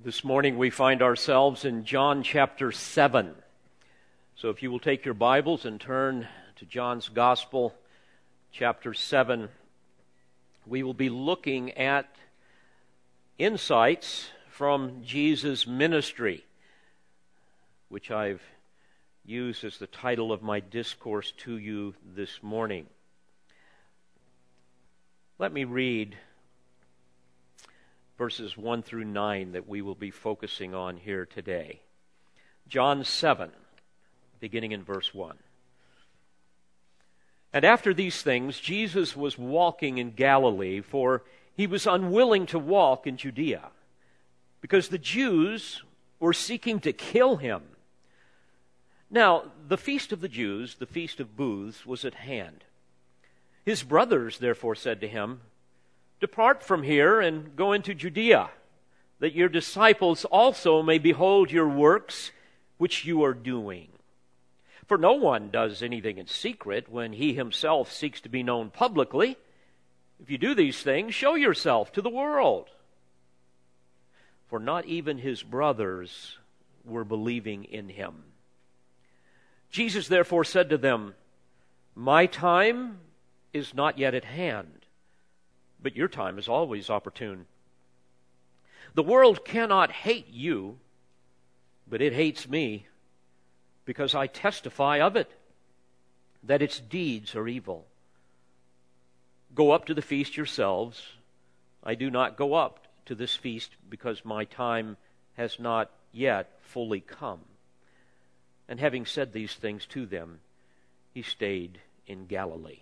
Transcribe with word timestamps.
This 0.00 0.22
morning 0.22 0.56
we 0.56 0.70
find 0.70 1.02
ourselves 1.02 1.64
in 1.64 1.84
John 1.84 2.22
chapter 2.22 2.70
7. 2.70 3.34
So 4.36 4.48
if 4.48 4.62
you 4.62 4.70
will 4.70 4.78
take 4.78 5.04
your 5.04 5.12
Bibles 5.12 5.64
and 5.64 5.80
turn 5.80 6.28
to 6.54 6.64
John's 6.64 7.08
Gospel, 7.08 7.74
chapter 8.52 8.94
7, 8.94 9.48
we 10.64 10.84
will 10.84 10.94
be 10.94 11.08
looking 11.08 11.72
at 11.72 12.14
insights 13.38 14.28
from 14.48 15.02
Jesus' 15.02 15.66
ministry, 15.66 16.44
which 17.88 18.12
I've 18.12 18.42
used 19.24 19.64
as 19.64 19.78
the 19.78 19.88
title 19.88 20.30
of 20.30 20.42
my 20.42 20.60
discourse 20.60 21.32
to 21.38 21.58
you 21.58 21.96
this 22.14 22.40
morning. 22.40 22.86
Let 25.40 25.52
me 25.52 25.64
read 25.64 26.16
verses 28.18 28.58
1 28.58 28.82
through 28.82 29.04
9 29.04 29.52
that 29.52 29.68
we 29.68 29.80
will 29.80 29.94
be 29.94 30.10
focusing 30.10 30.74
on 30.74 30.96
here 30.96 31.24
today. 31.24 31.80
John 32.66 33.04
7, 33.04 33.50
beginning 34.40 34.72
in 34.72 34.82
verse 34.82 35.14
1. 35.14 35.38
And 37.52 37.64
after 37.64 37.94
these 37.94 38.20
things, 38.20 38.58
Jesus 38.58 39.16
was 39.16 39.38
walking 39.38 39.98
in 39.98 40.10
Galilee, 40.10 40.80
for 40.80 41.22
he 41.56 41.66
was 41.66 41.86
unwilling 41.86 42.44
to 42.46 42.58
walk 42.58 43.06
in 43.06 43.16
Judea, 43.16 43.68
because 44.60 44.88
the 44.88 44.98
Jews 44.98 45.82
were 46.18 46.34
seeking 46.34 46.80
to 46.80 46.92
kill 46.92 47.36
him. 47.36 47.62
Now, 49.10 49.44
the 49.66 49.78
feast 49.78 50.12
of 50.12 50.20
the 50.20 50.28
Jews, 50.28 50.74
the 50.74 50.86
feast 50.86 51.20
of 51.20 51.36
booths, 51.36 51.86
was 51.86 52.04
at 52.04 52.14
hand. 52.14 52.64
His 53.64 53.82
brothers 53.82 54.38
therefore 54.38 54.74
said 54.74 55.00
to 55.00 55.08
him, 55.08 55.40
Depart 56.20 56.64
from 56.64 56.82
here 56.82 57.20
and 57.20 57.54
go 57.54 57.72
into 57.72 57.94
Judea, 57.94 58.50
that 59.20 59.34
your 59.34 59.48
disciples 59.48 60.24
also 60.24 60.82
may 60.82 60.98
behold 60.98 61.52
your 61.52 61.68
works 61.68 62.32
which 62.76 63.04
you 63.04 63.22
are 63.22 63.34
doing. 63.34 63.88
For 64.86 64.98
no 64.98 65.12
one 65.12 65.50
does 65.50 65.82
anything 65.82 66.18
in 66.18 66.26
secret 66.26 66.88
when 66.88 67.12
he 67.12 67.34
himself 67.34 67.92
seeks 67.92 68.20
to 68.22 68.28
be 68.28 68.42
known 68.42 68.70
publicly. 68.70 69.36
If 70.20 70.30
you 70.30 70.38
do 70.38 70.54
these 70.54 70.82
things, 70.82 71.14
show 71.14 71.34
yourself 71.34 71.92
to 71.92 72.02
the 72.02 72.08
world. 72.08 72.68
For 74.48 74.58
not 74.58 74.86
even 74.86 75.18
his 75.18 75.42
brothers 75.42 76.38
were 76.84 77.04
believing 77.04 77.64
in 77.64 77.90
him. 77.90 78.24
Jesus 79.70 80.08
therefore 80.08 80.44
said 80.44 80.70
to 80.70 80.78
them, 80.78 81.14
My 81.94 82.26
time 82.26 82.98
is 83.52 83.74
not 83.74 83.98
yet 83.98 84.14
at 84.14 84.24
hand 84.24 84.77
but 85.82 85.96
your 85.96 86.08
time 86.08 86.38
is 86.38 86.48
always 86.48 86.90
opportune. 86.90 87.46
The 88.94 89.02
world 89.02 89.44
cannot 89.44 89.92
hate 89.92 90.28
you, 90.30 90.78
but 91.88 92.02
it 92.02 92.12
hates 92.12 92.48
me 92.48 92.86
because 93.84 94.14
I 94.14 94.26
testify 94.26 95.00
of 95.00 95.16
it 95.16 95.30
that 96.42 96.62
its 96.62 96.80
deeds 96.80 97.34
are 97.34 97.48
evil. 97.48 97.86
Go 99.54 99.70
up 99.70 99.86
to 99.86 99.94
the 99.94 100.02
feast 100.02 100.36
yourselves. 100.36 101.02
I 101.82 101.94
do 101.94 102.10
not 102.10 102.36
go 102.36 102.54
up 102.54 102.86
to 103.06 103.14
this 103.14 103.34
feast 103.34 103.70
because 103.88 104.24
my 104.24 104.44
time 104.44 104.96
has 105.36 105.58
not 105.58 105.90
yet 106.12 106.58
fully 106.60 107.00
come. 107.00 107.40
And 108.68 108.78
having 108.78 109.06
said 109.06 109.32
these 109.32 109.54
things 109.54 109.86
to 109.86 110.04
them, 110.04 110.40
he 111.14 111.22
stayed 111.22 111.78
in 112.06 112.26
Galilee. 112.26 112.80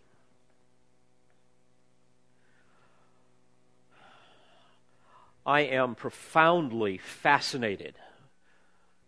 I 5.47 5.61
am 5.61 5.95
profoundly 5.95 6.99
fascinated 6.99 7.95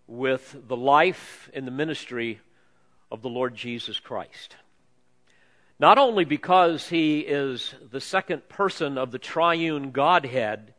with 0.06 0.56
the 0.68 0.76
life 0.76 1.50
and 1.52 1.66
the 1.66 1.72
ministry 1.72 2.38
of 3.10 3.22
the 3.22 3.28
Lord 3.28 3.56
Jesus 3.56 3.98
Christ. 3.98 4.54
Not 5.80 5.98
only 5.98 6.24
because 6.24 6.90
he 6.90 7.20
is 7.20 7.74
the 7.90 8.00
second 8.00 8.48
person 8.48 8.98
of 8.98 9.10
the 9.10 9.18
triune 9.18 9.90
Godhead, 9.90 10.74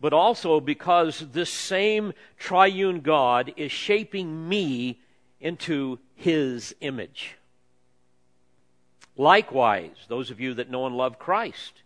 but 0.00 0.14
also 0.14 0.60
because 0.60 1.20
this 1.32 1.50
same 1.50 2.14
triune 2.38 3.00
God 3.00 3.52
is 3.58 3.70
shaping 3.70 4.48
me 4.48 4.98
into 5.40 5.98
his 6.14 6.74
image. 6.80 7.36
Likewise, 9.14 9.96
those 10.08 10.30
of 10.30 10.40
you 10.40 10.54
that 10.54 10.70
know 10.70 10.86
and 10.86 10.96
love 10.96 11.18
Christ, 11.18 11.81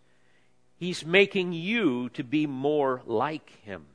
He's 0.78 1.06
making 1.06 1.52
you 1.54 2.10
to 2.10 2.22
be 2.22 2.46
more 2.46 3.02
like 3.06 3.50
him. 3.64 3.86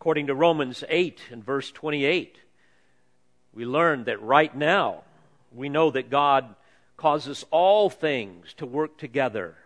According 0.00 0.26
to 0.26 0.34
Romans 0.34 0.82
8 0.88 1.20
and 1.30 1.44
verse 1.44 1.70
28, 1.70 2.38
we 3.52 3.64
learn 3.64 4.04
that 4.04 4.22
right 4.22 4.54
now 4.54 5.02
we 5.52 5.68
know 5.68 5.90
that 5.90 6.10
God 6.10 6.54
causes 6.96 7.44
all 7.50 7.90
things 7.90 8.54
to 8.54 8.66
work 8.66 8.98
together 8.98 9.56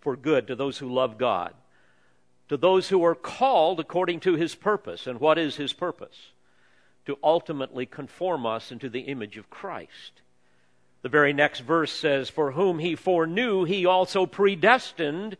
for 0.00 0.16
good 0.16 0.46
to 0.46 0.56
those 0.56 0.78
who 0.78 0.92
love 0.92 1.18
God, 1.18 1.54
to 2.48 2.56
those 2.56 2.88
who 2.88 3.04
are 3.04 3.14
called 3.14 3.80
according 3.80 4.20
to 4.20 4.34
his 4.36 4.54
purpose. 4.54 5.06
And 5.06 5.20
what 5.20 5.38
is 5.38 5.56
his 5.56 5.72
purpose? 5.72 6.32
To 7.06 7.18
ultimately 7.22 7.86
conform 7.86 8.46
us 8.46 8.72
into 8.72 8.88
the 8.88 9.00
image 9.00 9.36
of 9.36 9.50
Christ. 9.50 10.22
The 11.04 11.10
very 11.10 11.34
next 11.34 11.60
verse 11.60 11.92
says, 11.92 12.30
For 12.30 12.52
whom 12.52 12.78
he 12.78 12.96
foreknew, 12.96 13.64
he 13.64 13.84
also 13.84 14.24
predestined 14.24 15.36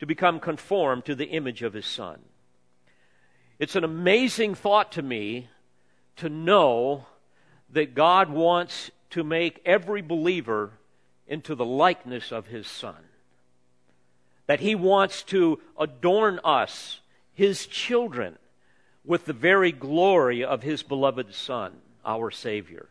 to 0.00 0.06
become 0.06 0.40
conformed 0.40 1.04
to 1.04 1.14
the 1.14 1.26
image 1.26 1.60
of 1.62 1.74
his 1.74 1.84
Son. 1.84 2.20
It's 3.58 3.76
an 3.76 3.84
amazing 3.84 4.54
thought 4.54 4.92
to 4.92 5.02
me 5.02 5.50
to 6.16 6.30
know 6.30 7.04
that 7.68 7.94
God 7.94 8.30
wants 8.30 8.90
to 9.10 9.22
make 9.22 9.60
every 9.66 10.00
believer 10.00 10.70
into 11.26 11.54
the 11.54 11.66
likeness 11.66 12.32
of 12.32 12.46
his 12.46 12.66
Son. 12.66 12.96
That 14.46 14.60
he 14.60 14.74
wants 14.74 15.22
to 15.24 15.60
adorn 15.78 16.40
us, 16.42 17.00
his 17.34 17.66
children, 17.66 18.38
with 19.04 19.26
the 19.26 19.34
very 19.34 19.70
glory 19.70 20.42
of 20.42 20.62
his 20.62 20.82
beloved 20.82 21.34
Son, 21.34 21.74
our 22.06 22.30
Savior. 22.30 22.88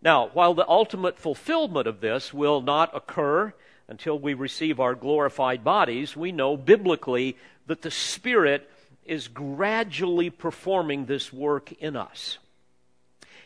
Now, 0.00 0.28
while 0.32 0.54
the 0.54 0.68
ultimate 0.68 1.18
fulfillment 1.18 1.88
of 1.88 2.00
this 2.00 2.32
will 2.32 2.60
not 2.60 2.94
occur 2.94 3.52
until 3.88 4.18
we 4.18 4.34
receive 4.34 4.78
our 4.78 4.94
glorified 4.94 5.64
bodies, 5.64 6.16
we 6.16 6.30
know 6.30 6.56
biblically 6.56 7.36
that 7.66 7.82
the 7.82 7.90
Spirit 7.90 8.70
is 9.04 9.26
gradually 9.26 10.30
performing 10.30 11.06
this 11.06 11.32
work 11.32 11.72
in 11.72 11.96
us. 11.96 12.38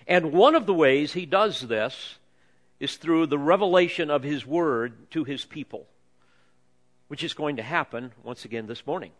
And 0.07 0.33
one 0.33 0.55
of 0.55 0.67
the 0.67 0.75
ways 0.75 1.13
He 1.13 1.25
does 1.25 1.61
this 1.61 2.17
is 2.81 2.97
through 2.97 3.27
the 3.27 3.39
revelation 3.39 4.11
of 4.11 4.23
His 4.23 4.45
Word 4.45 5.11
to 5.13 5.25
His 5.25 5.45
people, 5.45 5.87
which 7.09 7.25
is 7.25 7.33
going 7.33 7.57
to 7.57 7.63
happen 7.63 8.13
once 8.25 8.45
again 8.45 8.67
this 8.67 8.87
morning. 8.87 9.13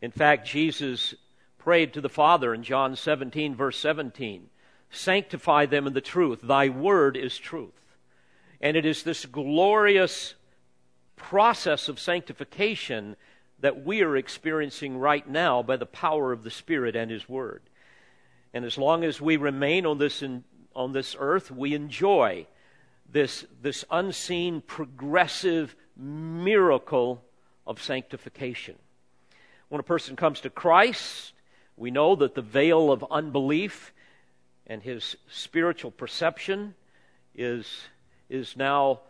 In 0.00 0.12
fact, 0.12 0.46
Jesus 0.46 1.14
prayed 1.58 1.92
to 1.92 2.00
the 2.00 2.08
Father 2.08 2.54
in 2.54 2.62
John 2.62 2.96
17, 2.96 3.54
verse 3.54 3.78
17 3.78 4.48
Sanctify 4.92 5.66
them 5.66 5.86
in 5.86 5.94
the 5.94 6.00
truth. 6.00 6.40
Thy 6.42 6.68
word 6.68 7.16
is 7.16 7.38
truth. 7.38 7.72
And 8.60 8.76
it 8.76 8.86
is 8.86 9.02
this 9.02 9.26
glorious 9.26 10.34
process 11.16 11.88
of 11.88 11.98
sanctification 11.98 13.16
that 13.60 13.84
we 13.84 14.02
are 14.02 14.16
experiencing 14.16 14.98
right 14.98 15.26
now 15.28 15.62
by 15.62 15.76
the 15.76 15.86
power 15.86 16.30
of 16.30 16.44
the 16.44 16.50
Spirit 16.50 16.94
and 16.94 17.10
His 17.10 17.28
Word. 17.28 17.62
And 18.52 18.64
as 18.64 18.76
long 18.76 19.02
as 19.02 19.20
we 19.20 19.36
remain 19.36 19.86
on 19.86 19.98
this, 19.98 20.22
in, 20.22 20.44
on 20.74 20.92
this 20.92 21.16
earth, 21.18 21.50
we 21.50 21.74
enjoy 21.74 22.46
this, 23.10 23.46
this 23.62 23.84
unseen 23.90 24.60
progressive 24.60 25.74
miracle 25.96 27.24
of 27.66 27.80
sanctification. 27.80 28.74
When 29.68 29.80
a 29.80 29.84
person 29.84 30.16
comes 30.16 30.40
to 30.40 30.50
Christ, 30.50 31.32
we 31.76 31.90
know 31.90 32.14
that 32.16 32.34
the 32.34 32.42
veil 32.42 32.92
of 32.92 33.04
unbelief 33.10 33.91
and 34.72 34.82
his 34.82 35.16
spiritual 35.30 35.90
perception 35.90 36.74
is, 37.34 37.66
is 38.30 38.56
now 38.56 39.00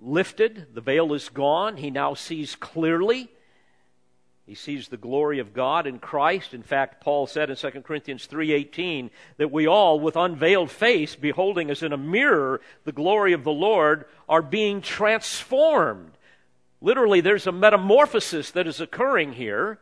lifted. 0.00 0.66
The 0.74 0.80
veil 0.80 1.14
is 1.14 1.28
gone. 1.28 1.76
He 1.76 1.90
now 1.90 2.14
sees 2.14 2.56
clearly. 2.56 3.28
He 4.44 4.56
sees 4.56 4.88
the 4.88 4.96
glory 4.96 5.38
of 5.38 5.54
God 5.54 5.86
in 5.86 6.00
Christ. 6.00 6.54
In 6.54 6.64
fact, 6.64 7.00
Paul 7.00 7.28
said 7.28 7.50
in 7.50 7.56
2 7.56 7.84
Corinthians 7.84 8.26
3:18 8.26 9.10
that 9.36 9.52
we 9.52 9.68
all 9.68 10.00
with 10.00 10.16
unveiled 10.16 10.72
face 10.72 11.14
beholding 11.14 11.70
as 11.70 11.84
in 11.84 11.92
a 11.92 11.96
mirror 11.96 12.60
the 12.82 12.90
glory 12.90 13.32
of 13.32 13.44
the 13.44 13.52
Lord 13.52 14.06
are 14.28 14.42
being 14.42 14.80
transformed. 14.80 16.18
Literally 16.80 17.20
there's 17.20 17.46
a 17.46 17.52
metamorphosis 17.52 18.50
that 18.50 18.66
is 18.66 18.80
occurring 18.80 19.34
here 19.34 19.78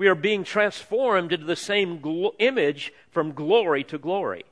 we 0.00 0.08
are 0.08 0.14
being 0.14 0.44
transformed 0.44 1.30
into 1.30 1.44
the 1.44 1.54
same 1.54 1.98
gl- 2.00 2.32
image 2.38 2.90
from 3.10 3.32
glory 3.34 3.84
to 3.84 3.98
glory. 3.98 4.46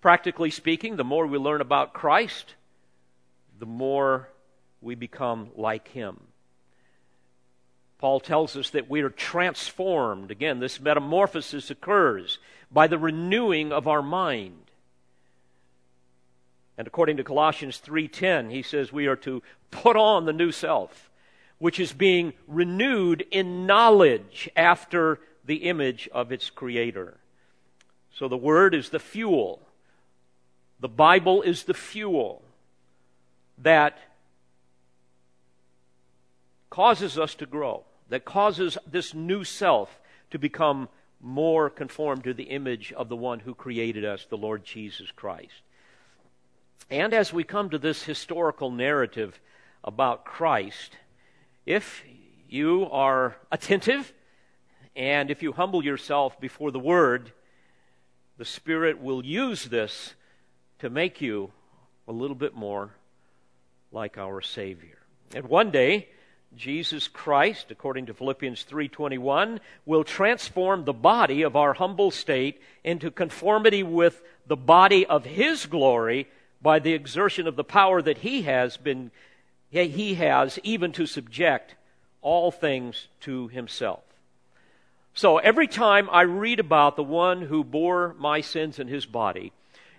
Practically 0.00 0.48
speaking, 0.52 0.94
the 0.94 1.02
more 1.02 1.26
we 1.26 1.38
learn 1.38 1.60
about 1.60 1.92
Christ, 1.92 2.54
the 3.58 3.66
more 3.66 4.28
we 4.80 4.94
become 4.94 5.50
like 5.56 5.88
Him. 5.88 6.20
Paul 7.98 8.20
tells 8.20 8.56
us 8.56 8.70
that 8.70 8.88
we 8.88 9.00
are 9.00 9.10
transformed. 9.10 10.30
Again, 10.30 10.60
this 10.60 10.80
metamorphosis 10.80 11.68
occurs 11.68 12.38
by 12.70 12.86
the 12.86 12.96
renewing 12.96 13.72
of 13.72 13.88
our 13.88 14.02
mind. 14.02 14.70
And 16.76 16.86
according 16.86 17.16
to 17.16 17.24
Colossians 17.24 17.78
3:10, 17.78 18.50
he 18.52 18.62
says 18.62 18.92
we 18.92 19.08
are 19.08 19.16
to 19.16 19.42
put 19.72 19.96
on 19.96 20.26
the 20.26 20.32
new 20.32 20.52
self, 20.52 21.07
which 21.58 21.80
is 21.80 21.92
being 21.92 22.32
renewed 22.46 23.24
in 23.30 23.66
knowledge 23.66 24.48
after 24.56 25.20
the 25.44 25.56
image 25.56 26.08
of 26.12 26.30
its 26.30 26.50
creator. 26.50 27.18
So 28.12 28.28
the 28.28 28.36
word 28.36 28.74
is 28.74 28.90
the 28.90 28.98
fuel. 28.98 29.60
The 30.80 30.88
Bible 30.88 31.42
is 31.42 31.64
the 31.64 31.74
fuel 31.74 32.42
that 33.58 33.98
causes 36.70 37.18
us 37.18 37.34
to 37.36 37.46
grow, 37.46 37.84
that 38.08 38.24
causes 38.24 38.78
this 38.86 39.14
new 39.14 39.42
self 39.42 40.00
to 40.30 40.38
become 40.38 40.88
more 41.20 41.68
conformed 41.68 42.24
to 42.24 42.34
the 42.34 42.44
image 42.44 42.92
of 42.92 43.08
the 43.08 43.16
one 43.16 43.40
who 43.40 43.54
created 43.54 44.04
us, 44.04 44.26
the 44.28 44.36
Lord 44.36 44.64
Jesus 44.64 45.10
Christ. 45.10 45.62
And 46.90 47.12
as 47.12 47.32
we 47.32 47.44
come 47.44 47.70
to 47.70 47.78
this 47.78 48.04
historical 48.04 48.70
narrative 48.70 49.40
about 49.82 50.24
Christ, 50.24 50.96
if 51.68 52.02
you 52.48 52.88
are 52.90 53.36
attentive 53.52 54.14
and 54.96 55.30
if 55.30 55.42
you 55.42 55.52
humble 55.52 55.84
yourself 55.84 56.40
before 56.40 56.70
the 56.70 56.78
Word, 56.78 57.30
the 58.38 58.46
Spirit 58.46 59.02
will 59.02 59.22
use 59.22 59.66
this 59.66 60.14
to 60.78 60.88
make 60.88 61.20
you 61.20 61.52
a 62.08 62.12
little 62.12 62.34
bit 62.34 62.54
more 62.54 62.88
like 63.92 64.16
our 64.16 64.40
Savior. 64.40 64.96
And 65.34 65.46
one 65.46 65.70
day, 65.70 66.08
Jesus 66.56 67.06
Christ, 67.06 67.70
according 67.70 68.06
to 68.06 68.14
Philippians 68.14 68.64
3:21, 68.64 69.60
will 69.84 70.04
transform 70.04 70.84
the 70.86 70.94
body 70.94 71.42
of 71.42 71.54
our 71.54 71.74
humble 71.74 72.10
state 72.10 72.62
into 72.82 73.10
conformity 73.10 73.82
with 73.82 74.22
the 74.46 74.56
body 74.56 75.04
of 75.04 75.26
his 75.26 75.66
glory 75.66 76.28
by 76.62 76.78
the 76.78 76.94
exertion 76.94 77.46
of 77.46 77.56
the 77.56 77.64
power 77.64 78.00
that 78.00 78.18
he 78.18 78.42
has 78.42 78.78
been 78.78 79.10
he 79.70 80.14
has 80.14 80.58
even 80.62 80.92
to 80.92 81.06
subject 81.06 81.74
all 82.22 82.50
things 82.50 83.08
to 83.20 83.48
himself. 83.48 84.02
So 85.14 85.38
every 85.38 85.66
time 85.66 86.08
I 86.10 86.22
read 86.22 86.60
about 86.60 86.96
the 86.96 87.02
one 87.02 87.42
who 87.42 87.64
bore 87.64 88.14
my 88.18 88.40
sins 88.40 88.78
in 88.78 88.88
his 88.88 89.04
body, 89.04 89.52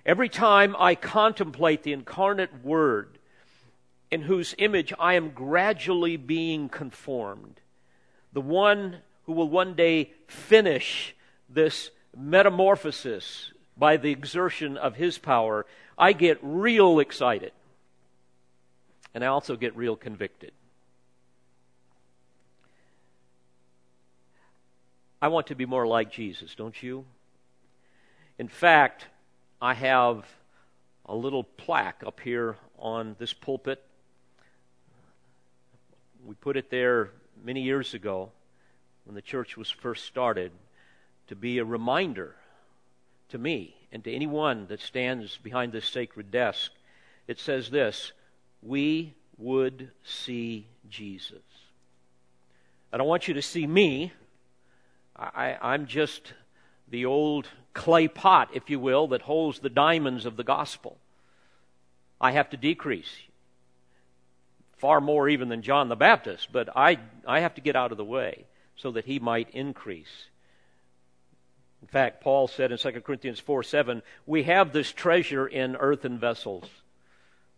every 0.06 0.30
time 0.30 0.76
I 0.80 0.96
contemplate 0.96 1.84
the 1.84 1.94
incarnate 1.94 2.64
word 2.64 3.18
in 4.10 4.22
whose 4.22 4.56
image 4.58 4.94
I 4.98 5.16
am 5.16 5.32
gradually 5.32 6.18
being 6.18 6.70
conformed, 6.70 7.60
the 8.34 8.42
one 8.42 8.98
who 9.26 9.34
will 9.34 9.50
one 9.50 9.76
day 9.76 10.12
finish 10.28 11.16
this 11.50 11.92
metamorphosis 12.16 13.52
by 13.78 13.98
the 13.98 14.12
exertion 14.12 14.78
of 14.78 14.96
his 14.96 15.18
power, 15.18 15.66
I 15.98 16.14
get 16.14 16.40
real 16.42 17.00
excited. 17.00 17.52
And 19.14 19.24
I 19.24 19.28
also 19.28 19.56
get 19.56 19.76
real 19.76 19.96
convicted. 19.96 20.52
I 25.22 25.28
want 25.28 25.48
to 25.48 25.56
be 25.56 25.66
more 25.66 25.86
like 25.86 26.12
Jesus, 26.12 26.56
don't 26.56 26.82
you? 26.82 27.06
In 28.38 28.48
fact, 28.48 29.08
I 29.62 29.74
have 29.74 30.26
a 31.06 31.16
little 31.16 31.44
plaque 31.44 32.04
up 32.06 32.22
here 32.22 32.56
on 32.78 33.16
this 33.20 33.34
pulpit. 33.34 33.84
We 36.26 36.36
put 36.36 36.56
it 36.56 36.70
there 36.70 37.10
many 37.44 37.62
years 37.62 37.94
ago 37.94 38.32
when 39.06 39.16
the 39.16 39.22
church 39.22 39.58
was 39.58 39.70
first 39.70 40.06
started 40.06 40.52
to 41.28 41.36
be 41.36 41.58
a 41.58 41.66
reminder 41.66 42.36
to 43.30 43.38
me 43.38 43.76
and 43.92 44.04
to 44.04 44.14
anyone 44.14 44.68
that 44.68 44.80
stands 44.80 45.38
behind 45.38 45.72
this 45.72 45.88
sacred 45.88 46.32
desk, 46.32 46.72
it 47.28 47.40
says 47.40 47.70
this 47.72 48.14
We 48.62 49.14
would 49.38 49.92
see 50.04 50.68
Jesus. 50.90 51.40
I 52.92 52.98
don't 52.98 53.08
want 53.08 53.28
you 53.28 53.34
to 53.36 53.42
see 53.42 53.66
me. 53.66 54.12
I, 55.16 55.58
I'm 55.62 55.86
just 55.86 56.34
the 56.88 57.06
old 57.06 57.48
clay 57.74 58.08
pot, 58.08 58.50
if 58.54 58.70
you 58.70 58.80
will, 58.80 59.08
that 59.10 59.22
holds 59.22 59.60
the 59.60 59.70
diamonds 59.70 60.26
of 60.26 60.38
the 60.38 60.44
gospel. 60.44 60.98
I 62.20 62.32
have 62.32 62.50
to 62.50 62.58
decrease 62.58 63.12
far 64.80 65.02
more 65.02 65.28
even 65.30 65.50
than 65.50 65.62
John 65.62 65.90
the 65.90 65.96
Baptist, 65.96 66.52
but 66.52 66.70
I, 66.76 66.98
I 67.28 67.42
have 67.42 67.56
to 67.56 67.62
get 67.62 67.76
out 67.76 67.92
of 67.92 67.98
the 67.98 68.06
way 68.06 68.46
so 68.76 68.92
that 68.92 69.06
he 69.06 69.20
might 69.20 69.50
increase. 69.52 70.28
In 71.82 71.88
fact, 71.88 72.22
Paul 72.22 72.48
said 72.48 72.72
in 72.72 72.78
2 72.78 72.92
Corinthians 73.02 73.40
4 73.40 73.62
7, 73.64 74.02
we 74.26 74.44
have 74.44 74.72
this 74.72 74.92
treasure 74.92 75.46
in 75.46 75.76
earthen 75.76 76.18
vessels, 76.18 76.66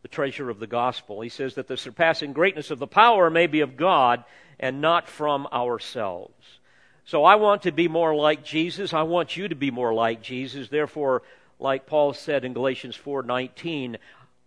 the 0.02 0.08
treasure 0.08 0.50
of 0.50 0.60
the 0.60 0.68
gospel. 0.68 1.22
He 1.22 1.30
says 1.30 1.56
that 1.56 1.68
the 1.68 1.78
surpassing 1.78 2.34
greatness 2.34 2.72
of 2.72 2.80
the 2.80 2.88
power 2.88 3.30
may 3.30 3.48
be 3.48 3.62
of 3.62 3.78
God 3.78 4.24
and 4.60 4.82
not 4.82 5.08
from 5.08 5.48
ourselves. 5.48 6.60
So 7.06 7.24
I 7.24 7.36
want 7.36 7.64
to 7.64 7.72
be 7.72 7.88
more 7.88 8.16
like 8.16 8.44
Jesus. 8.44 8.94
I 8.94 9.04
want 9.04 9.36
you 9.36 9.48
to 9.48 9.56
be 9.56 9.72
more 9.72 9.94
like 9.94 10.22
Jesus. 10.22 10.70
Therefore, 10.70 11.24
like 11.60 11.86
Paul 11.86 12.14
said 12.14 12.46
in 12.46 12.54
Galatians 12.54 12.96
4:19, 12.96 13.98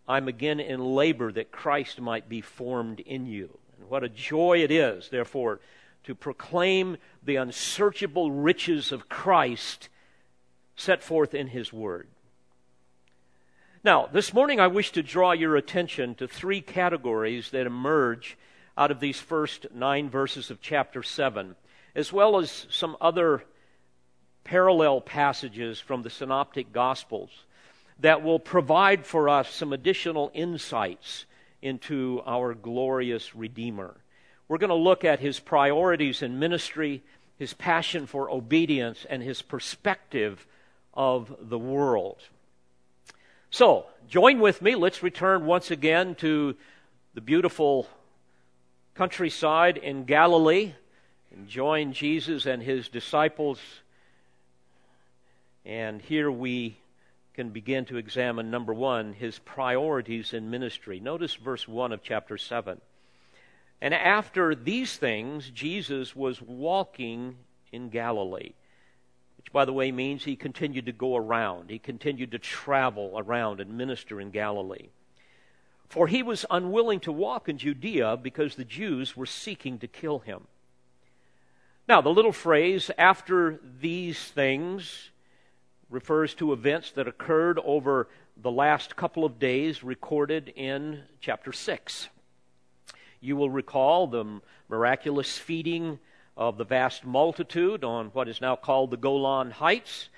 I'm 0.06 0.28
again 0.28 0.60
in 0.60 0.94
labor 0.94 1.32
that 1.32 1.52
Christ 1.52 2.00
might 2.00 2.28
be 2.28 2.40
formed 2.40 3.00
in 3.00 3.26
you. 3.26 3.58
And 3.78 3.88
what 3.88 4.04
a 4.04 4.08
joy 4.08 4.58
it 4.58 4.70
is, 4.70 5.08
therefore, 5.08 5.60
to 6.04 6.14
proclaim 6.14 6.96
the 7.22 7.36
unsearchable 7.36 8.30
riches 8.30 8.92
of 8.92 9.08
Christ 9.08 9.88
set 10.76 11.02
forth 11.02 11.34
in 11.34 11.48
His 11.48 11.72
Word. 11.72 12.08
Now, 13.84 14.08
this 14.10 14.32
morning 14.32 14.60
I 14.60 14.68
wish 14.68 14.92
to 14.92 15.02
draw 15.02 15.32
your 15.32 15.56
attention 15.56 16.14
to 16.14 16.26
three 16.26 16.62
categories 16.62 17.50
that 17.50 17.66
emerge 17.66 18.38
out 18.78 18.90
of 18.90 18.98
these 18.98 19.20
first 19.20 19.66
nine 19.74 20.08
verses 20.08 20.50
of 20.50 20.62
chapter 20.62 21.02
7, 21.02 21.54
as 21.94 22.10
well 22.10 22.38
as 22.38 22.66
some 22.70 22.96
other 22.98 23.44
parallel 24.42 25.02
passages 25.02 25.80
from 25.80 26.00
the 26.02 26.08
Synoptic 26.08 26.72
Gospels 26.72 27.44
that 28.00 28.22
will 28.22 28.38
provide 28.38 29.04
for 29.04 29.28
us 29.28 29.50
some 29.50 29.74
additional 29.74 30.30
insights 30.32 31.26
into 31.60 32.22
our 32.24 32.54
glorious 32.54 33.34
Redeemer. 33.34 33.98
We're 34.48 34.56
going 34.56 34.70
to 34.70 34.76
look 34.76 35.04
at 35.04 35.20
his 35.20 35.40
priorities 35.40 36.22
in 36.22 36.38
ministry, 36.38 37.02
his 37.36 37.52
passion 37.52 38.06
for 38.06 38.30
obedience, 38.30 39.04
and 39.10 39.22
his 39.22 39.42
perspective 39.42 40.46
of 40.94 41.36
the 41.38 41.58
world. 41.58 42.22
So, 43.54 43.86
join 44.08 44.40
with 44.40 44.62
me. 44.62 44.74
Let's 44.74 45.00
return 45.00 45.46
once 45.46 45.70
again 45.70 46.16
to 46.16 46.56
the 47.14 47.20
beautiful 47.20 47.86
countryside 48.96 49.76
in 49.76 50.06
Galilee 50.06 50.72
and 51.30 51.46
join 51.46 51.92
Jesus 51.92 52.46
and 52.46 52.60
his 52.60 52.88
disciples. 52.88 53.60
And 55.64 56.02
here 56.02 56.32
we 56.32 56.78
can 57.34 57.50
begin 57.50 57.84
to 57.84 57.96
examine, 57.96 58.50
number 58.50 58.74
one, 58.74 59.12
his 59.12 59.38
priorities 59.38 60.32
in 60.32 60.50
ministry. 60.50 60.98
Notice 60.98 61.36
verse 61.36 61.68
1 61.68 61.92
of 61.92 62.02
chapter 62.02 62.36
7. 62.36 62.80
And 63.80 63.94
after 63.94 64.56
these 64.56 64.96
things, 64.96 65.48
Jesus 65.50 66.16
was 66.16 66.42
walking 66.42 67.36
in 67.70 67.88
Galilee, 67.90 68.54
which, 69.44 69.52
by 69.52 69.66
the 69.66 69.72
way, 69.72 69.92
means 69.92 70.24
he 70.24 70.36
continued 70.36 70.86
to 70.86 70.92
go 70.92 71.16
around. 71.16 71.68
He 71.68 71.78
continued 71.78 72.30
to 72.30 72.38
travel 72.38 73.12
around 73.16 73.60
and 73.60 73.76
minister 73.76 74.18
in 74.18 74.30
Galilee. 74.30 74.88
For 75.86 76.06
he 76.06 76.22
was 76.22 76.46
unwilling 76.50 77.00
to 77.00 77.12
walk 77.12 77.48
in 77.48 77.58
Judea 77.58 78.16
because 78.16 78.54
the 78.54 78.64
Jews 78.64 79.16
were 79.16 79.26
seeking 79.26 79.78
to 79.80 79.86
kill 79.86 80.20
him. 80.20 80.46
Now, 81.86 82.00
the 82.00 82.08
little 82.08 82.32
phrase, 82.32 82.90
after 82.96 83.60
these 83.80 84.18
things, 84.18 85.10
refers 85.90 86.32
to 86.36 86.54
events 86.54 86.92
that 86.92 87.06
occurred 87.06 87.58
over 87.62 88.08
the 88.38 88.50
last 88.50 88.96
couple 88.96 89.26
of 89.26 89.38
days 89.38 89.84
recorded 89.84 90.48
in 90.56 91.02
chapter 91.20 91.52
6. 91.52 92.08
You 93.20 93.36
will 93.36 93.50
recall 93.50 94.06
the 94.06 94.40
miraculous 94.70 95.36
feeding 95.36 95.98
of 96.36 96.56
the 96.56 96.64
vast 96.64 97.04
multitude 97.04 97.84
on 97.84 98.06
what 98.06 98.28
is 98.28 98.40
now 98.40 98.56
called 98.56 98.90
the 98.90 98.96
Golan 98.96 99.52
Heights, 99.52 100.08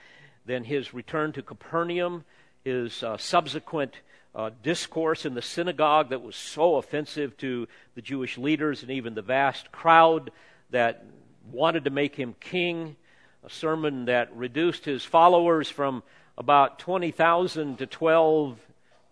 then 0.47 0.65
his 0.65 0.95
return 0.95 1.33
to 1.33 1.43
Capernaum, 1.43 2.25
his 2.65 3.03
uh, 3.03 3.17
subsequent 3.17 4.01
uh, 4.35 4.51
discourse 4.63 5.25
in 5.25 5.35
the 5.35 5.43
synagogue 5.43 6.11
that 6.11 6.23
was 6.23 6.37
so 6.37 6.77
offensive 6.77 7.37
to 7.39 7.67
the 7.95 8.03
Jewish 8.03 8.39
leaders 8.39 8.83
and 8.83 8.91
even 8.91 9.15
the 9.15 9.23
vast 9.23 9.73
crowd 9.73 10.31
that 10.71 11.05
wanted 11.51 11.85
to 11.85 11.91
make 11.91 12.17
him 12.17 12.35
king, 12.41 12.97
a 13.45 13.51
sermon 13.51 14.07
that 14.07 14.35
reduced 14.37 14.85
his 14.85 15.05
followers 15.05 15.69
from 15.71 16.03
about 16.37 16.79
20,000 16.79 17.79
to 17.79 17.87
12 17.87 18.59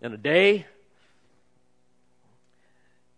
in 0.01 0.13
a 0.13 0.17
day. 0.17 0.65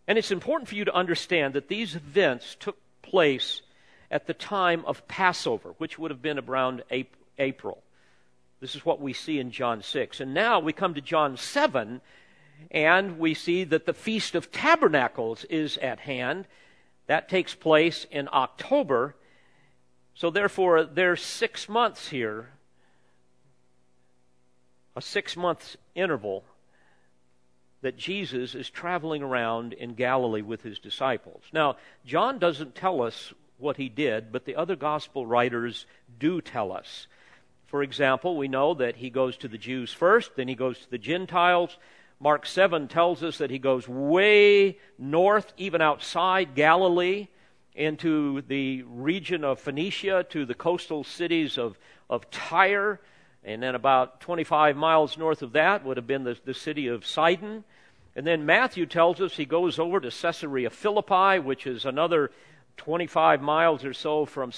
And 0.08 0.18
it's 0.18 0.32
important 0.32 0.70
for 0.70 0.76
you 0.76 0.86
to 0.86 0.94
understand 0.94 1.54
that 1.56 1.68
these 1.68 1.96
events 1.96 2.56
took 2.60 2.78
place 3.02 3.62
at 4.10 4.28
the 4.28 4.34
time 4.34 4.84
of 4.86 5.08
Passover, 5.08 5.74
which 5.78 6.00
would 6.00 6.12
have 6.12 6.22
been 6.22 6.40
around 6.40 6.84
April. 7.38 7.84
This 8.60 8.76
is 8.76 8.86
what 8.86 9.02
we 9.02 9.14
see 9.14 9.40
in 9.40 9.52
John 9.52 9.84
6. 9.84 10.20
And 10.20 10.34
now 10.34 10.60
we 10.60 10.74
come 10.74 10.94
to 10.94 11.02
John 11.02 11.38
7, 11.38 12.02
and 12.72 13.20
we 13.20 13.34
see 13.34 13.64
that 13.66 13.86
the 13.86 13.94
Feast 13.94 14.34
of 14.34 14.52
Tabernacles 14.52 15.44
is 15.46 15.78
at 15.78 16.00
hand. 16.00 16.48
That 17.08 17.30
takes 17.30 17.54
place 17.54 18.06
in 18.10 18.28
October. 18.32 19.16
So, 20.16 20.30
therefore, 20.30 20.84
there's 20.84 21.22
six 21.22 21.70
months 21.70 22.10
here, 22.10 22.50
a 24.96 25.02
six 25.02 25.38
month 25.38 25.76
interval 25.94 26.44
that 27.82 27.98
Jesus 27.98 28.56
is 28.56 28.70
traveling 28.72 29.22
around 29.22 29.74
in 29.74 29.94
Galilee 29.94 30.42
with 30.42 30.64
his 30.64 30.80
disciples. 30.80 31.44
Now, 31.54 31.78
John 32.06 32.40
doesn't 32.40 32.74
tell 32.74 33.04
us 33.04 33.34
what 33.58 33.78
he 33.78 33.90
did, 33.90 34.32
but 34.32 34.46
the 34.46 34.56
other 34.56 34.76
gospel 34.76 35.26
writers 35.26 35.86
do 36.20 36.42
tell 36.42 36.72
us. 36.72 37.08
For 37.66 37.84
example, 37.84 38.38
we 38.38 38.48
know 38.48 38.74
that 38.76 38.98
he 38.98 39.10
goes 39.10 39.36
to 39.38 39.48
the 39.48 39.58
Jews 39.58 39.92
first, 39.92 40.36
then 40.36 40.48
he 40.48 40.56
goes 40.56 40.80
to 40.80 40.92
the 40.92 40.98
Gentiles. 40.98 41.78
Mark 42.20 42.46
7 42.46 42.88
tells 42.88 43.24
us 43.24 43.38
that 43.40 43.52
he 43.52 43.60
goes 43.60 43.88
way 43.88 44.78
north, 44.98 45.54
even 45.58 45.82
outside 45.82 46.56
Galilee, 46.56 47.28
into 47.76 48.42
the 48.48 48.84
region 48.84 49.44
of 49.44 49.60
Phoenicia, 49.60 50.26
to 50.30 50.46
the 50.46 50.56
coastal 50.56 51.04
cities 51.04 51.58
of, 51.58 51.78
of 52.10 52.30
Tyre 52.32 53.00
and 53.48 53.64
then 53.64 53.76
about 53.76 54.20
25 54.20 54.76
miles 54.76 55.18
north 55.18 55.42
of 55.42 55.54
that 55.54 55.86
would 55.86 55.96
have 55.96 56.06
been 56.06 56.26
the, 56.26 56.38
the 56.44 56.54
city 56.54 56.88
of 56.88 57.06
Sidon. 57.06 57.64
And 58.14 58.28
then 58.28 58.46
Matthew 58.46 58.86
tells 58.86 59.22
us 59.22 59.38
he 59.38 59.46
goes 59.46 59.80
over 59.80 60.02
to 60.02 60.12
Caesarea 60.12 60.70
Philippi, 60.70 61.40
which 61.40 61.66
is 61.66 61.86
another 61.86 62.32
25 62.78 63.42
miles 63.42 63.84
or 63.84 63.94
so 63.94 64.26
from, 64.26 64.52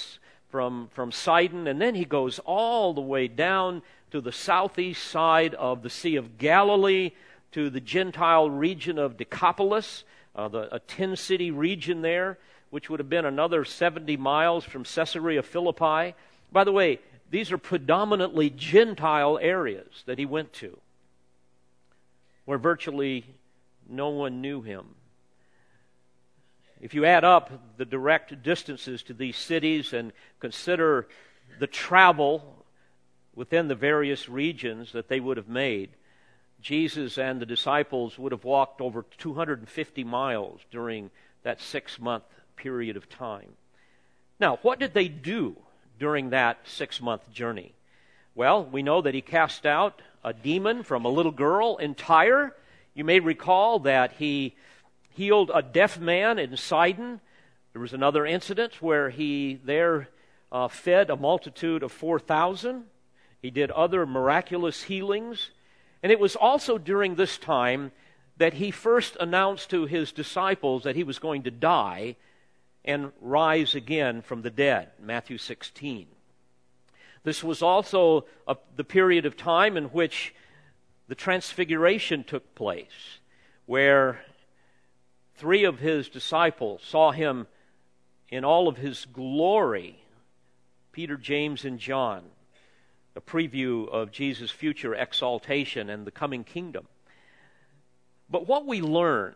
from, 0.50 0.90
from 0.94 1.12
Sidon. 1.12 1.68
And 1.68 1.82
then 1.82 1.96
he 1.96 2.06
goes 2.06 2.40
all 2.40 2.94
the 2.94 3.02
way 3.02 3.28
down 3.28 3.82
to 4.12 4.22
the 4.22 4.32
southeast 4.32 5.04
side 5.06 5.54
of 5.56 5.82
the 5.82 5.90
Sea 5.90 6.16
of 6.16 6.38
Galilee, 6.38 7.12
to 7.52 7.70
the 7.70 7.80
Gentile 7.80 8.50
region 8.50 9.00
of 9.00 9.18
Decapolis, 9.18 10.04
uh, 10.36 10.48
the, 10.48 10.74
a 10.74 10.80
10 10.80 11.16
city 11.16 11.52
region 11.52 12.02
there, 12.02 12.38
which 12.70 12.90
would 12.90 13.00
have 13.00 13.10
been 13.10 13.26
another 13.26 13.66
70 13.66 14.18
miles 14.18 14.64
from 14.64 14.84
Caesarea 14.84 15.42
Philippi. 15.42 16.14
By 16.52 16.64
the 16.64 16.72
way, 16.72 17.00
these 17.32 17.52
are 17.52 17.58
predominantly 17.58 18.50
Gentile 18.50 19.40
areas 19.42 20.04
that 20.06 20.20
he 20.20 20.26
went 20.26 20.54
to, 20.54 20.78
where 22.46 22.58
virtually 22.58 23.26
no 23.88 24.10
one 24.10 24.42
knew 24.42 24.62
him. 24.62 24.86
If 26.81 26.93
you 26.93 27.05
add 27.05 27.24
up 27.24 27.77
the 27.77 27.86
direct 27.86 28.41
distances 28.41 29.03
to 29.03 29.13
these 29.13 29.36
cities 29.36 29.91
and 29.91 30.13
consider 30.39 31.07
the 31.59 31.67
travel 31.67 32.65
within 33.36 33.67
the 33.67 33.75
various 33.75 34.29
regions 34.29 34.93
that 34.93 35.09
they 35.09 35.19
would 35.19 35.38
have 35.38 35.50
made, 35.50 35.89
Jesus 36.62 37.17
and 37.17 37.41
the 37.41 37.45
disciples 37.45 38.17
would 38.17 38.31
have 38.31 38.43
walked 38.43 38.81
over 38.81 39.05
250 39.17 40.03
miles 40.03 40.62
during 40.71 41.09
that 41.43 41.62
six 41.62 42.00
month 42.00 42.24
period 42.55 42.98
of 42.98 43.09
time. 43.09 43.53
Now, 44.39 44.57
what 44.62 44.79
did 44.79 44.93
they 44.93 45.07
do 45.07 45.57
during 46.00 46.29
that 46.29 46.59
six 46.65 47.01
month 47.01 47.31
journey? 47.31 47.74
Well, 48.36 48.63
we 48.63 48.83
know 48.83 49.01
that 49.01 49.13
he 49.13 49.21
cast 49.21 49.65
out 49.65 50.01
a 50.24 50.33
demon 50.33 50.83
from 50.83 51.03
a 51.03 51.09
little 51.09 51.31
girl 51.31 51.77
in 51.77 51.95
Tyre. 51.95 52.55
You 52.93 53.03
may 53.03 53.19
recall 53.19 53.79
that 53.79 54.13
he 54.13 54.55
healed 55.20 55.52
a 55.54 55.62
deaf 55.62 56.00
man 56.00 56.40
in 56.40 56.56
Sidon. 56.56 57.20
There 57.74 57.82
was 57.82 57.92
another 57.92 58.26
incident 58.26 58.82
where 58.82 59.10
he 59.10 59.60
there 59.66 60.08
uh, 60.50 60.70
fed 60.70 61.10
a 61.10 61.18
multitude 61.18 61.84
of 61.84 61.92
4,000. 61.92 62.86
He 63.42 63.52
did 63.52 63.70
other 63.72 64.06
miraculous 64.06 64.84
healings. 64.84 65.52
And 66.02 66.10
it 66.10 66.22
was 66.22 66.38
also 66.38 66.78
during 66.78 67.16
this 67.16 67.38
time 67.38 67.92
that 68.38 68.54
he 68.54 68.72
first 68.72 69.18
announced 69.20 69.70
to 69.72 69.86
his 69.86 70.14
disciples 70.14 70.84
that 70.84 70.96
he 70.96 71.04
was 71.04 71.20
going 71.20 71.44
to 71.44 71.52
die 71.52 72.16
and 72.86 73.12
rise 73.20 73.76
again 73.76 74.22
from 74.22 74.42
the 74.42 74.50
dead. 74.50 74.88
Matthew 75.02 75.38
16. 75.38 76.08
This 77.26 77.44
was 77.44 77.62
also 77.62 78.26
a, 78.48 78.56
the 78.78 78.86
period 78.86 79.26
of 79.26 79.36
time 79.36 79.76
in 79.76 79.86
which 79.86 80.34
the 81.10 81.16
transfiguration 81.16 82.24
took 82.24 82.56
place, 82.56 83.20
where 83.66 84.22
three 85.39 85.63
of 85.63 85.79
his 85.79 86.08
disciples 86.10 86.81
saw 86.84 87.12
him 87.12 87.48
in 88.29 88.46
all 88.46 88.67
of 88.67 88.77
his 88.77 89.05
glory 89.05 89.96
Peter, 90.91 91.17
James, 91.17 91.65
and 91.65 91.79
John, 91.79 92.24
a 93.15 93.22
preview 93.22 93.88
of 93.89 94.12
Jesus' 94.12 94.51
future 94.51 94.93
exaltation 94.93 95.89
and 95.89 96.05
the 96.05 96.12
coming 96.12 96.43
kingdom. 96.43 96.88
But 98.29 98.48
what 98.48 98.65
we 98.65 98.81
learn 98.81 99.36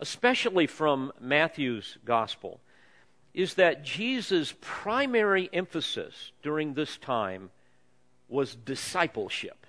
especially 0.00 0.66
from 0.66 1.12
Matthew's 1.20 1.98
gospel, 2.04 2.60
is 3.34 3.54
that 3.54 3.84
Jesus' 3.84 4.54
primary 4.60 5.48
emphasis 5.52 6.32
during 6.42 6.74
this 6.74 6.96
time 6.96 7.50
was 8.28 8.54
discipleship. 8.54 9.66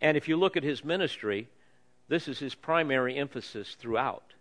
And 0.00 0.16
if 0.16 0.28
you 0.28 0.36
look 0.36 0.56
at 0.56 0.62
his 0.62 0.84
ministry, 0.84 1.48
this 2.08 2.28
is 2.28 2.38
his 2.38 2.54
primary 2.54 3.16
emphasis 3.16 3.74
throughout. 3.78 4.34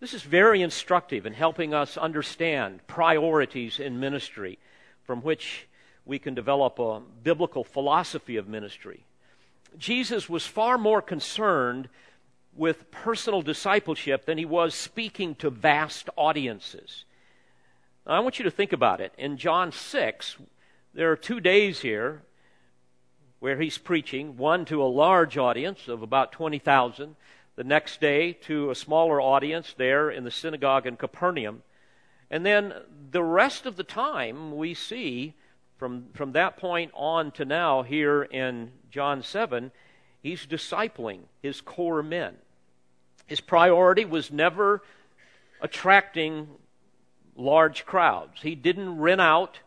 This 0.00 0.14
is 0.14 0.22
very 0.22 0.62
instructive 0.62 1.26
in 1.26 1.32
helping 1.32 1.74
us 1.74 1.96
understand 1.96 2.86
priorities 2.86 3.80
in 3.80 3.98
ministry 3.98 4.58
from 5.02 5.22
which 5.22 5.66
we 6.04 6.18
can 6.18 6.34
develop 6.34 6.78
a 6.78 7.00
biblical 7.22 7.64
philosophy 7.64 8.36
of 8.36 8.48
ministry. 8.48 9.04
Jesus 9.76 10.28
was 10.28 10.46
far 10.46 10.78
more 10.78 11.02
concerned 11.02 11.88
with 12.54 12.90
personal 12.90 13.42
discipleship 13.42 14.24
than 14.24 14.38
he 14.38 14.44
was 14.44 14.74
speaking 14.74 15.34
to 15.36 15.50
vast 15.50 16.08
audiences. 16.16 17.04
Now, 18.06 18.14
I 18.14 18.20
want 18.20 18.38
you 18.38 18.44
to 18.44 18.50
think 18.50 18.72
about 18.72 19.00
it. 19.00 19.12
In 19.18 19.36
John 19.36 19.70
6, 19.72 20.36
there 20.94 21.10
are 21.12 21.16
two 21.16 21.40
days 21.40 21.80
here 21.80 22.22
where 23.40 23.60
he's 23.60 23.78
preaching 23.78 24.36
one 24.36 24.64
to 24.66 24.82
a 24.82 24.84
large 24.84 25.38
audience 25.38 25.88
of 25.88 26.02
about 26.02 26.32
20,000, 26.32 27.16
the 27.56 27.64
next 27.64 28.00
day 28.00 28.32
to 28.32 28.70
a 28.70 28.74
smaller 28.74 29.20
audience 29.20 29.74
there 29.76 30.10
in 30.10 30.24
the 30.24 30.30
synagogue 30.30 30.86
in 30.86 30.96
Capernaum. 30.96 31.62
And 32.30 32.44
then 32.44 32.74
the 33.10 33.22
rest 33.22 33.66
of 33.66 33.76
the 33.76 33.84
time 33.84 34.56
we 34.56 34.74
see 34.74 35.34
from, 35.76 36.06
from 36.14 36.32
that 36.32 36.56
point 36.56 36.90
on 36.94 37.30
to 37.32 37.44
now, 37.44 37.82
here 37.82 38.22
in 38.22 38.72
John 38.90 39.22
7, 39.22 39.70
he's 40.20 40.46
discipling 40.46 41.20
his 41.40 41.60
core 41.60 42.02
men. 42.02 42.34
His 43.26 43.40
priority 43.40 44.04
was 44.04 44.32
never 44.32 44.82
attracting 45.60 46.48
large 47.36 47.86
crowds. 47.86 48.42
He 48.42 48.54
didn't 48.54 48.98
rent 48.98 49.20
out 49.20 49.60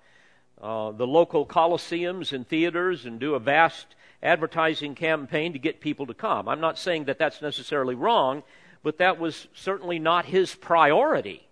uh, 0.61 0.91
the 0.91 1.07
local 1.07 1.45
coliseums 1.45 2.31
and 2.31 2.47
theaters 2.47 3.05
and 3.05 3.19
do 3.19 3.33
a 3.33 3.39
vast 3.39 3.87
advertising 4.21 4.93
campaign 4.93 5.53
to 5.53 5.59
get 5.59 5.81
people 5.81 6.05
to 6.05 6.13
come. 6.13 6.47
I'm 6.47 6.61
not 6.61 6.77
saying 6.77 7.05
that 7.05 7.17
that's 7.17 7.41
necessarily 7.41 7.95
wrong, 7.95 8.43
but 8.83 8.99
that 8.99 9.19
was 9.19 9.47
certainly 9.55 9.97
not 9.97 10.25
his 10.25 10.53
priority. 10.53 11.47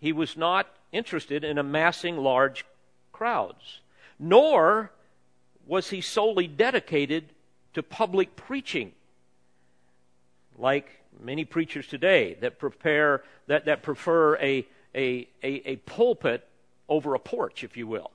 He 0.00 0.12
was 0.12 0.36
not 0.36 0.66
interested 0.90 1.44
in 1.44 1.58
amassing 1.58 2.16
large 2.16 2.64
crowds, 3.12 3.80
nor 4.18 4.90
was 5.66 5.90
he 5.90 6.00
solely 6.00 6.48
dedicated 6.48 7.26
to 7.74 7.82
public 7.82 8.34
preaching, 8.34 8.90
like 10.58 11.00
many 11.22 11.44
preachers 11.44 11.86
today 11.86 12.34
that 12.40 12.58
prepare 12.58 13.22
that, 13.46 13.66
that 13.66 13.82
prefer 13.82 14.36
a, 14.38 14.66
a, 14.94 15.28
a, 15.44 15.70
a 15.70 15.76
pulpit 15.76 16.48
over 16.90 17.14
a 17.14 17.18
porch, 17.18 17.64
if 17.64 17.76
you 17.76 17.86
will. 17.86 18.10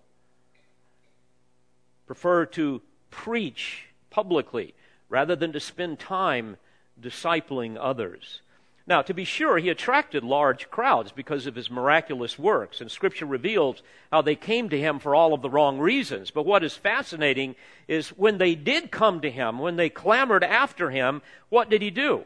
Prefer 2.06 2.46
to 2.46 2.82
preach 3.10 3.88
publicly 4.12 4.76
rather 5.10 5.36
than 5.36 5.54
to 5.54 5.60
spend 5.60 5.98
time 5.98 6.58
discipling 7.02 7.78
others. 7.80 8.42
Now, 8.88 9.02
to 9.02 9.16
be 9.16 9.24
sure, 9.24 9.58
he 9.58 9.70
attracted 9.70 10.24
large 10.24 10.70
crowds 10.70 11.12
because 11.12 11.48
of 11.48 11.56
his 11.56 11.72
miraculous 11.72 12.38
works, 12.38 12.82
and 12.82 12.92
Scripture 12.92 13.26
reveals 13.26 13.82
how 14.12 14.22
they 14.22 14.36
came 14.36 14.70
to 14.70 14.80
him 14.80 15.00
for 15.00 15.16
all 15.16 15.34
of 15.34 15.42
the 15.42 15.50
wrong 15.50 15.80
reasons. 15.80 16.30
But 16.30 16.46
what 16.46 16.64
is 16.64 16.76
fascinating 16.76 17.56
is 17.88 18.10
when 18.10 18.38
they 18.38 18.54
did 18.54 18.92
come 18.92 19.22
to 19.22 19.32
him, 19.32 19.58
when 19.58 19.76
they 19.76 19.90
clamored 19.90 20.44
after 20.44 20.92
him, 20.92 21.24
what 21.50 21.70
did 21.70 21.82
he 21.82 21.90
do? 21.90 22.26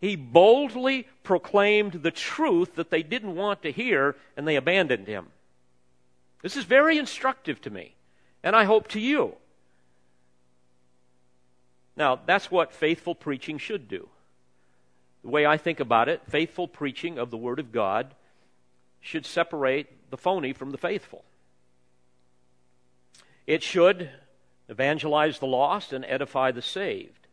He 0.00 0.16
boldly 0.16 1.06
proclaimed 1.22 2.02
the 2.02 2.10
truth 2.10 2.74
that 2.74 2.90
they 2.90 3.04
didn't 3.04 3.36
want 3.36 3.62
to 3.62 3.70
hear, 3.70 4.16
and 4.36 4.48
they 4.48 4.56
abandoned 4.56 5.06
him. 5.06 5.28
This 6.42 6.56
is 6.56 6.64
very 6.64 6.98
instructive 6.98 7.60
to 7.62 7.70
me, 7.70 7.94
and 8.42 8.54
I 8.54 8.64
hope 8.64 8.88
to 8.88 9.00
you. 9.00 9.36
Now, 11.96 12.18
that's 12.26 12.50
what 12.50 12.72
faithful 12.72 13.14
preaching 13.14 13.58
should 13.58 13.88
do. 13.88 14.08
The 15.22 15.30
way 15.30 15.46
I 15.46 15.56
think 15.56 15.78
about 15.78 16.08
it, 16.08 16.22
faithful 16.28 16.66
preaching 16.66 17.18
of 17.18 17.30
the 17.30 17.36
Word 17.36 17.60
of 17.60 17.70
God 17.70 18.14
should 19.00 19.24
separate 19.24 20.10
the 20.10 20.16
phony 20.16 20.52
from 20.52 20.70
the 20.70 20.78
faithful. 20.78 21.24
It 23.46 23.62
should 23.62 24.10
evangelize 24.68 25.38
the 25.38 25.46
lost 25.46 25.92
and 25.92 26.04
edify 26.04 26.50
the 26.50 26.62
saved. 26.62 27.26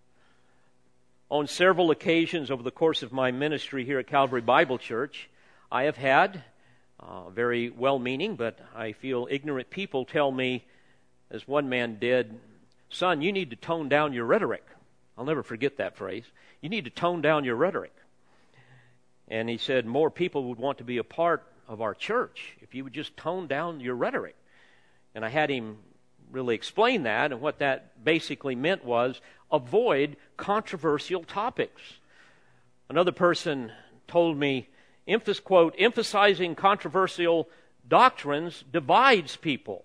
On 1.29 1.47
several 1.47 1.91
occasions 1.91 2.49
over 2.49 2.63
the 2.63 2.71
course 2.71 3.03
of 3.03 3.13
my 3.13 3.31
ministry 3.31 3.85
here 3.85 3.99
at 3.99 4.07
Calvary 4.07 4.41
Bible 4.41 4.77
Church, 4.77 5.29
I 5.71 5.83
have 5.83 5.97
had 5.97 6.43
uh, 6.99 7.29
very 7.29 7.69
well 7.69 7.99
meaning, 7.99 8.35
but 8.35 8.59
I 8.75 8.91
feel 8.91 9.27
ignorant 9.29 9.69
people 9.69 10.05
tell 10.05 10.31
me, 10.31 10.65
as 11.31 11.47
one 11.47 11.69
man 11.69 11.97
did, 11.99 12.39
Son, 12.89 13.21
you 13.21 13.31
need 13.31 13.51
to 13.51 13.55
tone 13.55 13.87
down 13.87 14.13
your 14.13 14.25
rhetoric. 14.25 14.65
I'll 15.17 15.25
never 15.25 15.43
forget 15.43 15.77
that 15.77 15.95
phrase. 15.95 16.25
You 16.61 16.69
need 16.69 16.85
to 16.85 16.89
tone 16.89 17.21
down 17.21 17.45
your 17.45 17.55
rhetoric. 17.55 17.93
And 19.27 19.47
he 19.47 19.57
said, 19.57 19.85
More 19.85 20.09
people 20.09 20.45
would 20.45 20.57
want 20.57 20.79
to 20.79 20.83
be 20.83 20.97
a 20.97 21.03
part 21.03 21.45
of 21.67 21.81
our 21.81 21.93
church 21.93 22.57
if 22.61 22.73
you 22.73 22.83
would 22.83 22.93
just 22.93 23.15
tone 23.15 23.47
down 23.47 23.79
your 23.79 23.95
rhetoric. 23.95 24.35
And 25.13 25.23
I 25.23 25.29
had 25.29 25.49
him 25.49 25.77
really 26.31 26.55
explain 26.55 27.03
that, 27.03 27.31
and 27.31 27.41
what 27.41 27.59
that 27.59 28.03
basically 28.03 28.55
meant 28.55 28.83
was 28.83 29.21
avoid 29.51 30.17
controversial 30.37 31.23
topics. 31.23 31.81
Another 32.89 33.11
person 33.11 33.71
told 34.07 34.37
me, 34.37 34.67
emphasis, 35.09 35.39
quote, 35.39 35.75
emphasizing 35.77 36.55
controversial 36.55 37.49
doctrines 37.87 38.63
divides 38.71 39.35
people. 39.35 39.83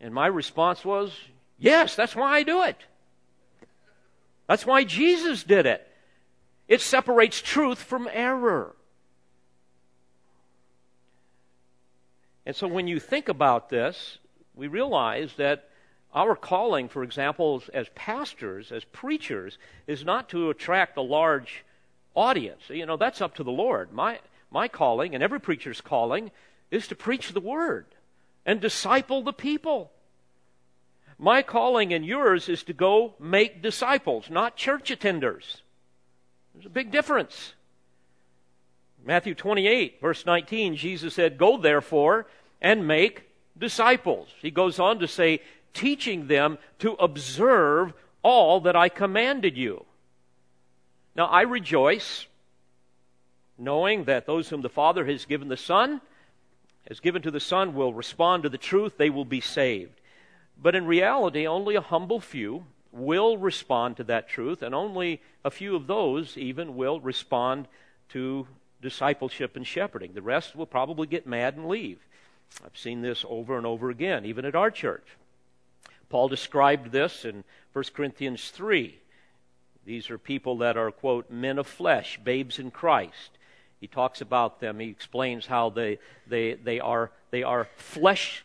And 0.00 0.12
my 0.12 0.26
response 0.26 0.84
was, 0.84 1.12
yes, 1.58 1.96
that's 1.96 2.14
why 2.14 2.32
I 2.32 2.42
do 2.42 2.62
it. 2.62 2.76
That's 4.48 4.66
why 4.66 4.84
Jesus 4.84 5.44
did 5.44 5.64
it. 5.64 5.88
It 6.68 6.80
separates 6.80 7.40
truth 7.40 7.78
from 7.78 8.08
error. 8.12 8.74
And 12.46 12.54
so 12.54 12.66
when 12.66 12.88
you 12.88 13.00
think 13.00 13.28
about 13.28 13.70
this, 13.70 14.18
we 14.54 14.66
realize 14.66 15.32
that 15.36 15.68
our 16.14 16.36
calling, 16.36 16.88
for 16.88 17.02
example, 17.02 17.62
as 17.72 17.88
pastors, 17.94 18.70
as 18.70 18.84
preachers, 18.84 19.58
is 19.86 20.04
not 20.04 20.28
to 20.28 20.50
attract 20.50 20.96
a 20.96 21.02
large 21.02 21.64
audience. 22.14 22.62
You 22.68 22.86
know, 22.86 22.96
that's 22.96 23.20
up 23.20 23.34
to 23.36 23.44
the 23.44 23.52
Lord. 23.52 23.92
My, 23.92 24.20
my 24.50 24.68
calling, 24.68 25.14
and 25.14 25.22
every 25.22 25.40
preacher's 25.40 25.80
calling, 25.80 26.30
is 26.70 26.88
to 26.88 26.94
preach 26.94 27.32
the 27.32 27.40
Word 27.40 27.86
and 28.46 28.60
disciple 28.60 29.22
the 29.22 29.32
people. 29.32 29.90
My 31.18 31.42
calling 31.42 31.92
and 31.92 32.04
yours 32.04 32.48
is 32.48 32.62
to 32.64 32.72
go 32.72 33.14
make 33.20 33.62
disciples, 33.62 34.28
not 34.30 34.56
church 34.56 34.90
attenders. 34.90 35.60
There's 36.54 36.66
a 36.66 36.70
big 36.70 36.90
difference. 36.90 37.54
Matthew 39.04 39.34
28, 39.34 40.00
verse 40.00 40.24
19, 40.24 40.76
Jesus 40.76 41.14
said, 41.14 41.38
Go 41.38 41.58
therefore 41.58 42.26
and 42.60 42.88
make 42.88 43.28
disciples. 43.56 44.28
He 44.40 44.50
goes 44.50 44.78
on 44.78 44.98
to 45.00 45.08
say, 45.08 45.40
teaching 45.74 46.28
them 46.28 46.56
to 46.78 46.92
observe 46.92 47.92
all 48.22 48.60
that 48.60 48.76
I 48.76 48.88
commanded 48.88 49.56
you. 49.56 49.84
Now 51.16 51.26
I 51.26 51.42
rejoice 51.42 52.26
knowing 53.56 54.04
that 54.04 54.26
those 54.26 54.48
whom 54.48 54.62
the 54.62 54.68
Father 54.68 55.04
has 55.06 55.24
given 55.24 55.48
the 55.48 55.56
Son, 55.56 56.00
has 56.88 57.00
given 57.00 57.22
to 57.22 57.30
the 57.30 57.40
Son, 57.40 57.74
will 57.74 57.94
respond 57.94 58.42
to 58.42 58.48
the 58.48 58.58
truth, 58.58 58.96
they 58.96 59.10
will 59.10 59.24
be 59.24 59.40
saved. 59.40 60.00
But 60.60 60.74
in 60.74 60.86
reality, 60.86 61.46
only 61.46 61.76
a 61.76 61.80
humble 61.80 62.20
few 62.20 62.64
will 62.92 63.36
respond 63.38 63.96
to 63.96 64.04
that 64.04 64.28
truth, 64.28 64.62
and 64.62 64.74
only 64.74 65.20
a 65.44 65.50
few 65.50 65.74
of 65.76 65.86
those 65.86 66.36
even 66.36 66.76
will 66.76 67.00
respond 67.00 67.66
to 68.10 68.46
discipleship 68.80 69.56
and 69.56 69.66
shepherding. 69.66 70.12
The 70.12 70.22
rest 70.22 70.54
will 70.54 70.66
probably 70.66 71.06
get 71.06 71.26
mad 71.26 71.56
and 71.56 71.68
leave. 71.68 71.98
I've 72.64 72.76
seen 72.76 73.02
this 73.02 73.24
over 73.28 73.56
and 73.56 73.66
over 73.66 73.90
again, 73.90 74.24
even 74.24 74.44
at 74.44 74.54
our 74.54 74.70
church. 74.70 75.06
Paul 76.08 76.28
described 76.28 76.92
this 76.92 77.24
in 77.24 77.44
1 77.72 77.84
Corinthians 77.94 78.50
3. 78.50 78.98
These 79.84 80.10
are 80.10 80.18
people 80.18 80.58
that 80.58 80.76
are, 80.76 80.90
quote, 80.90 81.30
men 81.30 81.58
of 81.58 81.66
flesh, 81.66 82.18
babes 82.22 82.58
in 82.58 82.70
Christ. 82.70 83.30
He 83.80 83.86
talks 83.86 84.20
about 84.20 84.60
them. 84.60 84.78
He 84.78 84.88
explains 84.88 85.46
how 85.46 85.70
they, 85.70 85.98
they, 86.26 86.54
they, 86.54 86.80
are, 86.80 87.10
they 87.30 87.42
are 87.42 87.68
flesh, 87.76 88.44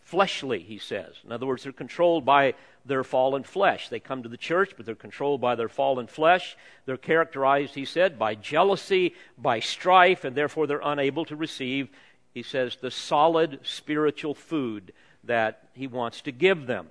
fleshly, 0.00 0.60
he 0.60 0.78
says. 0.78 1.14
In 1.24 1.32
other 1.32 1.46
words, 1.46 1.62
they're 1.62 1.72
controlled 1.72 2.24
by 2.24 2.54
their 2.86 3.04
fallen 3.04 3.42
flesh. 3.42 3.90
They 3.90 4.00
come 4.00 4.22
to 4.22 4.30
the 4.30 4.38
church, 4.38 4.72
but 4.76 4.86
they're 4.86 4.94
controlled 4.94 5.42
by 5.42 5.56
their 5.56 5.68
fallen 5.68 6.06
flesh. 6.06 6.56
They're 6.86 6.96
characterized, 6.96 7.74
he 7.74 7.84
said, 7.84 8.18
by 8.18 8.34
jealousy, 8.34 9.14
by 9.36 9.60
strife, 9.60 10.24
and 10.24 10.34
therefore 10.34 10.66
they're 10.66 10.80
unable 10.82 11.26
to 11.26 11.36
receive 11.36 11.90
he 12.38 12.44
says, 12.44 12.76
the 12.76 12.92
solid 12.92 13.58
spiritual 13.64 14.32
food 14.32 14.92
that 15.24 15.68
he 15.72 15.88
wants 15.88 16.20
to 16.22 16.30
give 16.30 16.66
them. 16.68 16.86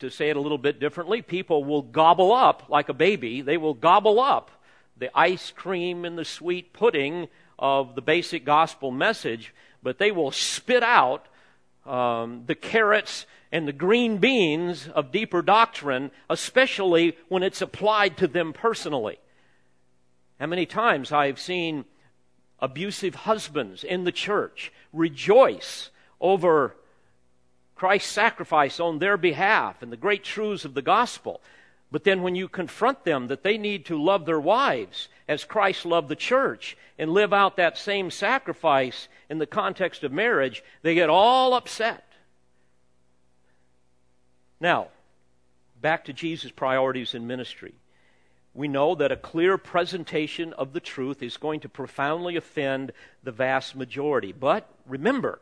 To 0.00 0.10
say 0.10 0.30
it 0.30 0.36
a 0.36 0.40
little 0.40 0.58
bit 0.58 0.80
differently, 0.80 1.22
people 1.22 1.64
will 1.64 1.82
gobble 1.82 2.32
up 2.32 2.64
like 2.68 2.88
a 2.88 2.94
baby, 2.94 3.40
they 3.40 3.56
will 3.56 3.74
gobble 3.74 4.20
up 4.20 4.50
the 4.98 5.16
ice 5.16 5.50
cream 5.50 6.04
and 6.04 6.16
the 6.16 6.24
sweet 6.24 6.72
pudding 6.72 7.28
of 7.58 7.94
the 7.94 8.02
basic 8.02 8.44
gospel 8.44 8.90
message, 8.90 9.54
but 9.82 9.98
they 9.98 10.10
will 10.10 10.30
spit 10.30 10.82
out 10.82 11.26
um, 11.84 12.44
the 12.46 12.54
carrots 12.54 13.26
and 13.52 13.68
the 13.68 13.72
green 13.72 14.18
beans 14.18 14.88
of 14.88 15.12
deeper 15.12 15.42
doctrine, 15.42 16.10
especially 16.28 17.16
when 17.28 17.42
it's 17.42 17.62
applied 17.62 18.16
to 18.16 18.26
them 18.26 18.52
personally. 18.52 19.18
How 20.40 20.46
many 20.46 20.66
times 20.66 21.12
I've 21.12 21.38
seen 21.38 21.84
abusive 22.58 23.14
husbands 23.14 23.84
in 23.84 24.04
the 24.04 24.12
church 24.12 24.72
rejoice 24.92 25.90
over 26.20 26.76
Christ's 27.76 28.10
sacrifice 28.10 28.80
on 28.80 28.98
their 28.98 29.16
behalf 29.16 29.82
and 29.82 29.92
the 29.92 29.96
great 29.96 30.24
truths 30.24 30.64
of 30.64 30.74
the 30.74 30.82
gospel. 30.82 31.40
But 31.92 32.02
then 32.02 32.22
when 32.22 32.34
you 32.34 32.48
confront 32.48 33.04
them 33.04 33.28
that 33.28 33.44
they 33.44 33.56
need 33.56 33.86
to 33.86 34.02
love 34.02 34.26
their 34.26 34.40
wives 34.40 35.08
as 35.28 35.44
Christ 35.44 35.86
loved 35.86 36.08
the 36.08 36.16
church 36.16 36.76
and 36.98 37.12
live 37.12 37.32
out 37.32 37.56
that 37.56 37.78
same 37.78 38.10
sacrifice 38.10 39.06
in 39.30 39.38
the 39.38 39.46
context 39.46 40.02
of 40.02 40.10
marriage, 40.10 40.64
they 40.82 40.94
get 40.94 41.08
all 41.08 41.54
upset. 41.54 42.04
Now, 44.58 44.88
back 45.80 46.06
to 46.06 46.12
Jesus' 46.12 46.50
priorities 46.50 47.14
in 47.14 47.26
ministry 47.26 47.74
we 48.56 48.68
know 48.68 48.94
that 48.94 49.12
a 49.12 49.16
clear 49.16 49.58
presentation 49.58 50.54
of 50.54 50.72
the 50.72 50.80
truth 50.80 51.22
is 51.22 51.36
going 51.36 51.60
to 51.60 51.68
profoundly 51.68 52.36
offend 52.36 52.90
the 53.22 53.30
vast 53.30 53.76
majority. 53.76 54.32
But 54.32 54.68
remember, 54.86 55.40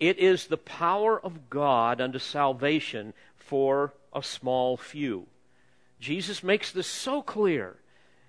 it 0.00 0.18
is 0.18 0.46
the 0.46 0.56
power 0.56 1.18
of 1.18 1.50
God 1.50 2.00
unto 2.00 2.18
salvation 2.18 3.12
for 3.36 3.94
a 4.12 4.22
small 4.22 4.76
few. 4.76 5.26
Jesus 6.00 6.42
makes 6.42 6.70
this 6.70 6.86
so 6.86 7.22
clear 7.22 7.76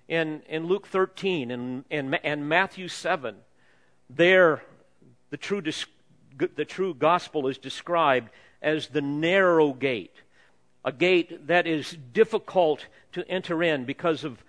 in, 0.08 0.42
in 0.48 0.66
Luke 0.66 0.86
13 0.86 1.50
and, 1.50 1.84
and, 1.90 2.18
and 2.24 2.48
Matthew 2.48 2.88
7. 2.88 3.36
There, 4.08 4.62
the 5.30 5.36
true, 5.36 5.62
the 5.62 6.64
true 6.64 6.94
gospel 6.94 7.46
is 7.46 7.58
described 7.58 8.30
as 8.60 8.88
the 8.88 9.02
narrow 9.02 9.72
gate 9.72 10.14
a 10.84 10.92
gate 10.92 11.46
that 11.46 11.66
is 11.66 11.96
difficult 12.12 12.86
to 13.12 13.26
enter 13.28 13.62
in 13.62 13.84
because 13.84 14.24
of 14.24 14.42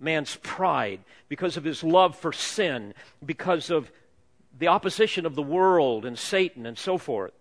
man's 0.00 0.36
pride, 0.42 1.00
because 1.28 1.56
of 1.56 1.64
his 1.64 1.82
love 1.82 2.16
for 2.16 2.32
sin, 2.32 2.94
because 3.24 3.70
of 3.70 3.90
the 4.58 4.68
opposition 4.68 5.24
of 5.24 5.34
the 5.34 5.42
world 5.42 6.04
and 6.04 6.18
Satan 6.18 6.66
and 6.66 6.76
so 6.76 6.98
forth. 6.98 7.32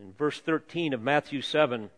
In 0.00 0.12
verse 0.12 0.40
13 0.40 0.92
of 0.92 1.02
Matthew 1.02 1.42
7, 1.42 1.90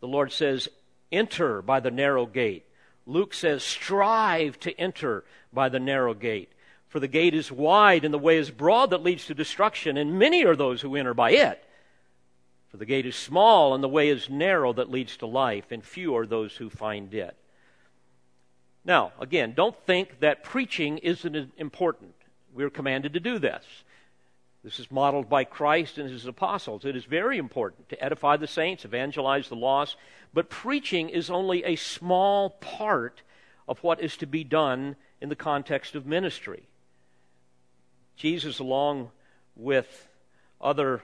the 0.00 0.08
Lord 0.08 0.32
says, 0.32 0.68
Enter 1.12 1.62
by 1.62 1.80
the 1.80 1.90
narrow 1.90 2.26
gate. 2.26 2.64
Luke 3.06 3.34
says, 3.34 3.62
Strive 3.62 4.58
to 4.60 4.78
enter 4.78 5.24
by 5.52 5.68
the 5.68 5.80
narrow 5.80 6.14
gate. 6.14 6.50
For 6.88 7.00
the 7.00 7.08
gate 7.08 7.34
is 7.34 7.52
wide 7.52 8.04
and 8.04 8.12
the 8.12 8.18
way 8.18 8.36
is 8.36 8.50
broad 8.50 8.90
that 8.90 9.02
leads 9.02 9.26
to 9.26 9.34
destruction, 9.34 9.96
and 9.96 10.18
many 10.18 10.44
are 10.44 10.56
those 10.56 10.80
who 10.80 10.96
enter 10.96 11.14
by 11.14 11.30
it. 11.30 11.62
For 12.68 12.76
the 12.76 12.86
gate 12.86 13.06
is 13.06 13.16
small 13.16 13.74
and 13.74 13.82
the 13.82 13.88
way 13.88 14.08
is 14.08 14.30
narrow 14.30 14.72
that 14.72 14.90
leads 14.90 15.16
to 15.18 15.26
life, 15.26 15.70
and 15.70 15.84
few 15.84 16.16
are 16.16 16.26
those 16.26 16.56
who 16.56 16.70
find 16.70 17.12
it. 17.14 17.36
Now, 18.84 19.12
again, 19.20 19.52
don't 19.54 19.76
think 19.84 20.20
that 20.20 20.42
preaching 20.42 20.98
isn't 20.98 21.52
important. 21.56 22.14
We're 22.54 22.70
commanded 22.70 23.12
to 23.14 23.20
do 23.20 23.38
this. 23.38 23.64
This 24.62 24.78
is 24.78 24.90
modeled 24.90 25.28
by 25.30 25.44
Christ 25.44 25.96
and 25.96 26.10
his 26.10 26.26
apostles. 26.26 26.84
It 26.84 26.94
is 26.94 27.04
very 27.04 27.38
important 27.38 27.88
to 27.88 28.04
edify 28.04 28.36
the 28.36 28.46
saints, 28.46 28.84
evangelize 28.84 29.48
the 29.48 29.56
lost, 29.56 29.96
but 30.34 30.50
preaching 30.50 31.08
is 31.08 31.30
only 31.30 31.64
a 31.64 31.76
small 31.76 32.50
part 32.50 33.22
of 33.66 33.82
what 33.82 34.00
is 34.00 34.16
to 34.18 34.26
be 34.26 34.44
done 34.44 34.96
in 35.20 35.30
the 35.30 35.36
context 35.36 35.94
of 35.94 36.04
ministry. 36.04 36.64
Jesus, 38.16 38.58
along 38.58 39.10
with 39.56 40.08
other 40.60 41.02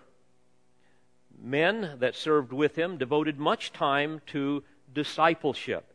men 1.38 1.96
that 1.98 2.14
served 2.14 2.52
with 2.52 2.76
him 2.76 2.98
devoted 2.98 3.38
much 3.38 3.72
time 3.72 4.20
to 4.26 4.64
discipleship. 4.92 5.92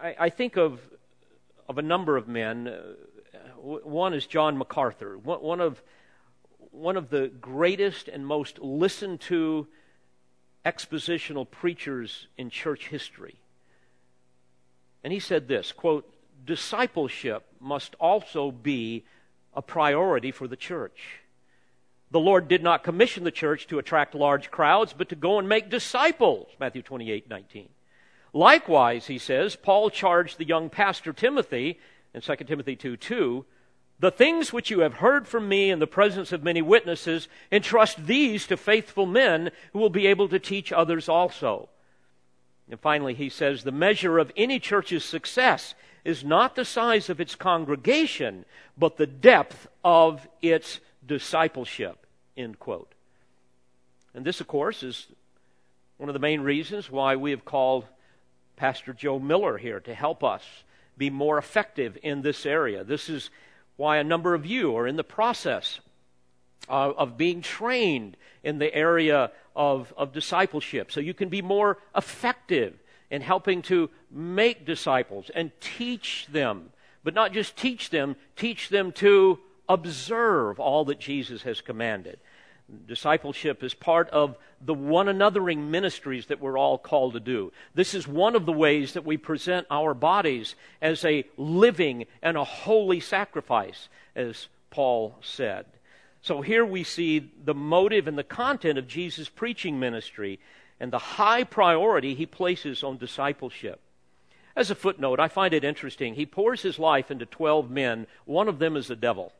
I, 0.00 0.14
I 0.18 0.30
think 0.30 0.56
of, 0.56 0.80
of 1.68 1.78
a 1.78 1.82
number 1.82 2.16
of 2.16 2.28
men. 2.28 2.68
Uh, 2.68 2.80
One 3.56 4.14
is 4.14 4.26
John 4.26 4.56
MacArthur, 4.56 5.18
one, 5.18 5.42
one, 5.42 5.60
of, 5.60 5.82
one 6.70 6.96
of 6.96 7.10
the 7.10 7.28
greatest 7.28 8.08
and 8.08 8.26
most 8.26 8.58
listened 8.58 9.20
to 9.22 9.66
expositional 10.64 11.50
preachers 11.50 12.26
in 12.36 12.50
church 12.50 12.88
history. 12.88 13.36
And 15.02 15.12
he 15.12 15.20
said 15.20 15.48
this 15.48 15.72
quote, 15.72 16.12
discipleship 16.44 17.44
must 17.60 17.94
also 18.00 18.50
be 18.50 19.04
a 19.54 19.62
priority 19.62 20.30
for 20.30 20.46
the 20.46 20.56
church. 20.56 21.20
The 22.10 22.20
Lord 22.20 22.48
did 22.48 22.62
not 22.62 22.82
commission 22.82 23.24
the 23.24 23.30
church 23.30 23.66
to 23.68 23.78
attract 23.78 24.14
large 24.14 24.50
crowds, 24.50 24.92
but 24.96 25.08
to 25.10 25.14
go 25.14 25.38
and 25.38 25.48
make 25.48 25.70
disciples. 25.70 26.48
Matthew 26.58 26.82
28 26.82 27.28
19. 27.28 27.68
Likewise, 28.32 29.06
he 29.06 29.18
says, 29.18 29.56
Paul 29.56 29.90
charged 29.90 30.38
the 30.38 30.46
young 30.46 30.70
pastor 30.70 31.12
Timothy 31.12 31.78
in 32.14 32.20
2 32.20 32.36
Timothy 32.36 32.76
2 32.76 32.96
2, 32.96 33.44
the 34.00 34.10
things 34.10 34.52
which 34.52 34.70
you 34.70 34.80
have 34.80 34.94
heard 34.94 35.28
from 35.28 35.48
me 35.48 35.70
in 35.70 35.78
the 35.78 35.86
presence 35.86 36.32
of 36.32 36.42
many 36.42 36.62
witnesses, 36.62 37.28
entrust 37.52 38.06
these 38.06 38.46
to 38.46 38.56
faithful 38.56 39.04
men 39.04 39.50
who 39.72 39.78
will 39.78 39.90
be 39.90 40.06
able 40.06 40.28
to 40.28 40.38
teach 40.38 40.72
others 40.72 41.08
also. 41.08 41.68
And 42.70 42.80
finally, 42.80 43.14
he 43.14 43.28
says, 43.28 43.62
the 43.62 43.72
measure 43.72 44.18
of 44.18 44.32
any 44.36 44.58
church's 44.58 45.04
success 45.04 45.74
is 46.04 46.24
not 46.24 46.54
the 46.54 46.64
size 46.64 47.10
of 47.10 47.20
its 47.20 47.34
congregation, 47.34 48.46
but 48.78 48.96
the 48.96 49.06
depth 49.06 49.68
of 49.84 50.26
its 50.40 50.80
discipleship. 51.06 52.06
End 52.36 52.58
quote. 52.58 52.94
And 54.14 54.24
this, 54.24 54.40
of 54.40 54.46
course, 54.46 54.82
is 54.82 55.08
one 55.98 56.08
of 56.08 56.14
the 56.14 56.20
main 56.20 56.40
reasons 56.40 56.90
why 56.90 57.16
we 57.16 57.32
have 57.32 57.44
called 57.44 57.84
Pastor 58.56 58.94
Joe 58.94 59.18
Miller 59.18 59.58
here 59.58 59.80
to 59.80 59.94
help 59.94 60.24
us 60.24 60.42
be 61.00 61.10
more 61.10 61.38
effective 61.38 61.96
in 62.02 62.20
this 62.20 62.44
area. 62.44 62.84
This 62.84 63.08
is 63.08 63.30
why 63.76 63.96
a 63.96 64.04
number 64.04 64.34
of 64.34 64.44
you 64.44 64.76
are 64.76 64.86
in 64.86 64.96
the 64.96 65.02
process 65.02 65.80
of, 66.68 66.94
of 66.98 67.16
being 67.16 67.40
trained 67.40 68.18
in 68.44 68.58
the 68.58 68.72
area 68.74 69.32
of, 69.56 69.94
of 69.96 70.12
discipleship 70.12 70.92
so 70.92 71.00
you 71.00 71.14
can 71.14 71.30
be 71.30 71.40
more 71.40 71.78
effective 71.96 72.78
in 73.10 73.22
helping 73.22 73.62
to 73.62 73.88
make 74.10 74.66
disciples 74.66 75.30
and 75.34 75.50
teach 75.60 76.26
them. 76.30 76.70
But 77.02 77.14
not 77.14 77.32
just 77.32 77.56
teach 77.56 77.88
them, 77.88 78.14
teach 78.36 78.68
them 78.68 78.92
to 78.92 79.38
observe 79.70 80.60
all 80.60 80.84
that 80.84 81.00
Jesus 81.00 81.42
has 81.44 81.62
commanded. 81.62 82.20
Discipleship 82.86 83.62
is 83.62 83.74
part 83.74 84.08
of 84.10 84.36
the 84.60 84.74
one 84.74 85.06
anothering 85.06 85.70
ministries 85.70 86.26
that 86.26 86.40
we're 86.40 86.58
all 86.58 86.78
called 86.78 87.14
to 87.14 87.20
do. 87.20 87.52
This 87.74 87.94
is 87.94 88.06
one 88.06 88.36
of 88.36 88.46
the 88.46 88.52
ways 88.52 88.92
that 88.92 89.04
we 89.04 89.16
present 89.16 89.66
our 89.70 89.94
bodies 89.94 90.54
as 90.80 91.04
a 91.04 91.24
living 91.36 92.06
and 92.22 92.36
a 92.36 92.44
holy 92.44 93.00
sacrifice, 93.00 93.88
as 94.14 94.48
Paul 94.70 95.16
said. 95.22 95.66
So 96.22 96.42
here 96.42 96.64
we 96.64 96.84
see 96.84 97.30
the 97.44 97.54
motive 97.54 98.06
and 98.06 98.18
the 98.18 98.24
content 98.24 98.78
of 98.78 98.86
Jesus' 98.86 99.28
preaching 99.28 99.80
ministry 99.80 100.38
and 100.78 100.92
the 100.92 100.98
high 100.98 101.44
priority 101.44 102.14
he 102.14 102.26
places 102.26 102.82
on 102.82 102.98
discipleship. 102.98 103.80
As 104.54 104.70
a 104.70 104.74
footnote, 104.74 105.20
I 105.20 105.28
find 105.28 105.54
it 105.54 105.64
interesting. 105.64 106.14
He 106.14 106.26
pours 106.26 106.62
his 106.62 106.78
life 106.78 107.10
into 107.10 107.24
12 107.24 107.70
men, 107.70 108.06
one 108.24 108.48
of 108.48 108.58
them 108.58 108.76
is 108.76 108.88
the 108.88 108.96
devil. 108.96 109.32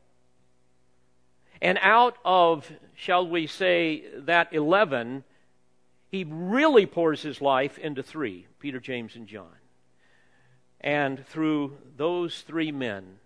And 1.61 1.77
out 1.81 2.17
of, 2.25 2.71
shall 2.95 3.27
we 3.27 3.45
say, 3.47 4.03
that 4.15 4.51
11, 4.53 5.23
he 6.09 6.25
really 6.27 6.85
pours 6.85 7.21
his 7.21 7.41
life 7.41 7.77
into 7.77 8.01
three 8.01 8.47
Peter, 8.59 8.79
James, 8.79 9.15
and 9.15 9.27
John. 9.27 9.55
And 10.81 11.25
through 11.27 11.77
those 11.97 12.41
three 12.41 12.71
men, 12.71 13.19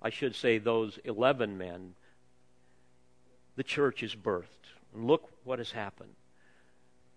I 0.00 0.10
should 0.10 0.34
say 0.34 0.58
those 0.58 0.98
11 1.04 1.58
men, 1.58 1.94
the 3.56 3.62
church 3.62 4.02
is 4.02 4.14
birthed. 4.14 4.44
And 4.94 5.06
look 5.06 5.30
what 5.44 5.58
has 5.58 5.72
happened. 5.72 6.14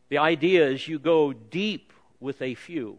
The 0.09 0.17
idea 0.17 0.67
is 0.67 0.87
you 0.87 0.99
go 0.99 1.31
deep 1.31 1.93
with 2.19 2.41
a 2.41 2.55
few, 2.55 2.97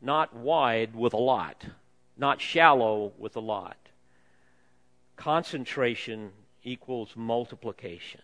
not 0.00 0.34
wide 0.34 0.94
with 0.94 1.12
a 1.12 1.18
lot, 1.18 1.64
not 2.16 2.40
shallow 2.40 3.12
with 3.18 3.36
a 3.36 3.40
lot. 3.40 3.76
Concentration 5.16 6.30
equals 6.62 7.12
multiplication. 7.14 8.20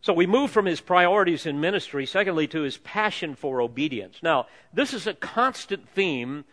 So 0.00 0.12
we 0.12 0.26
move 0.26 0.50
from 0.50 0.66
his 0.66 0.80
priorities 0.80 1.46
in 1.46 1.60
ministry, 1.60 2.06
secondly, 2.06 2.48
to 2.48 2.62
his 2.62 2.78
passion 2.78 3.36
for 3.36 3.60
obedience. 3.60 4.18
Now, 4.20 4.46
this 4.72 4.92
is 4.92 5.06
a 5.06 5.14
constant 5.14 5.88
theme 5.88 6.44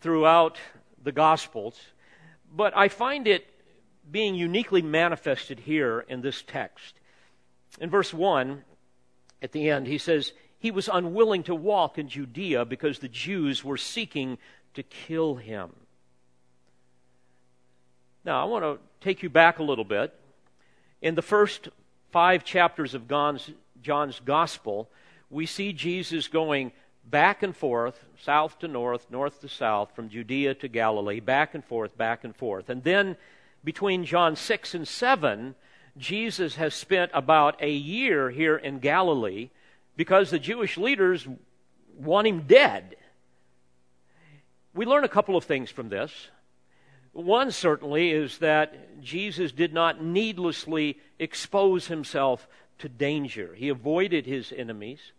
throughout 0.00 0.58
the 1.02 1.12
Gospels, 1.12 1.78
but 2.50 2.74
I 2.74 2.88
find 2.88 3.26
it 3.26 3.46
being 4.10 4.34
uniquely 4.34 4.80
manifested 4.80 5.60
here 5.60 6.06
in 6.08 6.22
this 6.22 6.42
text. 6.42 6.94
In 7.80 7.90
verse 7.90 8.14
1, 8.14 8.64
at 9.42 9.52
the 9.52 9.68
end, 9.68 9.86
he 9.86 9.98
says, 9.98 10.32
He 10.58 10.70
was 10.70 10.88
unwilling 10.90 11.42
to 11.44 11.54
walk 11.54 11.98
in 11.98 12.08
Judea 12.08 12.64
because 12.64 12.98
the 12.98 13.08
Jews 13.08 13.62
were 13.62 13.76
seeking 13.76 14.38
to 14.72 14.82
kill 14.82 15.36
him. 15.36 15.72
Now, 18.26 18.42
I 18.42 18.44
want 18.46 18.64
to 18.64 18.80
take 19.00 19.22
you 19.22 19.30
back 19.30 19.60
a 19.60 19.62
little 19.62 19.84
bit. 19.84 20.12
In 21.00 21.14
the 21.14 21.22
first 21.22 21.68
five 22.10 22.42
chapters 22.42 22.92
of 22.92 23.08
John's, 23.08 23.52
John's 23.80 24.18
Gospel, 24.18 24.90
we 25.30 25.46
see 25.46 25.72
Jesus 25.72 26.26
going 26.26 26.72
back 27.04 27.44
and 27.44 27.56
forth, 27.56 28.04
south 28.20 28.58
to 28.58 28.66
north, 28.66 29.06
north 29.12 29.40
to 29.42 29.48
south, 29.48 29.94
from 29.94 30.08
Judea 30.08 30.54
to 30.54 30.66
Galilee, 30.66 31.20
back 31.20 31.54
and 31.54 31.64
forth, 31.64 31.96
back 31.96 32.24
and 32.24 32.34
forth. 32.34 32.68
And 32.68 32.82
then 32.82 33.16
between 33.62 34.04
John 34.04 34.34
6 34.34 34.74
and 34.74 34.88
7, 34.88 35.54
Jesus 35.96 36.56
has 36.56 36.74
spent 36.74 37.12
about 37.14 37.62
a 37.62 37.70
year 37.70 38.30
here 38.30 38.56
in 38.56 38.80
Galilee 38.80 39.50
because 39.96 40.30
the 40.30 40.40
Jewish 40.40 40.76
leaders 40.76 41.28
want 41.96 42.26
him 42.26 42.42
dead. 42.42 42.96
We 44.74 44.84
learn 44.84 45.04
a 45.04 45.08
couple 45.08 45.36
of 45.36 45.44
things 45.44 45.70
from 45.70 45.90
this. 45.90 46.28
One 47.16 47.50
certainly 47.50 48.10
is 48.10 48.36
that 48.38 49.00
Jesus 49.00 49.50
did 49.50 49.72
not 49.72 50.04
needlessly 50.04 50.98
expose 51.18 51.86
himself 51.86 52.46
to 52.80 52.90
danger. 52.90 53.54
He 53.54 53.70
avoided 53.70 54.26
his 54.26 54.52
enemies. 54.54 55.12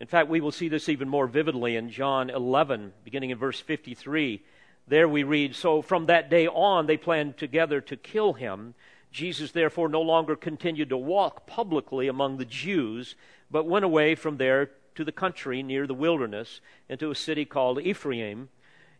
In 0.00 0.06
fact, 0.06 0.30
we 0.30 0.40
will 0.40 0.52
see 0.52 0.68
this 0.70 0.88
even 0.88 1.06
more 1.06 1.26
vividly 1.26 1.76
in 1.76 1.90
John 1.90 2.30
11, 2.30 2.94
beginning 3.04 3.28
in 3.28 3.36
verse 3.36 3.60
53. 3.60 4.42
There 4.88 5.06
we 5.06 5.22
read 5.22 5.54
So 5.54 5.82
from 5.82 6.06
that 6.06 6.30
day 6.30 6.46
on, 6.46 6.86
they 6.86 6.96
planned 6.96 7.36
together 7.36 7.82
to 7.82 7.96
kill 7.98 8.32
him. 8.32 8.72
Jesus, 9.12 9.52
therefore, 9.52 9.90
no 9.90 10.00
longer 10.00 10.34
continued 10.34 10.88
to 10.88 10.96
walk 10.96 11.46
publicly 11.46 12.08
among 12.08 12.38
the 12.38 12.46
Jews, 12.46 13.16
but 13.50 13.66
went 13.66 13.84
away 13.84 14.14
from 14.14 14.38
there 14.38 14.70
to 14.94 15.04
the 15.04 15.12
country 15.12 15.62
near 15.62 15.86
the 15.86 15.92
wilderness, 15.92 16.62
into 16.88 17.10
a 17.10 17.14
city 17.14 17.44
called 17.44 17.82
Ephraim, 17.82 18.48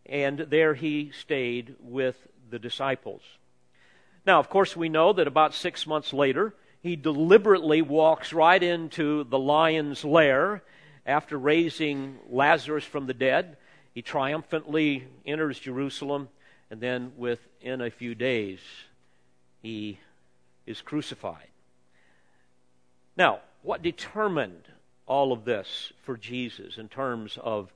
and 0.07 0.39
there 0.39 0.73
he 0.73 1.11
stayed 1.11 1.75
with 1.79 2.15
the 2.49 2.59
disciples. 2.59 3.21
Now, 4.25 4.39
of 4.39 4.49
course, 4.49 4.75
we 4.75 4.89
know 4.89 5.13
that 5.13 5.27
about 5.27 5.53
six 5.53 5.87
months 5.87 6.13
later, 6.13 6.53
he 6.81 6.95
deliberately 6.95 7.81
walks 7.81 8.33
right 8.33 8.61
into 8.61 9.23
the 9.25 9.39
lion's 9.39 10.03
lair 10.03 10.63
after 11.05 11.37
raising 11.37 12.19
Lazarus 12.29 12.83
from 12.83 13.07
the 13.07 13.13
dead. 13.13 13.57
He 13.93 14.01
triumphantly 14.01 15.07
enters 15.25 15.59
Jerusalem, 15.59 16.29
and 16.69 16.81
then 16.81 17.13
within 17.17 17.81
a 17.81 17.89
few 17.89 18.15
days, 18.15 18.59
he 19.61 19.99
is 20.65 20.81
crucified. 20.81 21.47
Now, 23.15 23.39
what 23.63 23.81
determined 23.81 24.63
all 25.07 25.31
of 25.31 25.45
this 25.45 25.93
for 26.03 26.17
Jesus 26.17 26.77
in 26.77 26.89
terms 26.89 27.37
of 27.41 27.73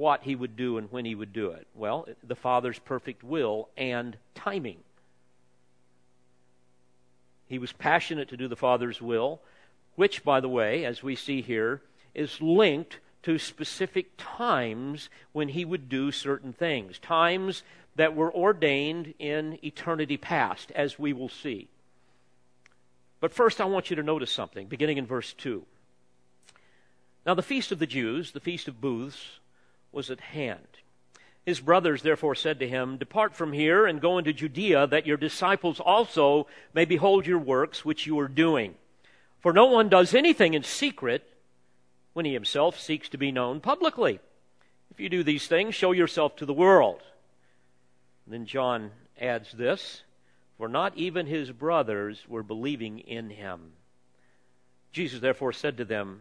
what 0.00 0.22
he 0.22 0.34
would 0.34 0.56
do 0.56 0.78
and 0.78 0.90
when 0.90 1.04
he 1.04 1.14
would 1.14 1.30
do 1.30 1.50
it? 1.50 1.66
Well, 1.74 2.08
the 2.26 2.34
Father's 2.34 2.78
perfect 2.78 3.22
will 3.22 3.68
and 3.76 4.16
timing. 4.34 4.78
He 7.46 7.58
was 7.58 7.72
passionate 7.72 8.30
to 8.30 8.36
do 8.38 8.48
the 8.48 8.56
Father's 8.56 9.02
will, 9.02 9.42
which, 9.96 10.24
by 10.24 10.40
the 10.40 10.48
way, 10.48 10.86
as 10.86 11.02
we 11.02 11.16
see 11.16 11.42
here, 11.42 11.82
is 12.14 12.40
linked 12.40 12.98
to 13.24 13.38
specific 13.38 14.12
times 14.16 15.10
when 15.32 15.48
he 15.48 15.66
would 15.66 15.90
do 15.90 16.10
certain 16.10 16.54
things. 16.54 16.98
Times 16.98 17.62
that 17.96 18.16
were 18.16 18.34
ordained 18.34 19.12
in 19.18 19.58
eternity 19.62 20.16
past, 20.16 20.72
as 20.74 20.98
we 20.98 21.12
will 21.12 21.28
see. 21.28 21.68
But 23.20 23.34
first, 23.34 23.60
I 23.60 23.66
want 23.66 23.90
you 23.90 23.96
to 23.96 24.02
notice 24.02 24.32
something, 24.32 24.66
beginning 24.66 24.96
in 24.96 25.04
verse 25.04 25.34
2. 25.34 25.62
Now, 27.26 27.34
the 27.34 27.42
feast 27.42 27.70
of 27.70 27.78
the 27.78 27.86
Jews, 27.86 28.32
the 28.32 28.40
feast 28.40 28.66
of 28.66 28.80
booths, 28.80 29.40
was 29.92 30.10
at 30.10 30.20
hand. 30.20 30.66
His 31.44 31.60
brothers 31.60 32.02
therefore 32.02 32.34
said 32.34 32.60
to 32.60 32.68
him, 32.68 32.96
Depart 32.96 33.34
from 33.34 33.52
here 33.52 33.86
and 33.86 34.00
go 34.00 34.18
into 34.18 34.32
Judea, 34.32 34.86
that 34.88 35.06
your 35.06 35.16
disciples 35.16 35.80
also 35.80 36.46
may 36.74 36.84
behold 36.84 37.26
your 37.26 37.38
works 37.38 37.84
which 37.84 38.06
you 38.06 38.18
are 38.20 38.28
doing. 38.28 38.74
For 39.40 39.52
no 39.52 39.66
one 39.66 39.88
does 39.88 40.14
anything 40.14 40.54
in 40.54 40.62
secret 40.62 41.26
when 42.12 42.26
he 42.26 42.34
himself 42.34 42.78
seeks 42.78 43.08
to 43.08 43.18
be 43.18 43.32
known 43.32 43.60
publicly. 43.60 44.20
If 44.90 45.00
you 45.00 45.08
do 45.08 45.22
these 45.22 45.46
things, 45.46 45.74
show 45.74 45.92
yourself 45.92 46.36
to 46.36 46.46
the 46.46 46.52
world. 46.52 47.00
And 48.26 48.34
then 48.34 48.46
John 48.46 48.90
adds 49.18 49.52
this 49.52 50.02
For 50.58 50.68
not 50.68 50.96
even 50.96 51.26
his 51.26 51.52
brothers 51.52 52.24
were 52.28 52.42
believing 52.42 52.98
in 52.98 53.30
him. 53.30 53.72
Jesus 54.92 55.20
therefore 55.20 55.52
said 55.52 55.76
to 55.78 55.84
them, 55.84 56.20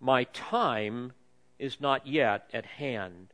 My 0.00 0.24
time 0.24 1.12
is 1.64 1.80
not 1.80 2.06
yet 2.06 2.48
at 2.52 2.66
hand, 2.66 3.28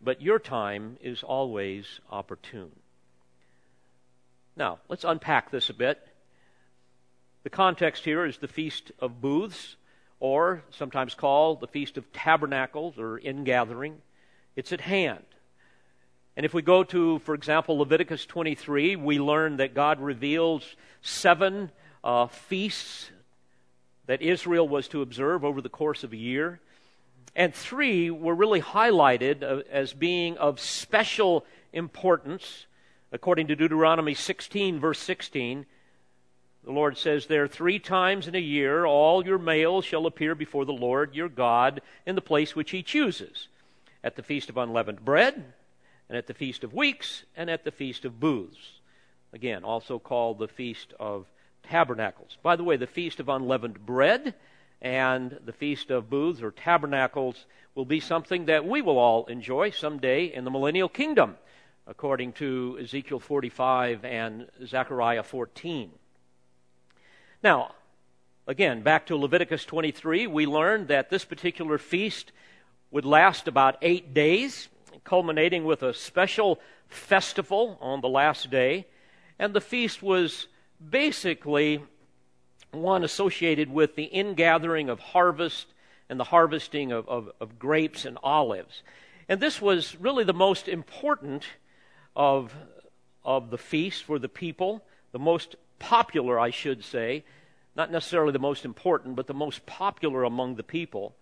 but 0.00 0.22
your 0.22 0.38
time 0.38 0.96
is 1.02 1.24
always 1.24 2.00
opportune. 2.08 2.70
Now, 4.56 4.78
let's 4.88 5.04
unpack 5.04 5.50
this 5.50 5.68
a 5.68 5.74
bit. 5.74 6.06
The 7.42 7.50
context 7.50 8.04
here 8.04 8.24
is 8.24 8.38
the 8.38 8.46
Feast 8.46 8.92
of 9.00 9.20
Booths, 9.20 9.74
or 10.20 10.62
sometimes 10.70 11.14
called 11.14 11.60
the 11.60 11.66
Feast 11.66 11.96
of 11.96 12.12
Tabernacles 12.12 12.98
or 12.98 13.18
Ingathering. 13.18 14.00
It's 14.54 14.72
at 14.72 14.82
hand. 14.82 15.24
And 16.36 16.46
if 16.46 16.54
we 16.54 16.62
go 16.62 16.84
to, 16.84 17.18
for 17.20 17.34
example, 17.34 17.78
Leviticus 17.78 18.26
23, 18.26 18.94
we 18.94 19.18
learn 19.18 19.56
that 19.56 19.74
God 19.74 20.00
reveals 20.00 20.76
seven 21.02 21.72
uh, 22.04 22.28
feasts 22.28 23.10
that 24.06 24.22
Israel 24.22 24.68
was 24.68 24.86
to 24.88 25.02
observe 25.02 25.44
over 25.44 25.60
the 25.60 25.68
course 25.68 26.04
of 26.04 26.12
a 26.12 26.16
year. 26.16 26.60
And 27.34 27.54
three 27.54 28.10
were 28.10 28.34
really 28.34 28.60
highlighted 28.60 29.42
uh, 29.42 29.62
as 29.70 29.92
being 29.92 30.36
of 30.38 30.60
special 30.60 31.44
importance. 31.72 32.66
According 33.12 33.46
to 33.48 33.56
Deuteronomy 33.56 34.14
16, 34.14 34.78
verse 34.78 34.98
16, 34.98 35.66
the 36.64 36.72
Lord 36.72 36.98
says 36.98 37.26
there, 37.26 37.48
three 37.48 37.78
times 37.78 38.28
in 38.28 38.34
a 38.34 38.40
year 38.40 38.84
all 38.84 39.24
your 39.24 39.38
males 39.38 39.84
shall 39.84 40.06
appear 40.06 40.34
before 40.34 40.64
the 40.64 40.72
Lord 40.72 41.14
your 41.14 41.28
God 41.28 41.80
in 42.04 42.14
the 42.14 42.20
place 42.20 42.54
which 42.54 42.70
he 42.70 42.82
chooses 42.82 43.48
at 44.04 44.16
the 44.16 44.22
feast 44.22 44.48
of 44.48 44.56
unleavened 44.56 45.04
bread, 45.04 45.52
and 46.08 46.16
at 46.16 46.26
the 46.26 46.34
feast 46.34 46.64
of 46.64 46.74
weeks, 46.74 47.24
and 47.36 47.50
at 47.50 47.64
the 47.64 47.70
feast 47.70 48.04
of 48.04 48.20
booths. 48.20 48.80
Again, 49.32 49.62
also 49.62 49.98
called 49.98 50.38
the 50.38 50.48
feast 50.48 50.92
of 50.98 51.26
tabernacles. 51.62 52.36
By 52.42 52.56
the 52.56 52.64
way, 52.64 52.76
the 52.76 52.86
feast 52.86 53.20
of 53.20 53.28
unleavened 53.28 53.84
bread 53.86 54.34
and 54.82 55.38
the 55.44 55.52
feast 55.52 55.90
of 55.90 56.08
booths 56.08 56.42
or 56.42 56.50
tabernacles 56.50 57.46
will 57.74 57.84
be 57.84 58.00
something 58.00 58.46
that 58.46 58.64
we 58.66 58.82
will 58.82 58.98
all 58.98 59.26
enjoy 59.26 59.70
someday 59.70 60.24
in 60.24 60.44
the 60.44 60.50
millennial 60.50 60.88
kingdom, 60.88 61.36
according 61.86 62.32
to 62.32 62.78
Ezekiel 62.80 63.20
45 63.20 64.04
and 64.04 64.48
Zechariah 64.66 65.22
14. 65.22 65.90
Now, 67.42 67.74
again, 68.46 68.82
back 68.82 69.06
to 69.06 69.16
Leviticus 69.16 69.64
23, 69.64 70.26
we 70.26 70.46
learned 70.46 70.88
that 70.88 71.10
this 71.10 71.24
particular 71.24 71.78
feast 71.78 72.32
would 72.90 73.04
last 73.04 73.46
about 73.46 73.76
eight 73.82 74.12
days, 74.12 74.68
culminating 75.04 75.64
with 75.64 75.82
a 75.82 75.94
special 75.94 76.58
festival 76.88 77.78
on 77.80 78.00
the 78.00 78.08
last 78.08 78.50
day. 78.50 78.86
And 79.38 79.54
the 79.54 79.60
feast 79.60 80.02
was 80.02 80.48
basically 80.86 81.82
one 82.72 83.04
associated 83.04 83.70
with 83.70 83.96
the 83.96 84.04
ingathering 84.04 84.88
of 84.88 85.00
harvest 85.00 85.66
and 86.08 86.18
the 86.18 86.24
harvesting 86.24 86.92
of, 86.92 87.08
of, 87.08 87.30
of, 87.40 87.58
grapes 87.58 88.04
and 88.04 88.18
olives. 88.22 88.82
And 89.28 89.40
this 89.40 89.62
was 89.62 89.96
really 89.96 90.24
the 90.24 90.32
most 90.32 90.68
important 90.68 91.44
of, 92.16 92.52
of 93.24 93.50
the 93.50 93.58
feast 93.58 94.02
for 94.04 94.18
the 94.18 94.28
people, 94.28 94.84
the 95.12 95.18
most 95.18 95.54
popular, 95.78 96.38
I 96.38 96.50
should 96.50 96.84
say, 96.84 97.24
not 97.76 97.92
necessarily 97.92 98.32
the 98.32 98.40
most 98.40 98.64
important, 98.64 99.14
but 99.14 99.28
the 99.28 99.34
most 99.34 99.64
popular 99.66 100.24
among 100.24 100.56
the 100.56 100.64
people, 100.64 101.14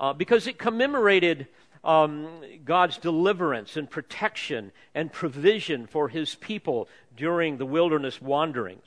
uh, 0.00 0.12
because 0.12 0.46
it 0.46 0.58
commemorated 0.58 1.46
um, 1.84 2.28
God's 2.64 2.98
deliverance 2.98 3.76
and 3.76 3.88
protection 3.88 4.72
and 4.94 5.12
provision 5.12 5.86
for 5.86 6.08
his 6.08 6.34
people 6.34 6.88
during 7.16 7.58
the 7.58 7.66
wilderness 7.66 8.20
wanderings. 8.20 8.84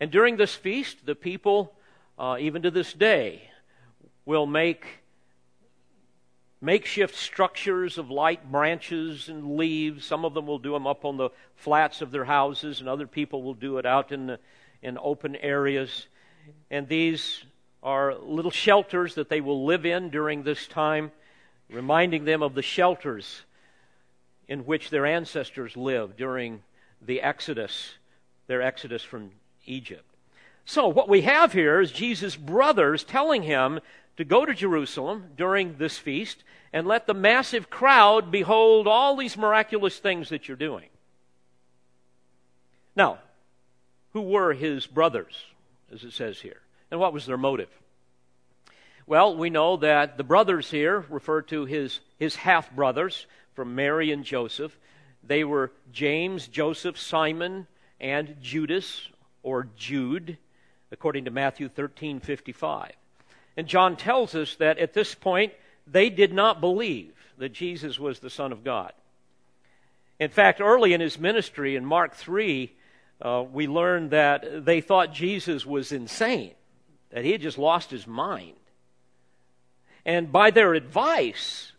And 0.00 0.10
during 0.10 0.36
this 0.36 0.54
feast, 0.54 1.06
the 1.06 1.14
people, 1.14 1.72
uh, 2.18 2.36
even 2.40 2.62
to 2.62 2.70
this 2.70 2.92
day, 2.92 3.50
will 4.24 4.46
make 4.46 4.86
makeshift 6.60 7.16
structures 7.16 7.98
of 7.98 8.10
light 8.10 8.50
branches 8.50 9.28
and 9.28 9.56
leaves. 9.56 10.04
Some 10.04 10.24
of 10.24 10.32
them 10.32 10.46
will 10.46 10.60
do 10.60 10.72
them 10.72 10.86
up 10.86 11.04
on 11.04 11.16
the 11.16 11.30
flats 11.56 12.00
of 12.00 12.12
their 12.12 12.24
houses, 12.24 12.80
and 12.80 12.88
other 12.88 13.06
people 13.06 13.42
will 13.42 13.54
do 13.54 13.78
it 13.78 13.86
out 13.86 14.12
in, 14.12 14.26
the, 14.26 14.38
in 14.80 14.96
open 15.02 15.36
areas. 15.36 16.06
And 16.70 16.88
these 16.88 17.44
are 17.82 18.14
little 18.14 18.50
shelters 18.50 19.16
that 19.16 19.28
they 19.28 19.40
will 19.40 19.64
live 19.66 19.84
in 19.84 20.10
during 20.10 20.44
this 20.44 20.68
time, 20.68 21.10
reminding 21.68 22.24
them 22.24 22.42
of 22.42 22.54
the 22.54 22.62
shelters 22.62 23.42
in 24.46 24.60
which 24.66 24.90
their 24.90 25.04
ancestors 25.04 25.76
lived 25.76 26.16
during 26.16 26.62
the 27.00 27.20
Exodus, 27.20 27.94
their 28.46 28.62
Exodus 28.62 29.02
from 29.02 29.32
Egypt. 29.66 30.04
So, 30.64 30.88
what 30.88 31.08
we 31.08 31.22
have 31.22 31.52
here 31.52 31.80
is 31.80 31.90
Jesus' 31.90 32.36
brothers 32.36 33.04
telling 33.04 33.42
him 33.42 33.80
to 34.16 34.24
go 34.24 34.44
to 34.44 34.54
Jerusalem 34.54 35.30
during 35.36 35.76
this 35.76 35.98
feast 35.98 36.44
and 36.72 36.86
let 36.86 37.06
the 37.06 37.14
massive 37.14 37.68
crowd 37.70 38.30
behold 38.30 38.86
all 38.86 39.16
these 39.16 39.36
miraculous 39.36 39.98
things 39.98 40.28
that 40.28 40.46
you're 40.46 40.56
doing. 40.56 40.88
Now, 42.94 43.18
who 44.12 44.22
were 44.22 44.52
his 44.52 44.86
brothers? 44.86 45.44
as 45.92 46.04
it 46.04 46.12
says 46.12 46.40
here. 46.40 46.60
And 46.90 46.98
what 46.98 47.12
was 47.12 47.26
their 47.26 47.36
motive? 47.36 47.68
Well, 49.06 49.36
we 49.36 49.50
know 49.50 49.76
that 49.78 50.16
the 50.16 50.24
brothers 50.24 50.70
here 50.70 51.04
refer 51.10 51.42
to 51.42 51.64
his, 51.64 52.00
his 52.18 52.36
half 52.36 52.70
brothers 52.74 53.26
from 53.54 53.74
Mary 53.74 54.10
and 54.10 54.24
Joseph. 54.24 54.76
They 55.22 55.44
were 55.44 55.72
James, 55.92 56.48
Joseph, 56.48 56.98
Simon, 56.98 57.66
and 58.00 58.36
Judas, 58.40 59.08
or 59.42 59.68
Jude, 59.76 60.38
according 60.90 61.24
to 61.24 61.30
Matthew 61.30 61.68
13 61.68 62.20
55. 62.20 62.92
And 63.56 63.66
John 63.66 63.96
tells 63.96 64.34
us 64.34 64.56
that 64.56 64.78
at 64.78 64.94
this 64.94 65.14
point, 65.14 65.52
they 65.86 66.10
did 66.10 66.32
not 66.32 66.60
believe 66.60 67.12
that 67.38 67.52
Jesus 67.52 67.98
was 67.98 68.20
the 68.20 68.30
Son 68.30 68.52
of 68.52 68.64
God. 68.64 68.92
In 70.18 70.30
fact, 70.30 70.60
early 70.60 70.94
in 70.94 71.00
his 71.00 71.18
ministry, 71.18 71.76
in 71.76 71.84
Mark 71.84 72.14
3, 72.14 72.72
uh, 73.20 73.44
we 73.50 73.66
learn 73.66 74.10
that 74.10 74.64
they 74.64 74.80
thought 74.80 75.12
Jesus 75.12 75.66
was 75.66 75.92
insane, 75.92 76.54
that 77.10 77.24
he 77.24 77.32
had 77.32 77.40
just 77.40 77.58
lost 77.58 77.90
his 77.90 78.06
mind. 78.06 78.54
And 80.04 80.32
by 80.32 80.50
their 80.50 80.74
advice 80.74 81.72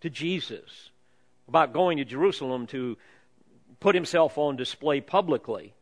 to 0.00 0.10
Jesus 0.10 0.90
about 1.48 1.72
going 1.72 1.98
to 1.98 2.04
Jerusalem 2.04 2.66
to 2.68 2.96
put 3.80 3.94
himself 3.94 4.36
on 4.38 4.56
display 4.56 5.00
publicly, 5.00 5.72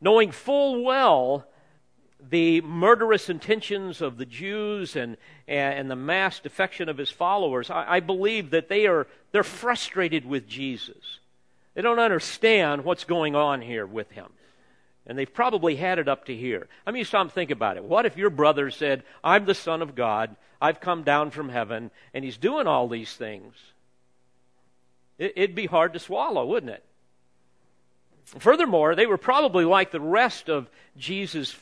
knowing 0.00 0.30
full 0.30 0.82
well 0.84 1.46
the 2.30 2.60
murderous 2.62 3.28
intentions 3.28 4.00
of 4.00 4.16
the 4.16 4.26
Jews 4.26 4.96
and, 4.96 5.16
and 5.46 5.90
the 5.90 5.96
mass 5.96 6.40
defection 6.40 6.88
of 6.88 6.98
his 6.98 7.10
followers, 7.10 7.70
I, 7.70 7.96
I 7.96 8.00
believe 8.00 8.50
that 8.50 8.68
they 8.68 8.86
are 8.86 9.06
they're 9.32 9.44
frustrated 9.44 10.24
with 10.24 10.48
Jesus. 10.48 11.18
They 11.74 11.82
don't 11.82 11.98
understand 11.98 12.84
what's 12.84 13.04
going 13.04 13.36
on 13.36 13.60
here 13.60 13.84
with 13.86 14.10
him. 14.12 14.28
And 15.06 15.16
they've 15.16 15.32
probably 15.32 15.76
had 15.76 15.98
it 15.98 16.08
up 16.08 16.24
to 16.24 16.34
here. 16.34 16.68
I 16.86 16.90
mean, 16.90 17.04
stop 17.04 17.20
and 17.20 17.32
think 17.32 17.50
about 17.50 17.76
it. 17.76 17.84
What 17.84 18.06
if 18.06 18.16
your 18.16 18.30
brother 18.30 18.70
said, 18.70 19.02
I'm 19.22 19.44
the 19.44 19.54
Son 19.54 19.82
of 19.82 19.94
God, 19.94 20.34
I've 20.60 20.80
come 20.80 21.02
down 21.02 21.30
from 21.30 21.50
heaven, 21.50 21.90
and 22.14 22.24
he's 22.24 22.38
doing 22.38 22.66
all 22.66 22.88
these 22.88 23.14
things? 23.14 23.54
It'd 25.18 25.54
be 25.54 25.66
hard 25.66 25.92
to 25.92 25.98
swallow, 25.98 26.46
wouldn't 26.46 26.72
it? 26.72 26.82
Furthermore, 28.26 28.94
they 28.94 29.06
were 29.06 29.16
probably 29.16 29.64
like 29.64 29.90
the 29.90 30.00
rest 30.00 30.48
of 30.48 30.68
Jesus' 30.98 31.56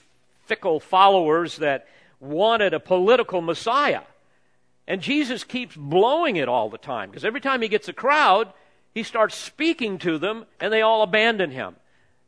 fickle 0.47 0.81
followers 0.81 1.59
that 1.59 1.87
wanted 2.21 2.73
a 2.75 2.81
political 2.81 3.41
Messiah. 3.41 4.03
And 4.87 5.01
Jesus 5.01 5.45
keeps 5.45 5.77
blowing 5.77 6.37
it 6.37 6.49
all 6.49 6.71
the 6.71 6.79
time 6.79 7.11
because 7.11 7.25
every 7.25 7.41
time 7.41 7.63
he 7.63 7.69
gets 7.69 7.89
a 7.89 7.93
crowd, 7.93 8.53
he 8.95 9.03
starts 9.03 9.35
speaking 9.35 9.99
to 9.99 10.19
them, 10.19 10.47
and 10.61 10.73
they 10.73 10.83
all 10.83 11.03
abandon 11.03 11.51
him. 11.51 11.77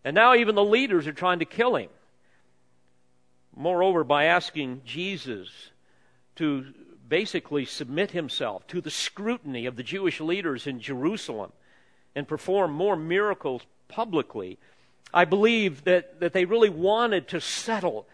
And 0.05 0.15
now 0.15 0.35
even 0.35 0.55
the 0.55 0.65
leaders 0.65 1.07
are 1.07 1.13
trying 1.13 1.39
to 1.39 1.45
kill 1.45 1.77
him. 1.77 1.89
Moreover, 3.55 4.05
by 4.05 4.25
asking 4.25 4.83
Jesus 4.85 5.49
to 6.37 6.75
basically 7.09 7.65
submit 7.65 8.11
himself 8.11 8.67
to 8.67 8.81
the 8.81 8.91
scrutiny 8.91 9.65
of 9.67 9.77
the 9.77 9.83
Jewish 9.83 10.21
leaders 10.21 10.67
in 10.67 10.81
Jerusalem 10.81 11.53
and 12.15 12.29
perform 12.29 12.73
more 12.73 12.97
miracles 12.97 13.63
publicly, 13.89 14.59
I 15.13 15.25
believe 15.25 15.85
that, 15.85 16.21
that 16.21 16.33
they 16.33 16.45
really 16.45 16.69
wanted 16.69 17.29
to 17.29 17.41
settle 17.41 18.07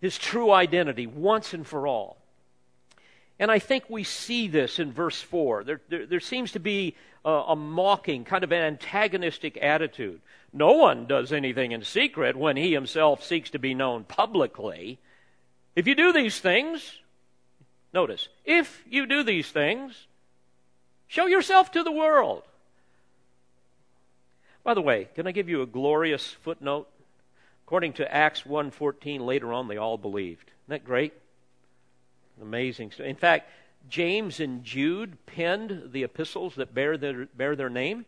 his 0.00 0.18
true 0.18 0.50
identity 0.50 1.06
once 1.06 1.54
and 1.54 1.66
for 1.66 1.86
all. 1.86 2.18
And 3.38 3.50
I 3.50 3.58
think 3.58 3.84
we 3.88 4.04
see 4.04 4.48
this 4.48 4.78
in 4.78 4.92
verse 4.92 5.20
4. 5.20 5.64
There, 5.64 5.80
there, 5.88 6.06
there 6.06 6.20
seems 6.20 6.52
to 6.52 6.60
be 6.60 6.94
a, 7.24 7.30
a, 7.30 7.56
mocking, 7.56 8.24
kind 8.24 8.44
of 8.44 8.52
an 8.52 8.62
antagonistic 8.62 9.58
attitude. 9.60 10.20
No 10.52 10.72
one 10.72 11.06
does 11.06 11.32
anything 11.32 11.72
in 11.72 11.82
secret 11.82 12.36
when 12.36 12.56
he 12.56 12.72
himself 12.72 13.22
seeks 13.22 13.50
to 13.50 13.58
be 13.58 13.74
known 13.74 14.04
publicly. 14.04 14.98
If 15.74 15.86
you 15.86 15.94
do 15.94 16.12
these 16.12 16.38
things, 16.38 16.98
Notice, 17.96 18.28
if 18.44 18.84
you 18.90 19.06
do 19.06 19.22
these 19.22 19.50
things, 19.50 20.06
show 21.06 21.24
yourself 21.24 21.72
to 21.72 21.82
the 21.82 21.90
world. 21.90 22.42
By 24.66 24.74
the 24.74 24.82
way, 24.82 25.06
can 25.14 25.28
I 25.28 25.30
give 25.30 25.48
you 25.48 25.62
a 25.62 25.66
glorious 25.66 26.32
footnote? 26.32 26.88
According 27.64 27.92
to 27.94 28.12
Acts 28.12 28.42
1:14 28.42 29.20
later 29.20 29.52
on 29.52 29.68
they 29.68 29.76
all 29.76 29.96
believed. 29.96 30.48
Isn't 30.48 30.70
that 30.70 30.84
great? 30.84 31.12
Amazing. 32.42 32.92
In 32.98 33.14
fact, 33.14 33.48
James 33.88 34.40
and 34.40 34.64
Jude 34.64 35.24
penned 35.24 35.92
the 35.92 36.02
epistles 36.02 36.56
that 36.56 36.74
bear 36.74 36.96
their, 36.96 37.26
bear 37.26 37.54
their 37.54 37.70
name. 37.70 38.06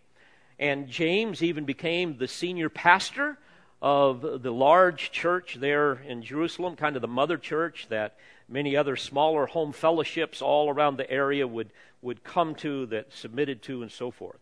And 0.58 0.88
James 0.88 1.44
even 1.44 1.64
became 1.64 2.18
the 2.18 2.26
senior 2.26 2.68
pastor 2.68 3.38
of 3.80 4.42
the 4.42 4.52
large 4.52 5.12
church 5.12 5.58
there 5.60 5.92
in 6.08 6.24
Jerusalem, 6.24 6.74
kind 6.74 6.96
of 6.96 7.02
the 7.02 7.06
mother 7.06 7.38
church 7.38 7.86
that 7.88 8.16
many 8.48 8.76
other 8.76 8.96
smaller 8.96 9.46
home 9.46 9.72
fellowships 9.72 10.42
all 10.42 10.68
around 10.68 10.96
the 10.96 11.08
area 11.08 11.46
would, 11.46 11.70
would 12.02 12.24
come 12.24 12.56
to, 12.56 12.86
that 12.86 13.12
submitted 13.12 13.62
to, 13.62 13.82
and 13.82 13.92
so 13.92 14.10
forth. 14.10 14.40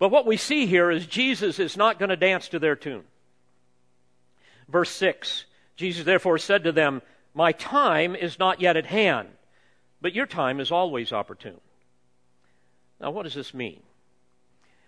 But 0.00 0.10
what 0.10 0.26
we 0.26 0.36
see 0.36 0.66
here 0.66 0.90
is 0.90 1.06
Jesus 1.06 1.60
is 1.60 1.76
not 1.76 2.00
going 2.00 2.08
to 2.08 2.16
dance 2.16 2.48
to 2.48 2.58
their 2.58 2.74
tune. 2.74 3.04
Verse 4.68 4.90
6 4.90 5.44
Jesus 5.76 6.04
therefore 6.04 6.38
said 6.38 6.64
to 6.64 6.72
them, 6.72 7.00
My 7.32 7.52
time 7.52 8.16
is 8.16 8.40
not 8.40 8.60
yet 8.60 8.76
at 8.76 8.86
hand 8.86 9.28
but 10.00 10.14
your 10.14 10.26
time 10.26 10.60
is 10.60 10.70
always 10.72 11.12
opportune. 11.12 11.60
Now, 13.00 13.10
what 13.10 13.24
does 13.24 13.34
this 13.34 13.54
mean? 13.54 13.80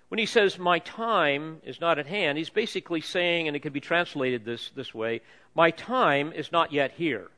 When 0.09 0.19
he 0.19 0.27
says, 0.27 0.59
My 0.59 0.79
time 0.81 1.61
is 1.65 1.81
not 1.81 1.99
at 1.99 2.07
hand, 2.07 2.39
he's 2.39 2.51
basically 2.51 3.01
saying, 3.01 3.47
and 3.47 3.57
it 3.57 3.61
can 3.61 3.73
be 3.73 3.81
translated 3.81 4.45
this, 4.45 4.71
this 4.71 4.95
way, 4.95 5.21
My 5.55 5.71
time 5.71 6.33
is 6.33 6.53
not 6.53 6.73
yet 6.73 6.93
here. 6.93 7.29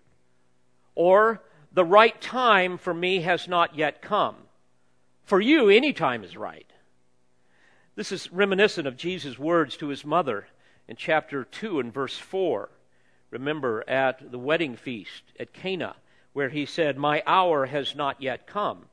Or, 0.94 1.42
the 1.72 1.84
right 1.84 2.20
time 2.20 2.78
for 2.78 2.94
me 2.94 3.22
has 3.22 3.48
not 3.48 3.76
yet 3.76 4.00
come. 4.00 4.36
For 5.24 5.40
you, 5.40 5.68
any 5.68 5.92
time 5.92 6.22
is 6.22 6.36
right. 6.36 6.66
This 7.96 8.10
is 8.10 8.32
reminiscent 8.32 8.88
of 8.88 8.96
Jesus' 8.96 9.38
words 9.38 9.76
to 9.76 9.86
his 9.86 10.04
mother 10.04 10.48
in 10.88 10.96
chapter 10.96 11.44
2 11.44 11.78
and 11.78 11.94
verse 11.94 12.18
4. 12.18 12.68
Remember, 13.30 13.84
at 13.88 14.32
the 14.32 14.38
wedding 14.38 14.74
feast 14.74 15.22
at 15.38 15.52
Cana, 15.52 15.94
where 16.32 16.48
he 16.48 16.66
said, 16.66 16.98
My 16.98 17.22
hour 17.24 17.66
has 17.66 17.94
not 17.94 18.20
yet 18.20 18.48
come, 18.48 18.86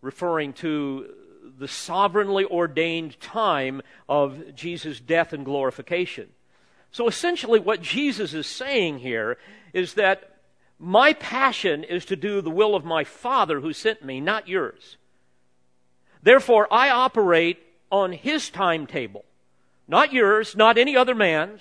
referring 0.00 0.52
to 0.54 1.14
the 1.58 1.68
sovereignly 1.68 2.44
ordained 2.44 3.20
time 3.20 3.82
of 4.08 4.56
Jesus' 4.56 4.98
death 4.98 5.32
and 5.32 5.44
glorification. 5.44 6.28
So 6.90 7.06
essentially, 7.06 7.60
what 7.60 7.82
Jesus 7.82 8.34
is 8.34 8.48
saying 8.48 8.98
here 8.98 9.38
is 9.72 9.94
that 9.94 10.38
my 10.80 11.12
passion 11.12 11.84
is 11.84 12.04
to 12.06 12.16
do 12.16 12.40
the 12.40 12.50
will 12.50 12.74
of 12.74 12.84
my 12.84 13.04
Father 13.04 13.60
who 13.60 13.72
sent 13.72 14.04
me, 14.04 14.20
not 14.20 14.48
yours. 14.48 14.96
Therefore, 16.20 16.66
I 16.72 16.90
operate 16.90 17.60
on 17.94 18.10
his 18.10 18.50
timetable, 18.50 19.24
not 19.86 20.12
yours, 20.12 20.56
not 20.56 20.76
any 20.76 20.96
other 20.96 21.14
man's, 21.14 21.60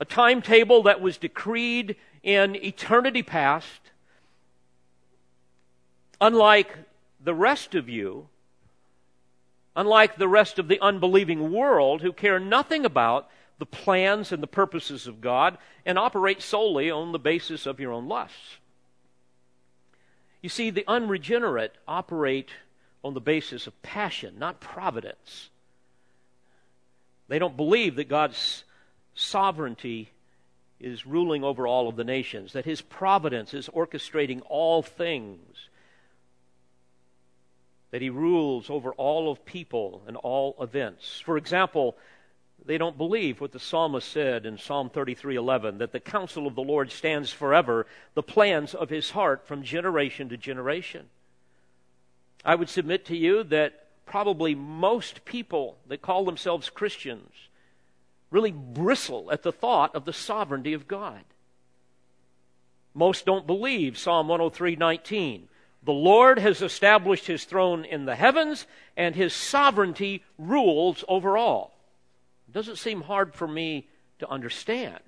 a 0.00 0.04
timetable 0.04 0.82
that 0.82 1.00
was 1.00 1.16
decreed 1.16 1.94
in 2.24 2.56
eternity 2.56 3.22
past. 3.22 3.92
Unlike 6.20 6.76
the 7.22 7.36
rest 7.36 7.76
of 7.76 7.88
you, 7.88 8.26
unlike 9.76 10.16
the 10.16 10.26
rest 10.26 10.58
of 10.58 10.66
the 10.66 10.80
unbelieving 10.80 11.52
world 11.52 12.02
who 12.02 12.12
care 12.12 12.40
nothing 12.40 12.84
about 12.84 13.30
the 13.60 13.66
plans 13.66 14.32
and 14.32 14.42
the 14.42 14.48
purposes 14.48 15.06
of 15.06 15.20
God 15.20 15.56
and 15.86 15.96
operate 15.96 16.42
solely 16.42 16.90
on 16.90 17.12
the 17.12 17.18
basis 17.20 17.64
of 17.64 17.78
your 17.78 17.92
own 17.92 18.08
lusts. 18.08 18.56
You 20.42 20.48
see, 20.48 20.70
the 20.70 20.84
unregenerate 20.88 21.76
operate 21.86 22.50
on 23.04 23.14
the 23.14 23.20
basis 23.20 23.66
of 23.66 23.82
passion, 23.82 24.38
not 24.38 24.60
providence. 24.60 25.50
They 27.28 27.38
don't 27.38 27.56
believe 27.56 27.96
that 27.96 28.08
God's 28.08 28.64
sovereignty 29.14 30.10
is 30.80 31.06
ruling 31.06 31.44
over 31.44 31.66
all 31.66 31.88
of 31.88 31.96
the 31.96 32.04
nations, 32.04 32.52
that 32.52 32.64
His 32.64 32.80
providence 32.80 33.54
is 33.54 33.68
orchestrating 33.68 34.42
all 34.48 34.82
things 34.82 35.68
that 37.90 38.02
he 38.02 38.10
rules 38.10 38.68
over 38.68 38.92
all 38.92 39.30
of 39.30 39.44
people 39.44 40.02
and 40.06 40.16
all 40.16 40.56
events. 40.60 41.20
For 41.20 41.36
example, 41.36 41.96
they 42.64 42.76
don't 42.76 42.98
believe 42.98 43.40
what 43.40 43.52
the 43.52 43.60
psalmist 43.60 44.10
said 44.10 44.44
in 44.44 44.58
Psalm 44.58 44.90
33:11 44.90 45.78
that 45.78 45.92
the 45.92 46.00
counsel 46.00 46.46
of 46.46 46.54
the 46.54 46.62
Lord 46.62 46.90
stands 46.90 47.32
forever, 47.32 47.86
the 48.14 48.22
plans 48.22 48.74
of 48.74 48.90
his 48.90 49.10
heart 49.10 49.46
from 49.46 49.62
generation 49.62 50.28
to 50.28 50.36
generation. 50.36 51.08
I 52.44 52.54
would 52.54 52.68
submit 52.68 53.04
to 53.06 53.16
you 53.16 53.42
that 53.44 53.84
probably 54.06 54.54
most 54.54 55.24
people 55.24 55.78
that 55.86 56.02
call 56.02 56.24
themselves 56.24 56.70
Christians 56.70 57.32
really 58.30 58.52
bristle 58.52 59.30
at 59.32 59.42
the 59.42 59.52
thought 59.52 59.94
of 59.94 60.04
the 60.04 60.12
sovereignty 60.12 60.72
of 60.72 60.88
God. 60.88 61.24
Most 62.94 63.26
don't 63.26 63.46
believe 63.46 63.98
Psalm 63.98 64.28
103:19 64.28 65.48
the 65.82 65.92
Lord 65.92 66.38
has 66.38 66.60
established 66.60 67.26
his 67.26 67.44
throne 67.44 67.84
in 67.84 68.04
the 68.04 68.16
heavens, 68.16 68.66
and 68.96 69.14
his 69.14 69.32
sovereignty 69.32 70.24
rules 70.36 71.04
over 71.08 71.38
all. 71.38 71.78
It 72.48 72.52
doesn't 72.52 72.76
seem 72.76 73.02
hard 73.02 73.34
for 73.34 73.46
me 73.46 73.88
to 74.18 74.28
understand. 74.28 74.98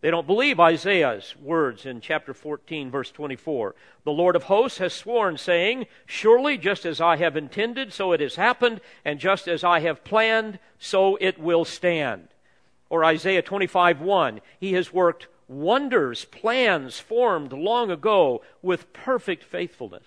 They 0.00 0.10
don't 0.12 0.28
believe 0.28 0.60
Isaiah's 0.60 1.34
words 1.42 1.84
in 1.84 2.00
chapter 2.00 2.32
14, 2.32 2.90
verse 2.90 3.10
24. 3.10 3.74
The 4.04 4.12
Lord 4.12 4.36
of 4.36 4.44
hosts 4.44 4.78
has 4.78 4.92
sworn, 4.92 5.38
saying, 5.38 5.86
Surely 6.06 6.56
just 6.56 6.86
as 6.86 7.00
I 7.00 7.16
have 7.16 7.36
intended, 7.36 7.92
so 7.92 8.12
it 8.12 8.20
has 8.20 8.36
happened, 8.36 8.80
and 9.04 9.18
just 9.18 9.48
as 9.48 9.64
I 9.64 9.80
have 9.80 10.04
planned, 10.04 10.60
so 10.78 11.16
it 11.20 11.40
will 11.40 11.64
stand. 11.64 12.28
Or 12.88 13.04
Isaiah 13.04 13.42
25, 13.42 14.00
1. 14.00 14.40
He 14.60 14.74
has 14.74 14.92
worked 14.92 15.26
wonders, 15.48 16.24
plans 16.26 17.00
formed 17.00 17.52
long 17.52 17.90
ago 17.90 18.42
with 18.62 18.92
perfect 18.92 19.42
faithfulness. 19.42 20.06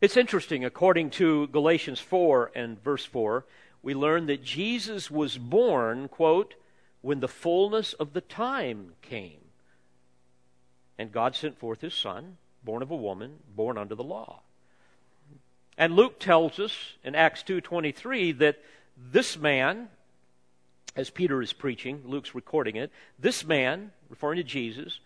It's 0.00 0.16
interesting, 0.16 0.64
according 0.64 1.10
to 1.10 1.46
Galatians 1.48 2.00
4 2.00 2.50
and 2.54 2.82
verse 2.82 3.04
4, 3.04 3.44
we 3.80 3.94
learn 3.94 4.26
that 4.26 4.42
Jesus 4.42 5.08
was 5.08 5.38
born, 5.38 6.08
quote, 6.08 6.54
when 7.00 7.20
the 7.20 7.28
fullness 7.28 7.92
of 7.94 8.12
the 8.12 8.20
time 8.20 8.92
came. 9.02 9.40
And 10.98 11.12
God 11.12 11.36
sent 11.36 11.58
forth 11.58 11.80
his 11.80 11.94
son, 11.94 12.38
born 12.64 12.82
of 12.82 12.90
a 12.90 12.96
woman, 12.96 13.38
born 13.54 13.78
under 13.78 13.94
the 13.94 14.02
law. 14.02 14.40
And 15.76 15.94
Luke 15.94 16.18
tells 16.18 16.58
us 16.58 16.94
in 17.04 17.14
Acts 17.14 17.44
2:23 17.44 18.32
that 18.32 18.60
this 18.96 19.38
man, 19.38 19.88
as 20.96 21.08
Peter 21.08 21.40
is 21.40 21.52
preaching, 21.52 22.02
Luke's 22.04 22.34
recording 22.34 22.74
it, 22.74 22.90
this 23.16 23.44
man, 23.44 23.92
referring 24.08 24.38
to 24.38 24.42
Jesus, 24.42 24.98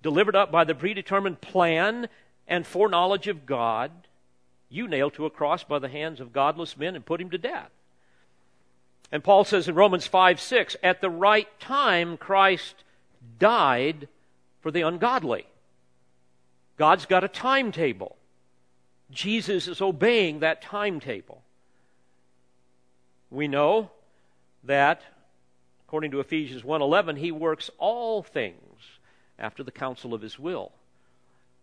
delivered 0.00 0.34
up 0.34 0.50
by 0.50 0.64
the 0.64 0.74
predetermined 0.74 1.42
plan 1.42 2.08
and 2.48 2.66
foreknowledge 2.66 3.28
of 3.28 3.44
God, 3.44 3.90
you 4.70 4.88
nailed 4.88 5.12
to 5.14 5.26
a 5.26 5.30
cross 5.30 5.64
by 5.64 5.78
the 5.78 5.88
hands 5.88 6.18
of 6.18 6.32
godless 6.32 6.78
men 6.78 6.96
and 6.96 7.04
put 7.04 7.20
him 7.20 7.28
to 7.30 7.38
death. 7.38 7.70
And 9.14 9.22
Paul 9.22 9.44
says 9.44 9.68
in 9.68 9.76
Romans 9.76 10.08
5 10.08 10.40
6, 10.40 10.76
at 10.82 11.00
the 11.00 11.08
right 11.08 11.46
time, 11.60 12.16
Christ 12.16 12.74
died 13.38 14.08
for 14.60 14.72
the 14.72 14.80
ungodly. 14.80 15.46
God's 16.78 17.06
got 17.06 17.22
a 17.22 17.28
timetable. 17.28 18.16
Jesus 19.12 19.68
is 19.68 19.80
obeying 19.80 20.40
that 20.40 20.62
timetable. 20.62 21.42
We 23.30 23.46
know 23.46 23.92
that 24.64 25.02
according 25.86 26.10
to 26.10 26.18
Ephesians 26.18 26.64
1:11 26.64 27.16
he 27.18 27.30
works 27.30 27.70
all 27.78 28.24
things 28.24 28.98
after 29.38 29.62
the 29.62 29.70
counsel 29.70 30.12
of 30.12 30.22
his 30.22 30.40
will. 30.40 30.72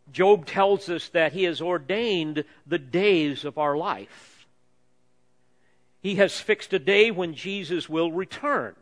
Job 0.09 0.45
tells 0.45 0.87
us 0.87 1.09
that 1.09 1.33
he 1.33 1.43
has 1.43 1.59
ordained 1.59 2.45
the 2.65 2.79
days 2.79 3.43
of 3.43 3.57
our 3.57 3.75
life. 3.75 4.30
He 6.01 6.15
has 6.15 6.39
fixed 6.39 6.73
a 6.73 6.79
day 6.79 7.11
when 7.11 7.35
Jesus 7.35 7.87
will 7.87 8.11
return. 8.11 8.75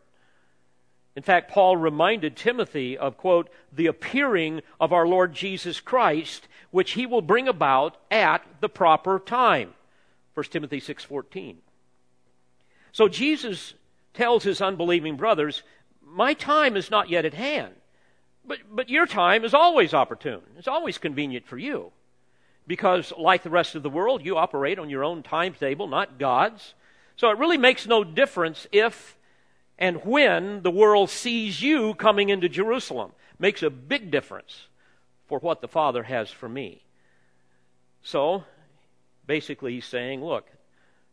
In 1.15 1.24
fact, 1.24 1.51
Paul 1.51 1.76
reminded 1.76 2.36
Timothy 2.36 2.97
of, 2.97 3.17
quote, 3.17 3.49
the 3.74 3.88
appearing 3.88 4.61
of 4.80 4.93
our 4.93 5.05
Lord 5.05 5.34
Jesus 5.34 5.82
Christ, 5.82 6.47
which 6.72 6.91
he 6.91 7.05
will 7.05 7.22
bring 7.22 7.47
about 7.47 7.97
at 8.09 8.41
the 8.61 8.70
proper 8.70 9.20
time. 9.20 9.74
1 10.34 10.45
Timothy 10.45 10.80
6:14. 10.80 11.57
So 12.93 13.07
Jesus 13.07 13.74
tells 14.13 14.43
his 14.43 14.61
unbelieving 14.61 15.17
brothers, 15.17 15.63
My 16.01 16.34
time 16.34 16.78
is 16.78 16.89
not 16.89 17.09
yet 17.09 17.26
at 17.26 17.34
hand. 17.34 17.74
But, 18.45 18.59
but 18.72 18.89
your 18.89 19.05
time 19.05 19.43
is 19.43 19.53
always 19.53 19.93
opportune. 19.93 20.41
It's 20.57 20.67
always 20.67 20.97
convenient 20.97 21.45
for 21.45 21.57
you. 21.57 21.91
Because, 22.65 23.11
like 23.17 23.43
the 23.43 23.49
rest 23.49 23.76
of 23.76 23.84
the 23.84 23.89
world, 23.89 24.26
you 24.26 24.38
operate 24.38 24.80
on 24.80 24.89
your 24.89 25.03
own 25.03 25.22
timetable, 25.22 25.88
not 25.88 26.17
God's. 26.17 26.74
So 27.20 27.30
it 27.32 27.38
really 27.38 27.57
makes 27.57 27.86
no 27.86 28.05
difference 28.05 28.65
if 28.72 29.17
and 29.78 30.05
when 30.05 30.61
the 30.61 30.72
world 30.72 31.09
sees 31.09 31.61
you 31.61 31.93
coming 31.95 32.30
into 32.30 32.47
Jerusalem. 32.47 33.11
Makes 33.38 33.61
a 33.61 33.70
big 33.70 34.09
difference 34.09 34.67
for 35.28 35.39
what 35.39 35.59
the 35.59 35.67
Father 35.67 36.03
has 36.03 36.32
for 36.32 36.47
me. 36.47 36.82
So, 38.01 38.45
basically, 39.28 39.74
he's 39.74 39.86
saying, 39.86 40.24
look, 40.24 40.47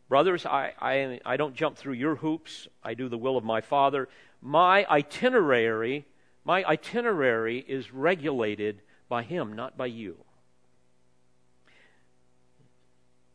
brothers, 0.07 0.45
I, 0.45 0.71
I, 0.79 1.19
I 1.25 1.35
don't 1.35 1.55
jump 1.55 1.75
through 1.75 1.95
your 1.95 2.15
hoops. 2.15 2.69
I 2.81 2.93
do 2.93 3.09
the 3.09 3.17
will 3.17 3.35
of 3.35 3.43
my 3.43 3.59
Father. 3.59 4.07
My 4.41 4.85
itinerary, 4.85 6.05
my 6.45 6.63
itinerary 6.63 7.65
is 7.67 7.93
regulated 7.93 8.81
by 9.09 9.23
him, 9.23 9.51
not 9.51 9.75
by 9.75 9.87
you. 9.87 10.15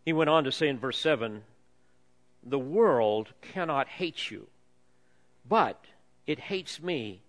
He 0.07 0.15
went 0.15 0.31
on 0.31 0.45
to 0.45 0.53
say 0.53 0.69
in 0.69 0.79
verse 0.79 0.97
7 0.97 1.43
the 2.43 2.59
world 2.59 3.29
cannot 3.41 3.89
hate 3.89 4.31
you, 4.31 4.49
but 5.49 5.85
it 6.27 6.39
hates 6.39 6.83
me 6.83 7.23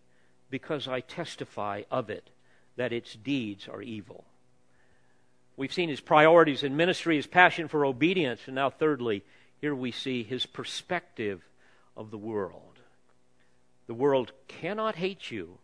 because 0.50 0.88
I 0.88 1.02
testify 1.02 1.84
of 1.92 2.10
it 2.10 2.30
that 2.76 2.94
its 2.94 3.16
deeds 3.16 3.68
are 3.68 3.82
evil. 3.82 4.26
We've 5.56 5.74
seen 5.74 5.90
his 5.90 6.00
priorities 6.00 6.64
in 6.64 6.76
ministry, 6.76 7.16
his 7.16 7.28
passion 7.28 7.68
for 7.68 7.86
obedience, 7.86 8.42
and 8.48 8.56
now, 8.56 8.70
thirdly, 8.70 9.24
here 9.62 9.76
we 9.76 9.92
see 9.92 10.24
his 10.24 10.46
perspective 10.46 11.42
of 11.96 12.10
the 12.10 12.18
world. 12.18 12.80
The 13.86 13.94
world 13.94 14.32
cannot 14.48 14.96
hate 14.96 15.30
you, 15.30 15.60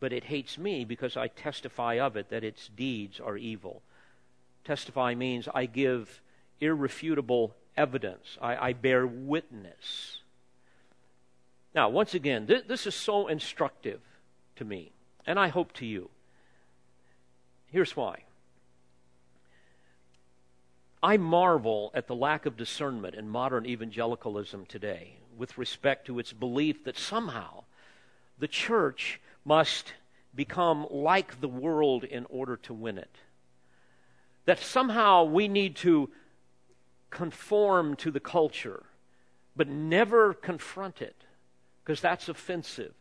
but 0.00 0.12
it 0.12 0.24
hates 0.24 0.58
me 0.58 0.84
because 0.84 1.16
I 1.16 1.28
testify 1.28 2.00
of 2.00 2.16
it 2.16 2.30
that 2.30 2.44
its 2.44 2.68
deeds 2.68 3.20
are 3.20 3.36
evil. 3.36 3.82
Testify 4.64 5.14
means 5.14 5.48
I 5.54 5.66
give 5.66 6.20
irrefutable 6.60 7.54
evidence, 7.76 8.38
I, 8.40 8.68
I 8.68 8.72
bear 8.72 9.06
witness. 9.06 10.18
Now, 11.74 11.88
once 11.88 12.14
again, 12.14 12.46
th- 12.46 12.66
this 12.66 12.86
is 12.86 12.94
so 12.94 13.28
instructive 13.28 14.00
to 14.56 14.64
me, 14.64 14.92
and 15.26 15.38
I 15.38 15.48
hope 15.48 15.72
to 15.74 15.86
you. 15.86 16.10
Here's 17.66 17.96
why. 17.96 18.22
I 21.02 21.18
marvel 21.18 21.90
at 21.94 22.06
the 22.06 22.14
lack 22.14 22.46
of 22.46 22.56
discernment 22.56 23.14
in 23.14 23.28
modern 23.28 23.66
evangelicalism 23.66 24.66
today 24.66 25.18
with 25.36 25.58
respect 25.58 26.06
to 26.06 26.18
its 26.18 26.32
belief 26.32 26.84
that 26.84 26.96
somehow 26.96 27.64
the 28.38 28.48
church 28.48 29.20
must 29.44 29.92
become 30.34 30.86
like 30.90 31.40
the 31.40 31.48
world 31.48 32.04
in 32.04 32.26
order 32.30 32.56
to 32.56 32.74
win 32.74 32.98
it. 32.98 33.14
That 34.46 34.58
somehow 34.58 35.24
we 35.24 35.48
need 35.48 35.76
to 35.76 36.10
conform 37.10 37.96
to 37.96 38.10
the 38.10 38.20
culture, 38.20 38.84
but 39.54 39.68
never 39.68 40.34
confront 40.34 41.00
it, 41.00 41.16
because 41.82 42.00
that's 42.00 42.28
offensive. 42.28 42.94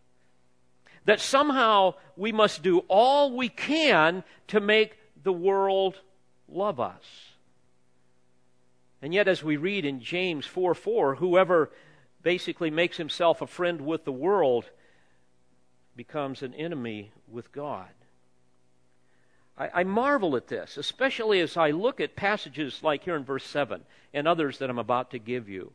That 1.05 1.19
somehow 1.19 1.95
we 2.15 2.31
must 2.31 2.63
do 2.63 2.79
all 2.87 3.35
we 3.35 3.49
can 3.49 4.23
to 4.47 4.59
make 4.59 4.97
the 5.23 5.33
world 5.33 5.99
love 6.47 6.79
us. 6.79 7.03
And 9.01 9.13
yet, 9.13 9.27
as 9.27 9.43
we 9.43 9.57
read 9.57 9.85
in 9.85 9.99
James 9.99 10.45
4 10.45 10.73
4, 10.73 11.15
whoever 11.15 11.71
basically 12.23 12.71
makes 12.71 12.97
himself 12.97 13.41
a 13.41 13.47
friend 13.47 13.81
with 13.81 14.03
the 14.03 14.11
world 14.11 14.71
becomes 15.95 16.41
an 16.41 16.53
enemy 16.55 17.11
with 17.27 17.51
God. 17.51 17.89
I, 19.57 19.69
I, 19.73 19.83
marvel 19.83 20.35
at 20.35 20.47
this, 20.47 20.77
especially 20.77 21.39
as 21.39 21.55
I 21.55 21.71
look 21.71 22.01
at 22.01 22.15
passages 22.15 22.81
like 22.83 23.03
here 23.03 23.15
in 23.15 23.23
verse 23.23 23.45
7 23.45 23.81
and 24.13 24.27
others 24.27 24.57
that 24.59 24.69
I'm 24.69 24.79
about 24.79 25.11
to 25.11 25.19
give 25.19 25.47
you. 25.47 25.71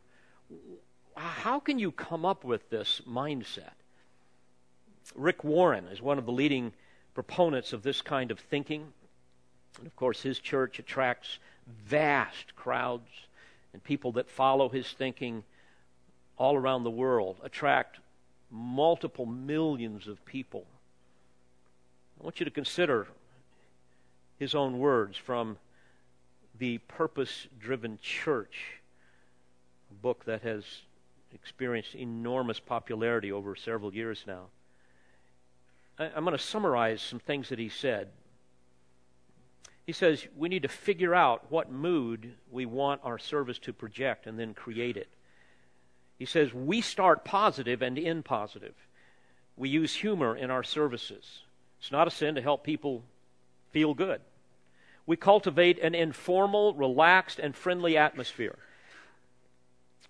How 1.16 1.60
can 1.60 1.78
you 1.78 1.90
come 1.92 2.24
up 2.24 2.44
with 2.44 2.68
this 2.70 3.00
mindset? 3.08 3.72
Rick 5.14 5.44
Warren 5.44 5.86
is 5.86 6.02
one 6.02 6.18
of 6.18 6.26
the 6.26 6.32
leading 6.32 6.72
proponents 7.14 7.72
of 7.72 7.82
this 7.82 8.02
kind 8.02 8.30
of 8.30 8.38
thinking. 8.38 8.92
And 9.78 9.86
of 9.86 9.96
course, 9.96 10.22
his 10.22 10.38
church 10.38 10.78
attracts 10.78 11.38
vast 11.66 12.54
crowds 12.56 13.08
and 13.72 13.82
people 13.82 14.12
that 14.12 14.28
follow 14.28 14.68
his 14.68 14.90
thinking 14.92 15.44
all 16.36 16.56
around 16.56 16.84
the 16.84 16.90
world, 16.90 17.36
attract 17.42 17.98
multiple 18.50 19.26
millions 19.26 20.08
of 20.08 20.24
people. 20.24 20.64
I 22.18 22.24
want 22.24 22.40
you 22.40 22.44
to 22.44 22.50
consider 22.50 23.06
his 24.40 24.54
own 24.54 24.78
words 24.78 25.18
from 25.18 25.58
The 26.58 26.78
Purpose 26.78 27.46
Driven 27.60 27.98
Church, 28.02 28.80
a 29.90 29.94
book 29.94 30.24
that 30.24 30.40
has 30.40 30.64
experienced 31.34 31.94
enormous 31.94 32.58
popularity 32.58 33.30
over 33.30 33.54
several 33.54 33.94
years 33.94 34.24
now. 34.26 34.46
I'm 35.98 36.24
going 36.24 36.36
to 36.36 36.42
summarize 36.42 37.02
some 37.02 37.18
things 37.18 37.50
that 37.50 37.58
he 37.58 37.68
said. 37.68 38.08
He 39.84 39.92
says 39.92 40.26
we 40.34 40.48
need 40.48 40.62
to 40.62 40.68
figure 40.68 41.14
out 41.14 41.44
what 41.50 41.70
mood 41.70 42.32
we 42.50 42.64
want 42.64 43.02
our 43.04 43.18
service 43.18 43.58
to 43.58 43.74
project 43.74 44.26
and 44.26 44.38
then 44.38 44.54
create 44.54 44.96
it. 44.96 45.08
He 46.18 46.24
says 46.24 46.54
we 46.54 46.80
start 46.80 47.26
positive 47.26 47.82
and 47.82 47.98
end 47.98 48.24
positive. 48.24 48.74
We 49.58 49.68
use 49.68 49.96
humor 49.96 50.34
in 50.34 50.50
our 50.50 50.62
services. 50.62 51.42
It's 51.78 51.92
not 51.92 52.08
a 52.08 52.10
sin 52.10 52.36
to 52.36 52.42
help 52.42 52.64
people 52.64 53.02
feel 53.72 53.92
good 53.92 54.22
we 55.10 55.16
cultivate 55.16 55.76
an 55.80 55.92
informal, 55.92 56.72
relaxed, 56.74 57.40
and 57.40 57.56
friendly 57.56 57.96
atmosphere. 57.96 58.56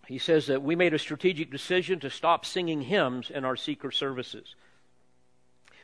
He 0.07 0.19
says 0.19 0.49
that 0.49 0.63
we 0.63 0.77
made 0.77 0.93
a 0.93 0.99
strategic 0.99 1.51
decision 1.51 2.01
to 2.01 2.11
stop 2.11 2.45
singing 2.45 2.83
hymns 2.83 3.31
in 3.31 3.47
our 3.47 3.57
seeker 3.57 3.91
services. 3.91 4.55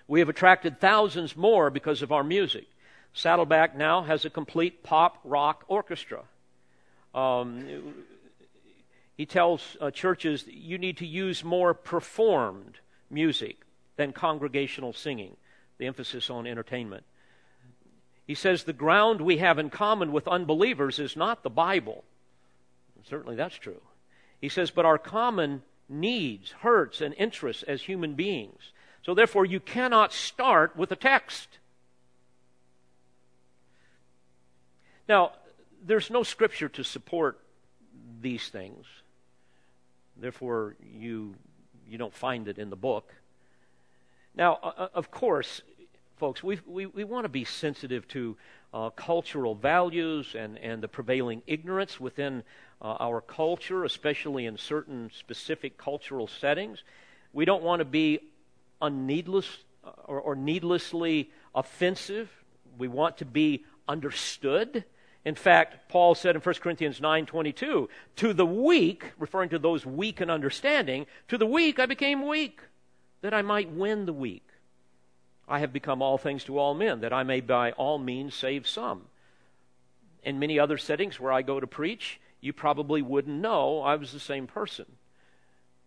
We 0.06 0.20
have 0.20 0.28
attracted 0.28 0.82
thousands 0.82 1.34
more 1.34 1.70
because 1.70 2.02
of 2.02 2.12
our 2.12 2.22
music. 2.22 2.66
Saddleback 3.14 3.74
now 3.74 4.02
has 4.02 4.26
a 4.26 4.28
complete 4.28 4.82
pop 4.82 5.18
rock 5.24 5.64
orchestra. 5.66 6.20
Um, 7.14 7.94
he 9.16 9.24
tells 9.24 9.78
uh, 9.80 9.90
churches 9.90 10.44
you 10.46 10.76
need 10.76 10.98
to 10.98 11.06
use 11.06 11.42
more 11.42 11.72
performed 11.72 12.80
music 13.10 13.56
than 13.96 14.12
congregational 14.12 14.92
singing, 14.92 15.38
the 15.78 15.86
emphasis 15.86 16.28
on 16.28 16.46
entertainment. 16.46 17.04
He 18.26 18.34
says 18.34 18.64
the 18.64 18.72
ground 18.72 19.20
we 19.20 19.38
have 19.38 19.58
in 19.58 19.70
common 19.70 20.12
with 20.12 20.26
unbelievers 20.26 20.98
is 20.98 21.16
not 21.16 21.42
the 21.42 21.50
Bible. 21.50 22.04
Certainly 23.08 23.36
that's 23.36 23.56
true. 23.56 23.80
He 24.40 24.48
says, 24.48 24.70
but 24.70 24.84
our 24.84 24.98
common 24.98 25.62
needs, 25.88 26.50
hurts, 26.50 27.00
and 27.00 27.14
interests 27.14 27.62
as 27.62 27.82
human 27.82 28.14
beings. 28.14 28.72
So 29.04 29.14
therefore, 29.14 29.44
you 29.44 29.60
cannot 29.60 30.12
start 30.12 30.76
with 30.76 30.90
a 30.90 30.96
text. 30.96 31.58
Now, 35.08 35.32
there's 35.84 36.10
no 36.10 36.24
scripture 36.24 36.68
to 36.70 36.82
support 36.82 37.38
these 38.20 38.48
things. 38.48 38.84
Therefore, 40.16 40.74
you, 40.82 41.36
you 41.88 41.98
don't 41.98 42.14
find 42.14 42.48
it 42.48 42.58
in 42.58 42.70
the 42.70 42.76
book. 42.76 43.14
Now, 44.34 44.58
uh, 44.62 44.88
of 44.92 45.12
course, 45.12 45.62
folks, 46.16 46.42
we, 46.42 46.58
we, 46.66 46.86
we 46.86 47.04
want 47.04 47.24
to 47.24 47.28
be 47.28 47.44
sensitive 47.44 48.08
to 48.08 48.36
uh, 48.72 48.90
cultural 48.90 49.54
values 49.54 50.34
and, 50.36 50.58
and 50.58 50.82
the 50.82 50.88
prevailing 50.88 51.42
ignorance 51.46 52.00
within 52.00 52.42
uh, 52.80 52.96
our 53.00 53.20
culture, 53.20 53.84
especially 53.84 54.46
in 54.46 54.56
certain 54.56 55.10
specific 55.16 55.76
cultural 55.76 56.26
settings. 56.26 56.82
We 57.32 57.44
don't 57.44 57.62
want 57.62 57.80
to 57.80 57.84
be 57.84 58.20
unneedless 58.80 59.46
uh, 59.84 59.90
or, 60.04 60.20
or 60.20 60.36
needlessly 60.36 61.30
offensive. 61.54 62.30
We 62.78 62.88
want 62.88 63.18
to 63.18 63.24
be 63.24 63.64
understood. 63.86 64.84
In 65.24 65.34
fact, 65.34 65.88
Paul 65.88 66.14
said 66.14 66.34
in 66.34 66.40
1 66.40 66.54
Corinthians 66.56 67.00
9:22, 67.00 67.88
"To 68.16 68.32
the 68.32 68.46
weak, 68.46 69.12
referring 69.18 69.48
to 69.50 69.58
those 69.58 69.84
weak 69.84 70.20
in 70.20 70.30
understanding, 70.30 71.06
to 71.28 71.36
the 71.36 71.46
weak 71.46 71.78
I 71.78 71.86
became 71.86 72.26
weak, 72.26 72.60
that 73.22 73.34
I 73.34 73.42
might 73.42 73.70
win 73.70 74.06
the 74.06 74.12
weak." 74.12 74.46
I 75.48 75.60
have 75.60 75.72
become 75.72 76.02
all 76.02 76.18
things 76.18 76.44
to 76.44 76.58
all 76.58 76.74
men, 76.74 77.00
that 77.00 77.12
I 77.12 77.22
may 77.22 77.40
by 77.40 77.72
all 77.72 77.98
means 77.98 78.34
save 78.34 78.66
some. 78.66 79.02
In 80.22 80.38
many 80.38 80.58
other 80.58 80.76
settings 80.76 81.20
where 81.20 81.32
I 81.32 81.42
go 81.42 81.60
to 81.60 81.66
preach, 81.66 82.20
you 82.40 82.52
probably 82.52 83.00
wouldn't 83.00 83.40
know 83.40 83.80
I 83.80 83.94
was 83.94 84.12
the 84.12 84.20
same 84.20 84.46
person. 84.46 84.86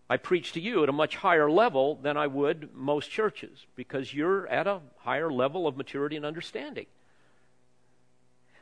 I 0.10 0.18
preach 0.18 0.53
to 0.53 0.62
you 0.62 0.82
at 0.84 0.89
a 0.89 0.93
much 0.93 1.18
higher 1.18 1.51
level 1.51 1.95
than 1.95 2.18
I 2.18 2.26
would 2.26 2.74
most 2.74 3.12
churches 3.12 3.66
because 3.76 4.14
you're 4.14 4.47
at 4.47 4.66
a 4.66 4.80
higher 4.99 5.32
level 5.32 5.68
of 5.68 5.78
maturity 5.78 6.16
and 6.16 6.26
understanding. 6.26 6.88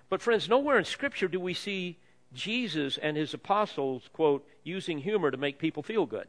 But, 0.10 0.22
friends, 0.22 0.50
nowhere 0.50 0.80
in 0.80 0.86
Scripture 0.86 1.28
do 1.28 1.40
we 1.40 1.54
see 1.54 1.98
Jesus 2.34 2.98
and 2.98 3.16
his 3.16 3.34
apostles, 3.34 4.10
quote, 4.12 4.46
using 4.64 5.00
humor 5.00 5.32
to 5.32 5.38
make 5.38 5.60
people 5.60 5.84
feel 5.84 6.06
good 6.06 6.28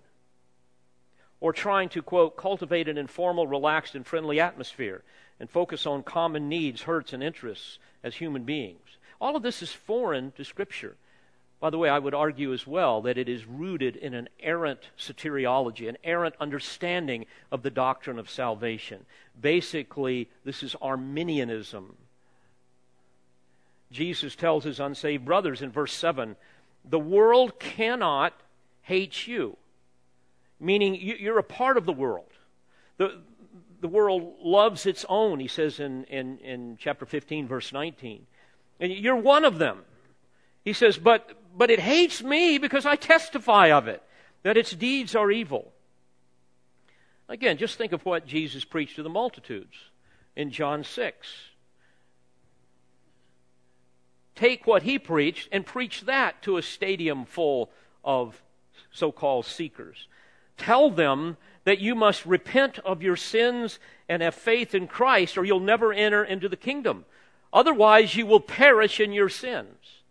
or 1.41 1.53
trying 1.53 1.89
to, 1.91 2.03
quote, 2.03 2.37
cultivate 2.37 2.89
an 2.89 2.99
informal, 2.99 3.47
relaxed, 3.47 3.95
and 3.95 4.07
friendly 4.07 4.41
atmosphere 4.41 5.03
and 5.41 5.49
focus 5.49 5.87
on 5.87 6.03
common 6.03 6.49
needs, 6.49 6.83
hurts, 6.83 7.13
and 7.13 7.23
interests 7.23 7.79
as 8.03 8.17
human 8.17 8.45
beings. 8.45 8.97
All 9.21 9.37
of 9.37 9.43
this 9.43 9.63
is 9.63 9.73
foreign 9.73 10.33
to 10.33 10.45
Scripture. 10.45 10.97
By 11.61 11.71
the 11.71 11.79
way, 11.79 11.89
I 11.89 11.99
would 11.99 12.15
argue 12.15 12.53
as 12.53 12.67
well 12.67 13.03
that 13.03 13.19
it 13.19 13.29
is 13.29 13.47
rooted 13.47 13.97
in 13.97 14.15
an 14.15 14.29
errant 14.41 14.81
soteriology, 14.97 15.89
an 15.89 15.99
errant 16.05 16.37
understanding 16.41 17.27
of 17.51 17.63
the 17.63 17.71
doctrine 17.71 18.19
of 18.19 18.31
salvation. 18.31 19.07
Basically, 19.41 20.29
this 20.45 20.63
is 20.63 20.77
Arminianism. 20.81 21.97
Jesus 23.91 24.37
tells 24.37 24.65
his 24.65 24.79
unsaved 24.79 25.25
brothers 25.25 25.63
in 25.63 25.71
verse 25.71 25.93
7 25.93 26.37
the 26.85 26.99
world 26.99 27.59
cannot 27.59 28.33
hate 28.83 29.27
you, 29.27 29.57
meaning 30.61 30.95
you're 30.95 31.39
a 31.39 31.45
part 31.45 31.77
of 31.77 31.87
the 31.87 31.93
world. 31.93 32.31
The, 32.97 33.21
the 33.81 33.89
world 33.89 34.35
loves 34.43 34.87
its 34.87 35.05
own, 35.09 35.41
he 35.41 35.49
says 35.49 35.79
in, 35.81 36.05
in, 36.05 36.39
in 36.39 36.77
chapter 36.81 37.07
15, 37.07 37.47
verse 37.47 37.73
19. 37.73 38.27
And 38.81 38.93
you're 38.93 39.17
one 39.17 39.45
of 39.45 39.59
them. 39.59 39.81
He 40.65 40.73
says, 40.73 40.99
but, 40.99 41.31
but 41.57 41.71
it 41.71 41.81
hates 41.81 42.23
me 42.23 42.59
because 42.59 42.87
I 42.87 42.97
testify 42.97 43.69
of 43.69 43.89
it, 43.89 44.03
that 44.43 44.57
its 44.57 44.73
deeds 44.73 45.15
are 45.15 45.31
evil. 45.31 45.73
Again, 47.29 47.57
just 47.57 47.77
think 47.77 47.93
of 47.93 48.05
what 48.05 48.27
Jesus 48.27 48.65
preached 48.65 48.97
to 48.97 49.03
the 49.03 49.09
multitudes 49.09 49.77
in 50.35 50.51
John 50.51 50.83
6. 50.83 51.29
Take 54.35 54.67
what 54.67 54.85
he 54.85 54.99
preached 54.99 55.49
and 55.51 55.67
preach 55.67 56.03
that 56.03 56.43
to 56.43 56.57
a 56.57 56.63
stadium 56.63 57.25
full 57.25 57.71
of 58.05 58.41
so 58.93 59.11
called 59.11 59.47
seekers. 59.47 60.07
Tell 60.59 60.91
them 60.91 61.37
that 61.65 61.81
you 61.81 61.95
must 61.95 62.27
repent 62.27 62.79
of 62.81 63.03
your 63.03 63.17
sins 63.17 63.79
and 64.09 64.23
have 64.23 64.35
faith 64.35 64.75
in 64.75 64.87
Christ, 64.87 65.39
or 65.39 65.45
you'll 65.45 65.61
never 65.61 65.93
enter 65.93 66.25
into 66.25 66.49
the 66.49 66.57
kingdom. 66.57 67.05
Otherwise, 67.53 68.15
you 68.17 68.27
will 68.27 68.41
perish 68.41 69.01
in 69.01 69.13
your 69.13 69.29
sins. 69.29 70.03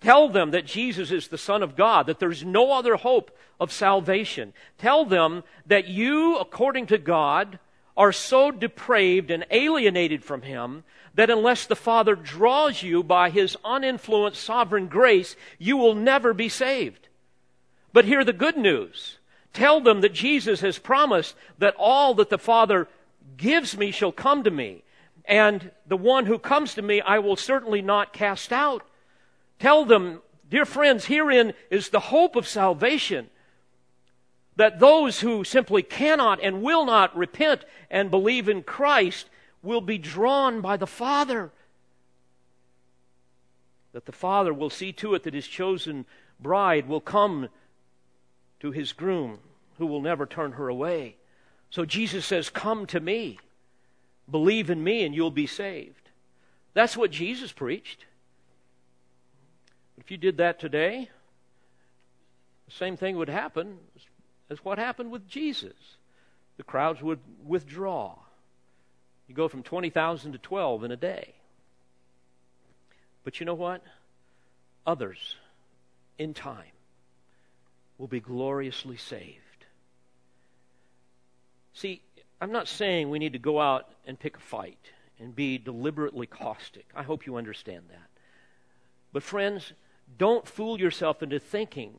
Tell 0.00 0.28
them 0.28 0.50
that 0.50 0.66
Jesus 0.66 1.10
is 1.10 1.28
the 1.28 1.38
Son 1.38 1.62
of 1.62 1.76
God, 1.76 2.06
that 2.06 2.18
there's 2.18 2.44
no 2.44 2.72
other 2.72 2.96
hope 2.96 3.36
of 3.58 3.72
salvation. 3.72 4.52
Tell 4.78 5.04
them 5.04 5.42
that 5.66 5.88
you, 5.88 6.36
according 6.36 6.86
to 6.86 6.98
God, 6.98 7.58
are 7.96 8.12
so 8.12 8.50
depraved 8.50 9.30
and 9.30 9.46
alienated 9.50 10.22
from 10.22 10.42
Him 10.42 10.84
that 11.14 11.30
unless 11.30 11.64
the 11.64 11.74
Father 11.76 12.14
draws 12.14 12.82
you 12.82 13.02
by 13.02 13.30
His 13.30 13.56
uninfluenced 13.64 14.42
sovereign 14.42 14.86
grace, 14.86 15.34
you 15.58 15.78
will 15.78 15.94
never 15.94 16.34
be 16.34 16.50
saved. 16.50 17.08
But 17.92 18.04
hear 18.04 18.22
the 18.22 18.34
good 18.34 18.58
news. 18.58 19.15
Tell 19.56 19.80
them 19.80 20.02
that 20.02 20.12
Jesus 20.12 20.60
has 20.60 20.78
promised 20.78 21.34
that 21.56 21.74
all 21.78 22.12
that 22.16 22.28
the 22.28 22.36
Father 22.36 22.88
gives 23.38 23.74
me 23.74 23.90
shall 23.90 24.12
come 24.12 24.44
to 24.44 24.50
me, 24.50 24.82
and 25.24 25.70
the 25.86 25.96
one 25.96 26.26
who 26.26 26.38
comes 26.38 26.74
to 26.74 26.82
me 26.82 27.00
I 27.00 27.20
will 27.20 27.36
certainly 27.36 27.80
not 27.80 28.12
cast 28.12 28.52
out. 28.52 28.86
Tell 29.58 29.86
them, 29.86 30.20
dear 30.50 30.66
friends, 30.66 31.06
herein 31.06 31.54
is 31.70 31.88
the 31.88 32.00
hope 32.00 32.36
of 32.36 32.46
salvation. 32.46 33.30
That 34.56 34.78
those 34.78 35.20
who 35.20 35.42
simply 35.42 35.82
cannot 35.82 36.38
and 36.42 36.60
will 36.60 36.84
not 36.84 37.16
repent 37.16 37.64
and 37.90 38.10
believe 38.10 38.50
in 38.50 38.62
Christ 38.62 39.30
will 39.62 39.80
be 39.80 39.96
drawn 39.96 40.60
by 40.60 40.76
the 40.76 40.86
Father. 40.86 41.50
That 43.92 44.04
the 44.04 44.12
Father 44.12 44.52
will 44.52 44.68
see 44.68 44.92
to 44.92 45.14
it 45.14 45.22
that 45.22 45.32
his 45.32 45.48
chosen 45.48 46.04
bride 46.38 46.88
will 46.88 47.00
come 47.00 47.48
to 48.60 48.70
his 48.70 48.92
groom, 48.92 49.38
who 49.78 49.86
will 49.86 50.00
never 50.00 50.26
turn 50.26 50.52
her 50.52 50.68
away. 50.68 51.16
So 51.70 51.84
Jesus 51.84 52.24
says, 52.24 52.50
Come 52.50 52.86
to 52.86 53.00
me, 53.00 53.38
believe 54.30 54.70
in 54.70 54.82
me, 54.82 55.04
and 55.04 55.14
you'll 55.14 55.30
be 55.30 55.46
saved. 55.46 56.10
That's 56.74 56.96
what 56.96 57.10
Jesus 57.10 57.52
preached. 57.52 58.04
If 59.98 60.10
you 60.10 60.16
did 60.16 60.36
that 60.38 60.60
today, 60.60 61.08
the 62.66 62.74
same 62.74 62.96
thing 62.96 63.16
would 63.16 63.28
happen 63.28 63.78
as 64.50 64.64
what 64.64 64.78
happened 64.78 65.10
with 65.10 65.28
Jesus. 65.28 65.96
The 66.56 66.62
crowds 66.62 67.02
would 67.02 67.20
withdraw. 67.44 68.16
You 69.28 69.34
go 69.34 69.48
from 69.48 69.62
20,000 69.62 70.32
to 70.32 70.38
12 70.38 70.84
in 70.84 70.92
a 70.92 70.96
day. 70.96 71.34
But 73.24 73.40
you 73.40 73.46
know 73.46 73.54
what? 73.54 73.82
Others, 74.86 75.34
in 76.18 76.32
time, 76.32 76.75
will 77.98 78.06
be 78.06 78.20
gloriously 78.20 78.96
saved. 78.96 79.66
See, 81.72 82.02
I'm 82.40 82.52
not 82.52 82.68
saying 82.68 83.10
we 83.10 83.18
need 83.18 83.32
to 83.32 83.38
go 83.38 83.60
out 83.60 83.88
and 84.06 84.18
pick 84.18 84.36
a 84.36 84.40
fight 84.40 84.92
and 85.18 85.34
be 85.34 85.58
deliberately 85.58 86.26
caustic. 86.26 86.86
I 86.94 87.02
hope 87.02 87.26
you 87.26 87.36
understand 87.36 87.84
that. 87.90 88.08
But, 89.12 89.22
friends, 89.22 89.72
don't 90.18 90.46
fool 90.46 90.78
yourself 90.78 91.22
into 91.22 91.38
thinking 91.38 91.94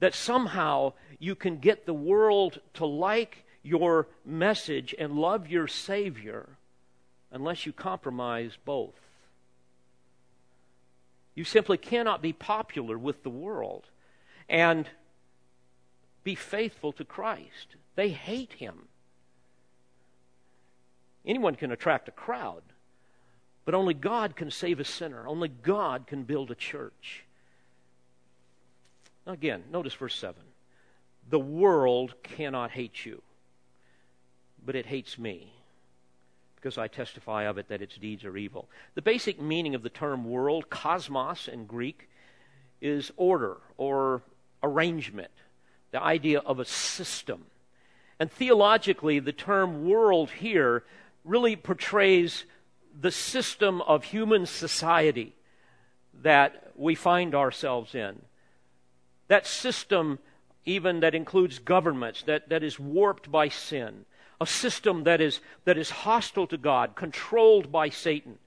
that 0.00 0.14
somehow 0.14 0.92
you 1.18 1.34
can 1.34 1.58
get 1.58 1.86
the 1.86 1.94
world 1.94 2.60
to 2.74 2.86
like 2.86 3.44
your 3.62 4.08
message 4.24 4.94
and 4.98 5.14
love 5.14 5.48
your 5.48 5.66
Savior 5.66 6.48
unless 7.30 7.66
you 7.66 7.72
compromise 7.72 8.52
both. 8.64 8.94
You 11.34 11.44
simply 11.44 11.78
cannot 11.78 12.22
be 12.22 12.32
popular 12.32 12.98
with 12.98 13.22
the 13.22 13.30
world 13.30 13.84
and 14.48 14.88
be 16.28 16.34
faithful 16.34 16.92
to 16.92 17.06
Christ. 17.06 17.76
They 17.96 18.10
hate 18.10 18.52
him. 18.52 18.88
Anyone 21.24 21.54
can 21.54 21.72
attract 21.72 22.06
a 22.06 22.10
crowd, 22.10 22.62
but 23.64 23.74
only 23.74 23.94
God 23.94 24.36
can 24.36 24.50
save 24.50 24.78
a 24.78 24.84
sinner. 24.84 25.26
Only 25.26 25.48
God 25.48 26.06
can 26.06 26.24
build 26.24 26.50
a 26.50 26.54
church. 26.54 27.24
Again, 29.26 29.64
notice 29.72 29.94
verse 29.94 30.14
7. 30.16 30.34
The 31.30 31.38
world 31.38 32.12
cannot 32.22 32.72
hate 32.72 33.06
you, 33.06 33.22
but 34.66 34.76
it 34.76 34.84
hates 34.84 35.16
me 35.16 35.50
because 36.56 36.76
I 36.76 36.88
testify 36.88 37.44
of 37.44 37.56
it 37.56 37.68
that 37.68 37.80
its 37.80 37.96
deeds 37.96 38.26
are 38.26 38.36
evil. 38.36 38.68
The 38.96 39.00
basic 39.00 39.40
meaning 39.40 39.74
of 39.74 39.82
the 39.82 39.88
term 39.88 40.28
world, 40.28 40.68
cosmos 40.68 41.48
in 41.48 41.64
Greek, 41.64 42.06
is 42.82 43.10
order 43.16 43.56
or 43.78 44.20
arrangement, 44.62 45.30
the 45.90 46.02
idea 46.02 46.40
of 46.40 46.58
a 46.58 46.64
system. 46.64 47.44
And 48.18 48.30
theologically, 48.30 49.20
the 49.20 49.32
term 49.32 49.88
world 49.88 50.30
here 50.30 50.84
really 51.24 51.56
portrays 51.56 52.44
the 53.00 53.10
system 53.10 53.80
of 53.82 54.04
human 54.04 54.46
society 54.46 55.34
that 56.22 56.72
we 56.74 56.94
find 56.94 57.34
ourselves 57.34 57.94
in. 57.94 58.20
That 59.28 59.46
system, 59.46 60.18
even 60.64 61.00
that 61.00 61.14
includes 61.14 61.58
governments, 61.58 62.22
that, 62.22 62.48
that 62.48 62.62
is 62.62 62.78
warped 62.78 63.30
by 63.30 63.48
sin. 63.48 64.04
A 64.40 64.46
system 64.46 65.04
that 65.04 65.20
is, 65.20 65.40
that 65.64 65.78
is 65.78 65.90
hostile 65.90 66.46
to 66.48 66.56
God, 66.56 66.96
controlled 66.96 67.70
by 67.70 67.88
Satan, 67.88 68.38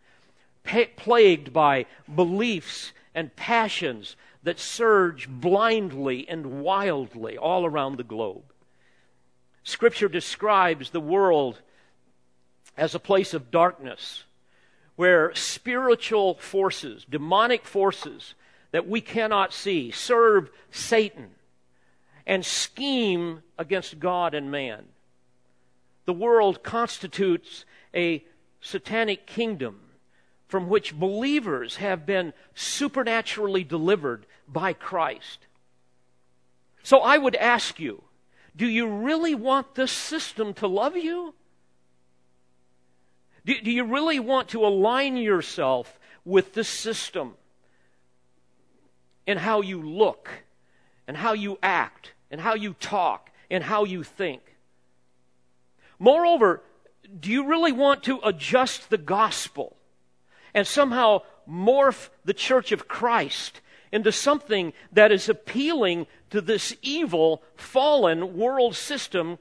pa- 0.63 0.85
plagued 0.95 1.53
by 1.53 1.85
beliefs 2.13 2.93
and 3.13 3.35
passions 3.35 4.15
that 4.43 4.59
surge 4.59 5.29
blindly 5.29 6.27
and 6.27 6.61
wildly 6.61 7.37
all 7.37 7.65
around 7.65 7.97
the 7.97 8.03
globe. 8.03 8.43
Scripture 9.63 10.09
describes 10.09 10.89
the 10.89 10.99
world 10.99 11.61
as 12.77 12.95
a 12.95 12.99
place 12.99 13.33
of 13.33 13.51
darkness 13.51 14.23
where 14.95 15.33
spiritual 15.35 16.35
forces, 16.35 17.05
demonic 17.09 17.65
forces, 17.65 18.33
that 18.71 18.87
we 18.87 19.01
cannot 19.01 19.53
see 19.53 19.91
serve 19.91 20.49
Satan 20.71 21.31
and 22.25 22.45
scheme 22.45 23.41
against 23.57 23.99
God 23.99 24.33
and 24.33 24.51
man. 24.51 24.85
The 26.05 26.13
world 26.13 26.63
constitutes 26.63 27.65
a 27.93 28.23
satanic 28.61 29.25
kingdom 29.25 29.79
from 30.47 30.67
which 30.67 30.97
believers 30.99 31.77
have 31.77 32.05
been 32.05 32.33
supernaturally 32.53 33.63
delivered 33.63 34.25
by 34.51 34.73
Christ. 34.73 35.47
So 36.83 36.99
I 36.99 37.17
would 37.17 37.35
ask 37.35 37.79
you, 37.79 38.03
do 38.55 38.67
you 38.67 38.87
really 38.87 39.35
want 39.35 39.75
this 39.75 39.91
system 39.91 40.53
to 40.55 40.67
love 40.67 40.97
you? 40.97 41.33
Do, 43.45 43.59
do 43.61 43.71
you 43.71 43.85
really 43.85 44.19
want 44.19 44.49
to 44.49 44.65
align 44.65 45.17
yourself 45.17 45.99
with 46.25 46.53
this 46.53 46.67
system? 46.67 47.35
in 49.27 49.37
how 49.37 49.61
you 49.61 49.81
look, 49.81 50.29
and 51.07 51.15
how 51.15 51.33
you 51.33 51.57
act, 51.61 52.13
and 52.29 52.41
how 52.41 52.53
you 52.53 52.73
talk, 52.73 53.31
and 53.49 53.63
how 53.63 53.83
you 53.83 54.03
think. 54.03 54.41
Moreover, 55.99 56.61
do 57.19 57.29
you 57.29 57.47
really 57.47 57.71
want 57.71 58.03
to 58.03 58.19
adjust 58.23 58.89
the 58.89 58.97
gospel 58.97 59.75
and 60.53 60.65
somehow 60.65 61.21
morph 61.49 62.09
the 62.25 62.33
church 62.33 62.71
of 62.71 62.87
Christ 62.87 63.61
into 63.91 64.11
something 64.11 64.73
that 64.91 65.11
is 65.11 65.27
appealing 65.27 66.07
to 66.29 66.41
this 66.41 66.75
evil, 66.81 67.43
fallen 67.55 68.37
world 68.37 68.75
system 68.75 69.37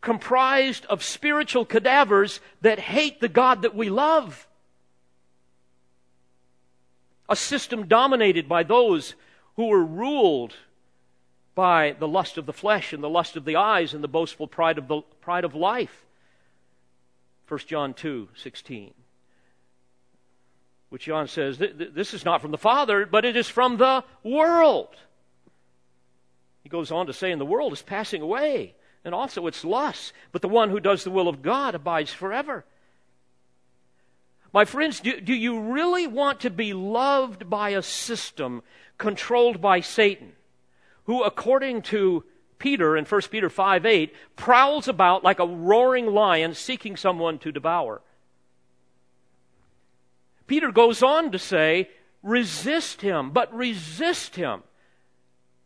comprised 0.00 0.84
of 0.86 1.02
spiritual 1.02 1.64
cadavers 1.64 2.40
that 2.60 2.78
hate 2.78 3.20
the 3.20 3.28
God 3.28 3.62
that 3.62 3.74
we 3.74 3.88
love? 3.88 4.46
A 7.28 7.36
system 7.36 7.86
dominated 7.86 8.48
by 8.48 8.62
those 8.62 9.14
who 9.56 9.68
were 9.68 9.84
ruled 9.84 10.54
by 11.54 11.94
the 11.98 12.08
lust 12.08 12.36
of 12.36 12.46
the 12.46 12.52
flesh 12.52 12.92
and 12.92 13.02
the 13.02 13.08
lust 13.08 13.36
of 13.36 13.44
the 13.44 13.56
eyes 13.56 13.94
and 13.94 14.02
the 14.02 14.08
boastful 14.08 14.46
pride 14.46 14.76
of, 14.76 14.88
the, 14.88 15.00
pride 15.20 15.44
of 15.44 15.54
life. 15.54 16.04
1 17.48 17.60
John 17.66 17.94
2 17.94 18.28
16. 18.34 18.94
Which 20.94 21.06
John 21.06 21.26
says, 21.26 21.58
This 21.58 22.14
is 22.14 22.24
not 22.24 22.40
from 22.40 22.52
the 22.52 22.56
Father, 22.56 23.04
but 23.04 23.24
it 23.24 23.36
is 23.36 23.48
from 23.48 23.78
the 23.78 24.04
world. 24.22 24.94
He 26.62 26.68
goes 26.68 26.92
on 26.92 27.06
to 27.06 27.12
say, 27.12 27.32
And 27.32 27.40
the 27.40 27.44
world 27.44 27.72
is 27.72 27.82
passing 27.82 28.22
away, 28.22 28.76
and 29.04 29.12
also 29.12 29.48
its 29.48 29.64
lusts, 29.64 30.12
but 30.30 30.40
the 30.40 30.46
one 30.46 30.70
who 30.70 30.78
does 30.78 31.02
the 31.02 31.10
will 31.10 31.26
of 31.26 31.42
God 31.42 31.74
abides 31.74 32.12
forever. 32.12 32.64
My 34.52 34.64
friends, 34.64 35.00
do, 35.00 35.20
do 35.20 35.34
you 35.34 35.58
really 35.58 36.06
want 36.06 36.38
to 36.42 36.50
be 36.50 36.72
loved 36.72 37.50
by 37.50 37.70
a 37.70 37.82
system 37.82 38.62
controlled 38.96 39.60
by 39.60 39.80
Satan, 39.80 40.34
who, 41.06 41.24
according 41.24 41.82
to 41.82 42.22
Peter 42.60 42.96
in 42.96 43.04
1 43.04 43.20
Peter 43.32 43.50
5 43.50 43.84
8, 43.84 44.14
prowls 44.36 44.86
about 44.86 45.24
like 45.24 45.40
a 45.40 45.44
roaring 45.44 46.06
lion 46.06 46.54
seeking 46.54 46.96
someone 46.96 47.40
to 47.40 47.50
devour? 47.50 48.00
Peter 50.46 50.70
goes 50.70 51.02
on 51.02 51.30
to 51.32 51.38
say, 51.38 51.88
resist 52.22 53.00
him, 53.00 53.30
but 53.30 53.52
resist 53.54 54.36
him. 54.36 54.62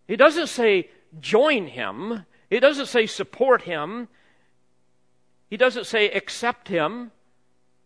He 0.06 0.16
doesn't 0.16 0.48
say 0.48 0.88
join 1.20 1.66
him. 1.66 2.24
He 2.50 2.60
doesn't 2.60 2.86
say 2.86 3.06
support 3.06 3.62
him. 3.62 4.08
He 5.50 5.56
doesn't 5.56 5.86
say 5.86 6.10
accept 6.10 6.68
him. 6.68 7.10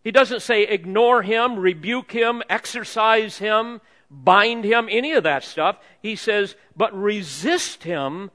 He 0.04 0.10
doesn't 0.10 0.42
say 0.42 0.64
ignore 0.64 1.22
him, 1.22 1.58
rebuke 1.58 2.12
him, 2.12 2.42
exercise 2.50 3.38
him, 3.38 3.80
bind 4.10 4.64
him, 4.64 4.88
any 4.90 5.12
of 5.12 5.22
that 5.22 5.44
stuff. 5.44 5.78
He 6.00 6.16
says, 6.16 6.56
but 6.76 6.92
resist 6.92 7.84
him. 7.84 8.22
And 8.22 8.30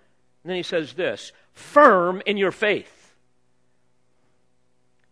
then 0.46 0.56
he 0.56 0.64
says 0.64 0.94
this 0.94 1.34
firm 1.54 2.22
in 2.26 2.38
your 2.38 2.52
faith, 2.52 2.97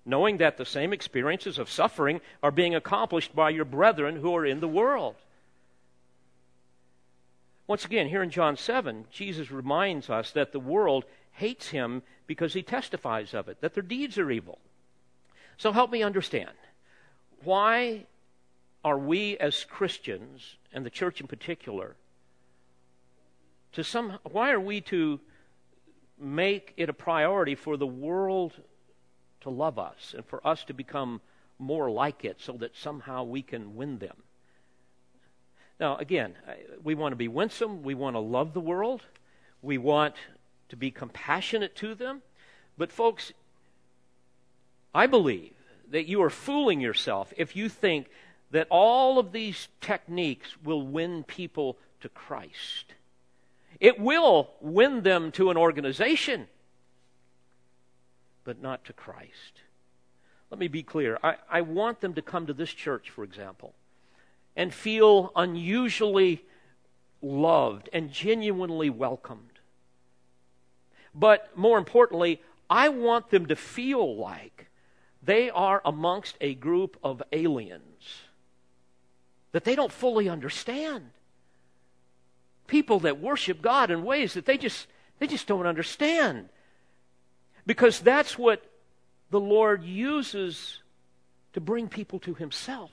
knowing 0.06 0.38
that 0.38 0.58
the 0.58 0.66
same 0.66 0.94
experiences 0.94 1.58
of 1.58 1.70
suffering 1.70 2.22
are 2.44 2.52
being 2.52 2.76
accomplished 2.76 3.36
by 3.36 3.50
your 3.50 3.66
brethren 3.66 4.18
who 4.18 4.36
are 4.36 4.46
in 4.46 4.60
the 4.60 4.68
world. 4.68 5.16
Once 7.68 7.84
again, 7.84 8.08
here 8.08 8.22
in 8.22 8.30
John 8.30 8.56
7, 8.56 9.06
Jesus 9.12 9.50
reminds 9.50 10.10
us 10.10 10.32
that 10.32 10.52
the 10.52 10.60
world 10.60 11.04
hates 11.32 11.70
him 11.70 12.04
because 12.28 12.54
he 12.54 12.62
testifies 12.62 13.34
of 13.34 13.50
it, 13.50 13.60
that 13.62 13.74
their 13.74 13.84
deeds 13.84 14.20
are 14.20 14.30
evil. 14.30 14.60
So 15.58 15.72
help 15.72 15.92
me 15.92 16.04
understand. 16.04 16.52
Why 17.44 18.06
are 18.84 19.00
we 19.00 19.36
as 19.40 19.64
Christians, 19.64 20.58
and 20.72 20.86
the 20.86 20.92
church 20.92 21.20
in 21.20 21.26
particular, 21.26 21.96
to 23.72 23.84
some 23.84 24.20
why 24.32 24.52
are 24.52 24.60
we 24.60 24.80
to 24.82 25.20
make 26.20 26.74
it 26.78 26.88
a 26.88 26.94
priority 26.94 27.56
for 27.56 27.78
the 27.78 27.88
world 27.88 28.54
to 29.46 29.50
love 29.50 29.80
us 29.80 30.14
and 30.16 30.26
for 30.26 30.46
us 30.46 30.64
to 30.66 30.74
become 30.74 31.22
more 31.58 31.90
like 31.90 32.26
it 32.26 32.42
so 32.42 32.54
that 32.54 32.76
somehow 32.76 33.24
we 33.24 33.42
can 33.42 33.76
win 33.76 34.00
them? 34.00 34.18
Now, 35.80 35.98
again, 35.98 36.36
we 36.84 36.96
want 36.96 37.14
to 37.14 37.18
be 37.18 37.28
winsome. 37.28 37.84
We 37.84 37.94
want 37.94 38.16
to 38.16 38.20
love 38.20 38.54
the 38.54 38.60
world. 38.60 39.02
We 39.62 39.78
want 39.78 40.16
to 40.70 40.76
be 40.76 40.92
compassionate 40.92 41.76
to 41.78 41.96
them. 41.96 42.22
But, 42.78 42.92
folks, 42.92 43.32
I 44.94 45.08
believe 45.08 45.54
that 45.92 46.08
you 46.08 46.22
are 46.24 46.30
fooling 46.30 46.82
yourself 46.82 47.34
if 47.38 47.56
you 47.56 47.70
think 47.70 48.08
that 48.52 48.68
all 48.70 49.20
of 49.20 49.32
these 49.32 49.68
techniques 49.82 50.56
will 50.64 50.82
win 50.82 51.24
people 51.24 51.78
to 52.02 52.10
Christ. 52.10 52.94
It 53.80 54.00
will 54.00 54.52
win 54.62 55.02
them 55.02 55.32
to 55.34 55.50
an 55.52 55.58
organization, 55.58 56.48
but 58.46 58.62
not 58.62 58.86
to 58.86 58.94
Christ. 58.94 59.64
Let 60.50 60.60
me 60.60 60.70
be 60.70 60.84
clear. 60.84 61.20
I, 61.22 61.36
I 61.50 61.62
want 61.62 62.00
them 62.00 62.14
to 62.14 62.22
come 62.22 62.48
to 62.48 62.54
this 62.54 62.72
church, 62.72 63.10
for 63.10 63.26
example, 63.26 63.74
and 64.56 64.74
feel 64.74 65.34
unusually 65.36 66.46
loved 67.22 67.90
and 67.92 68.12
genuinely 68.12 68.90
welcomed. 68.90 69.60
But 71.14 71.58
more 71.58 71.78
importantly, 71.78 72.42
I 72.70 72.90
want 72.90 73.32
them 73.32 73.48
to 73.48 73.56
feel 73.56 74.16
like 74.16 74.68
they 75.22 75.50
are 75.50 75.82
amongst 75.84 76.38
a 76.40 76.54
group 76.54 76.98
of 77.04 77.24
aliens 77.32 78.22
that 79.52 79.64
they 79.64 79.76
don't 79.76 79.92
fully 79.92 80.30
understand. 80.30 81.12
People 82.68 83.00
that 83.02 83.20
worship 83.20 83.62
God 83.62 83.90
in 83.90 84.04
ways 84.04 84.34
that 84.34 84.46
they 84.46 84.58
just 84.58 84.88
they 85.20 85.28
just 85.28 85.48
don't 85.48 85.66
understand. 85.66 86.50
Because 87.66 88.00
that's 88.00 88.38
what 88.38 88.64
the 89.32 89.40
Lord 89.40 89.84
uses 89.84 90.80
to 91.54 91.62
bring 91.62 91.88
people 91.88 92.20
to 92.20 92.34
himself. 92.34 92.92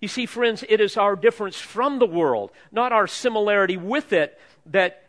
You 0.00 0.08
see, 0.08 0.26
friends, 0.26 0.62
it 0.68 0.80
is 0.80 0.96
our 0.96 1.16
difference 1.16 1.56
from 1.56 1.98
the 1.98 2.06
world, 2.06 2.50
not 2.70 2.92
our 2.92 3.06
similarity 3.06 3.76
with 3.76 4.12
it, 4.12 4.38
that 4.66 5.02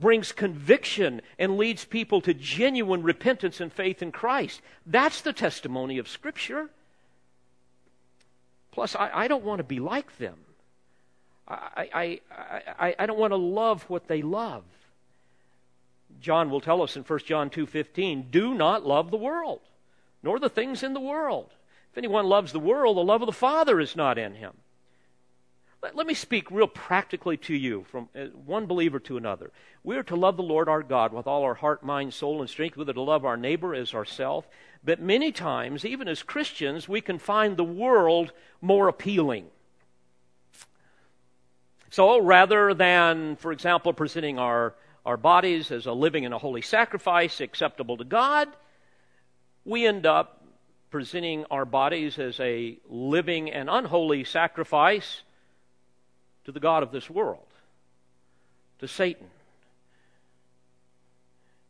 brings 0.00 0.32
conviction 0.32 1.22
and 1.38 1.56
leads 1.56 1.84
people 1.84 2.20
to 2.20 2.34
genuine 2.34 3.02
repentance 3.02 3.60
and 3.60 3.72
faith 3.72 4.02
in 4.02 4.12
Christ. 4.12 4.60
That's 4.84 5.22
the 5.22 5.32
testimony 5.32 5.98
of 5.98 6.08
Scripture. 6.08 6.68
Plus, 8.72 8.94
I, 8.96 9.10
I 9.14 9.28
don't 9.28 9.44
want 9.44 9.60
to 9.60 9.64
be 9.64 9.78
like 9.78 10.18
them. 10.18 10.36
I, 11.46 11.88
I, 11.94 12.20
I, 12.78 12.94
I 12.98 13.06
don't 13.06 13.18
want 13.18 13.32
to 13.32 13.36
love 13.36 13.84
what 13.88 14.08
they 14.08 14.22
love. 14.22 14.64
John 16.24 16.50
will 16.50 16.60
tell 16.60 16.82
us 16.82 16.96
in 16.96 17.04
1 17.04 17.26
John 17.26 17.50
2:15, 17.50 18.30
"Do 18.30 18.54
not 18.54 18.86
love 18.86 19.10
the 19.10 19.16
world, 19.16 19.60
nor 20.22 20.38
the 20.38 20.48
things 20.48 20.82
in 20.82 20.94
the 20.94 21.00
world. 21.00 21.52
If 21.92 21.98
anyone 21.98 22.26
loves 22.26 22.52
the 22.52 22.58
world, 22.58 22.96
the 22.96 23.04
love 23.04 23.20
of 23.22 23.26
the 23.26 23.32
Father 23.32 23.78
is 23.78 23.94
not 23.94 24.16
in 24.16 24.34
him." 24.34 24.56
Let, 25.82 25.96
let 25.96 26.06
me 26.06 26.14
speak 26.14 26.50
real 26.50 26.66
practically 26.66 27.36
to 27.36 27.54
you 27.54 27.84
from 27.84 28.08
uh, 28.16 28.28
one 28.46 28.64
believer 28.64 28.98
to 29.00 29.18
another. 29.18 29.52
We 29.82 29.98
are 29.98 30.02
to 30.04 30.16
love 30.16 30.38
the 30.38 30.42
Lord 30.42 30.66
our 30.66 30.82
God 30.82 31.12
with 31.12 31.26
all 31.26 31.42
our 31.42 31.54
heart, 31.54 31.82
mind, 31.82 32.14
soul, 32.14 32.40
and 32.40 32.48
strength. 32.48 32.78
We're 32.78 32.90
to 32.90 33.02
love 33.02 33.26
our 33.26 33.36
neighbor 33.36 33.74
as 33.74 33.92
ourselves. 33.92 34.46
But 34.82 35.02
many 35.02 35.30
times, 35.30 35.84
even 35.84 36.08
as 36.08 36.22
Christians, 36.22 36.88
we 36.88 37.02
can 37.02 37.18
find 37.18 37.58
the 37.58 37.64
world 37.64 38.32
more 38.62 38.88
appealing. 38.88 39.50
So 41.90 42.18
rather 42.18 42.72
than, 42.72 43.36
for 43.36 43.52
example, 43.52 43.92
presenting 43.92 44.38
our, 44.38 44.74
our 45.04 45.16
bodies 45.16 45.70
as 45.70 45.86
a 45.86 45.92
living 45.92 46.24
and 46.24 46.34
a 46.34 46.38
holy 46.38 46.62
sacrifice 46.62 47.40
acceptable 47.40 47.96
to 47.98 48.04
God, 48.04 48.48
we 49.64 49.86
end 49.86 50.06
up 50.06 50.44
presenting 50.90 51.44
our 51.50 51.64
bodies 51.64 52.18
as 52.18 52.38
a 52.40 52.78
living 52.88 53.50
and 53.50 53.68
unholy 53.68 54.24
sacrifice 54.24 55.22
to 56.44 56.52
the 56.52 56.60
God 56.60 56.82
of 56.82 56.92
this 56.92 57.10
world, 57.10 57.46
to 58.78 58.86
Satan. 58.86 59.26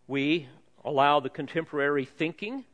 We 0.06 0.48
allow 0.84 1.20
the 1.20 1.30
contemporary 1.30 2.04
thinking 2.04 2.64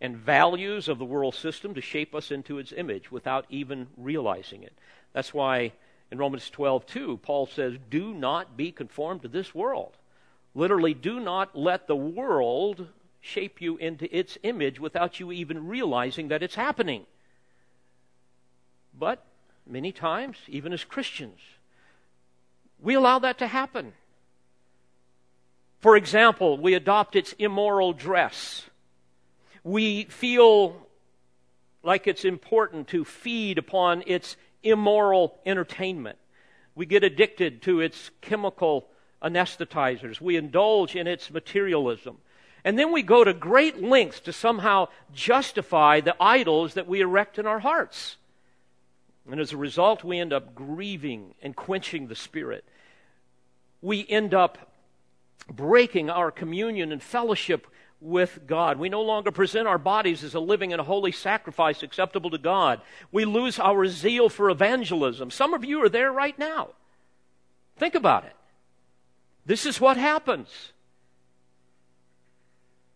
and 0.00 0.16
values 0.16 0.88
of 0.88 0.98
the 0.98 1.04
world 1.04 1.34
system 1.34 1.74
to 1.74 1.80
shape 1.80 2.14
us 2.14 2.30
into 2.30 2.58
its 2.58 2.72
image 2.76 3.10
without 3.10 3.46
even 3.48 3.86
realizing 3.96 4.62
it. 4.62 4.74
That's 5.12 5.32
why 5.32 5.72
in 6.10 6.18
Romans 6.18 6.50
12, 6.50 6.86
2, 6.86 7.16
Paul 7.22 7.46
says, 7.46 7.78
Do 7.88 8.12
not 8.12 8.56
be 8.56 8.70
conformed 8.70 9.22
to 9.22 9.28
this 9.28 9.54
world. 9.54 9.96
Literally, 10.54 10.94
do 10.94 11.18
not 11.18 11.56
let 11.56 11.86
the 11.86 11.96
world 11.96 12.88
shape 13.20 13.60
you 13.60 13.76
into 13.78 14.14
its 14.16 14.38
image 14.42 14.78
without 14.78 15.18
you 15.18 15.32
even 15.32 15.66
realizing 15.66 16.28
that 16.28 16.42
it's 16.42 16.54
happening. 16.54 17.06
But 18.96 19.24
many 19.66 19.90
times, 19.92 20.36
even 20.46 20.72
as 20.72 20.84
Christians, 20.84 21.40
we 22.80 22.94
allow 22.94 23.18
that 23.18 23.38
to 23.38 23.46
happen. 23.46 23.94
For 25.80 25.96
example, 25.96 26.56
we 26.58 26.74
adopt 26.74 27.16
its 27.16 27.34
immoral 27.38 27.92
dress. 27.92 28.64
We 29.64 30.04
feel 30.04 30.86
like 31.82 32.06
it's 32.06 32.24
important 32.24 32.88
to 32.88 33.04
feed 33.04 33.58
upon 33.58 34.02
its 34.06 34.36
immoral 34.62 35.38
entertainment. 35.44 36.18
We 36.74 36.86
get 36.86 37.04
addicted 37.04 37.62
to 37.62 37.80
its 37.80 38.10
chemical 38.20 38.88
anesthetizers. 39.24 40.20
We 40.20 40.36
indulge 40.36 40.94
in 40.94 41.06
its 41.06 41.30
materialism. 41.30 42.18
And 42.64 42.78
then 42.78 42.92
we 42.92 43.02
go 43.02 43.24
to 43.24 43.34
great 43.34 43.82
lengths 43.82 44.20
to 44.20 44.32
somehow 44.32 44.88
justify 45.12 46.00
the 46.00 46.16
idols 46.20 46.74
that 46.74 46.86
we 46.86 47.00
erect 47.00 47.38
in 47.38 47.46
our 47.46 47.58
hearts. 47.58 48.16
And 49.30 49.40
as 49.40 49.52
a 49.52 49.56
result, 49.56 50.04
we 50.04 50.18
end 50.18 50.32
up 50.32 50.54
grieving 50.54 51.34
and 51.42 51.56
quenching 51.56 52.08
the 52.08 52.14
Spirit. 52.14 52.64
We 53.82 54.06
end 54.08 54.34
up 54.34 54.70
breaking 55.50 56.10
our 56.10 56.30
communion 56.30 56.92
and 56.92 57.02
fellowship 57.02 57.66
with 58.00 58.40
God. 58.46 58.78
We 58.78 58.88
no 58.88 59.02
longer 59.02 59.30
present 59.30 59.66
our 59.66 59.78
bodies 59.78 60.22
as 60.24 60.34
a 60.34 60.40
living 60.40 60.72
and 60.72 60.80
a 60.80 60.84
holy 60.84 61.12
sacrifice 61.12 61.82
acceptable 61.82 62.30
to 62.30 62.38
God. 62.38 62.80
We 63.10 63.24
lose 63.24 63.58
our 63.58 63.86
zeal 63.86 64.28
for 64.28 64.50
evangelism. 64.50 65.30
Some 65.30 65.54
of 65.54 65.64
you 65.64 65.82
are 65.82 65.88
there 65.88 66.12
right 66.12 66.38
now. 66.38 66.70
Think 67.76 67.94
about 67.94 68.24
it. 68.24 68.34
This 69.46 69.66
is 69.66 69.80
what 69.80 69.96
happens. 69.96 70.72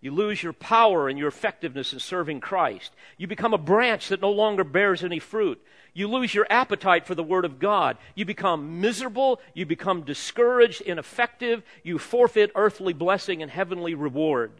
You 0.01 0.13
lose 0.13 0.43
your 0.43 0.53
power 0.53 1.09
and 1.09 1.19
your 1.19 1.29
effectiveness 1.29 1.93
in 1.93 1.99
serving 1.99 2.41
Christ. 2.41 2.93
You 3.17 3.27
become 3.27 3.53
a 3.53 3.59
branch 3.59 4.09
that 4.09 4.21
no 4.21 4.31
longer 4.31 4.63
bears 4.63 5.03
any 5.03 5.19
fruit. 5.19 5.61
You 5.93 6.07
lose 6.09 6.33
your 6.33 6.47
appetite 6.49 7.07
for 7.07 7.17
the 7.17 7.25
Word 7.25 7.45
of 7.45 7.59
God. 7.59 7.99
You 8.15 8.25
become 8.25 8.81
miserable. 8.81 9.41
You 9.55 9.67
become 9.67 10.03
discouraged, 10.03 10.83
ineffective. 10.83 11.65
You 11.83 11.99
forfeit 11.99 12.53
earthly 12.55 12.93
blessing 12.93 13.43
and 13.43 13.51
heavenly 13.51 13.95
reward. 13.95 14.53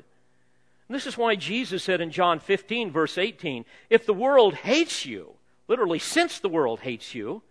And 0.89 0.95
this 0.95 1.07
is 1.07 1.17
why 1.17 1.37
Jesus 1.37 1.85
said 1.85 2.01
in 2.01 2.11
John 2.11 2.41
15, 2.41 2.91
verse 2.91 3.17
18, 3.17 3.65
If 3.89 4.07
the 4.07 4.15
world 4.15 4.55
hates 4.55 5.07
you, 5.07 5.35
literally, 5.69 6.01
since 6.01 6.41
the 6.41 6.49
world 6.49 6.81
hates 6.81 7.15
you, 7.15 7.43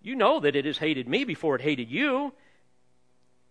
you 0.00 0.14
know 0.14 0.40
that 0.40 0.56
it 0.56 0.64
has 0.64 0.78
hated 0.78 1.08
me 1.08 1.24
before 1.24 1.56
it 1.56 1.62
hated 1.62 1.90
you. 1.90 2.32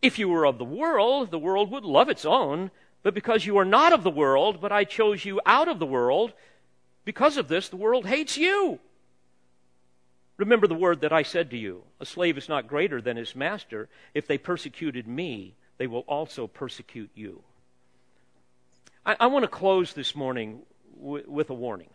If 0.06 0.20
you 0.20 0.30
were 0.30 0.46
of 0.46 0.60
the 0.60 0.64
world, 0.64 1.32
the 1.32 1.40
world 1.40 1.72
would 1.72 1.84
love 1.84 2.10
its 2.10 2.26
own. 2.26 2.70
But 3.02 3.16
because 3.16 3.48
you 3.48 3.58
are 3.58 3.66
not 3.66 3.92
of 3.92 4.04
the 4.04 4.12
world, 4.12 4.62
but 4.62 4.72
I 4.72 4.84
chose 4.84 5.26
you 5.26 5.42
out 5.48 5.68
of 5.68 5.80
the 5.80 5.86
world, 5.88 6.34
because 7.06 7.38
of 7.38 7.48
this, 7.48 7.70
the 7.70 7.76
world 7.76 8.06
hates 8.06 8.38
you. 8.38 8.80
Remember 10.38 10.68
the 10.68 10.76
word 10.76 11.02
that 11.02 11.12
I 11.12 11.24
said 11.24 11.50
to 11.50 11.58
you 11.58 11.82
A 12.00 12.06
slave 12.06 12.38
is 12.38 12.48
not 12.48 12.68
greater 12.68 13.02
than 13.02 13.18
his 13.18 13.36
master. 13.36 13.90
If 14.14 14.28
they 14.28 14.38
persecuted 14.38 15.08
me, 15.08 15.56
they 15.80 15.88
will 15.88 16.06
also 16.08 16.46
persecute 16.46 17.10
you. 17.16 17.42
I, 19.08 19.16
I 19.22 19.26
want 19.26 19.42
to 19.42 19.50
close 19.50 19.94
this 19.94 20.16
morning 20.16 20.62
w- 21.02 21.26
with 21.28 21.50
a 21.50 21.56
warning. 21.56 21.90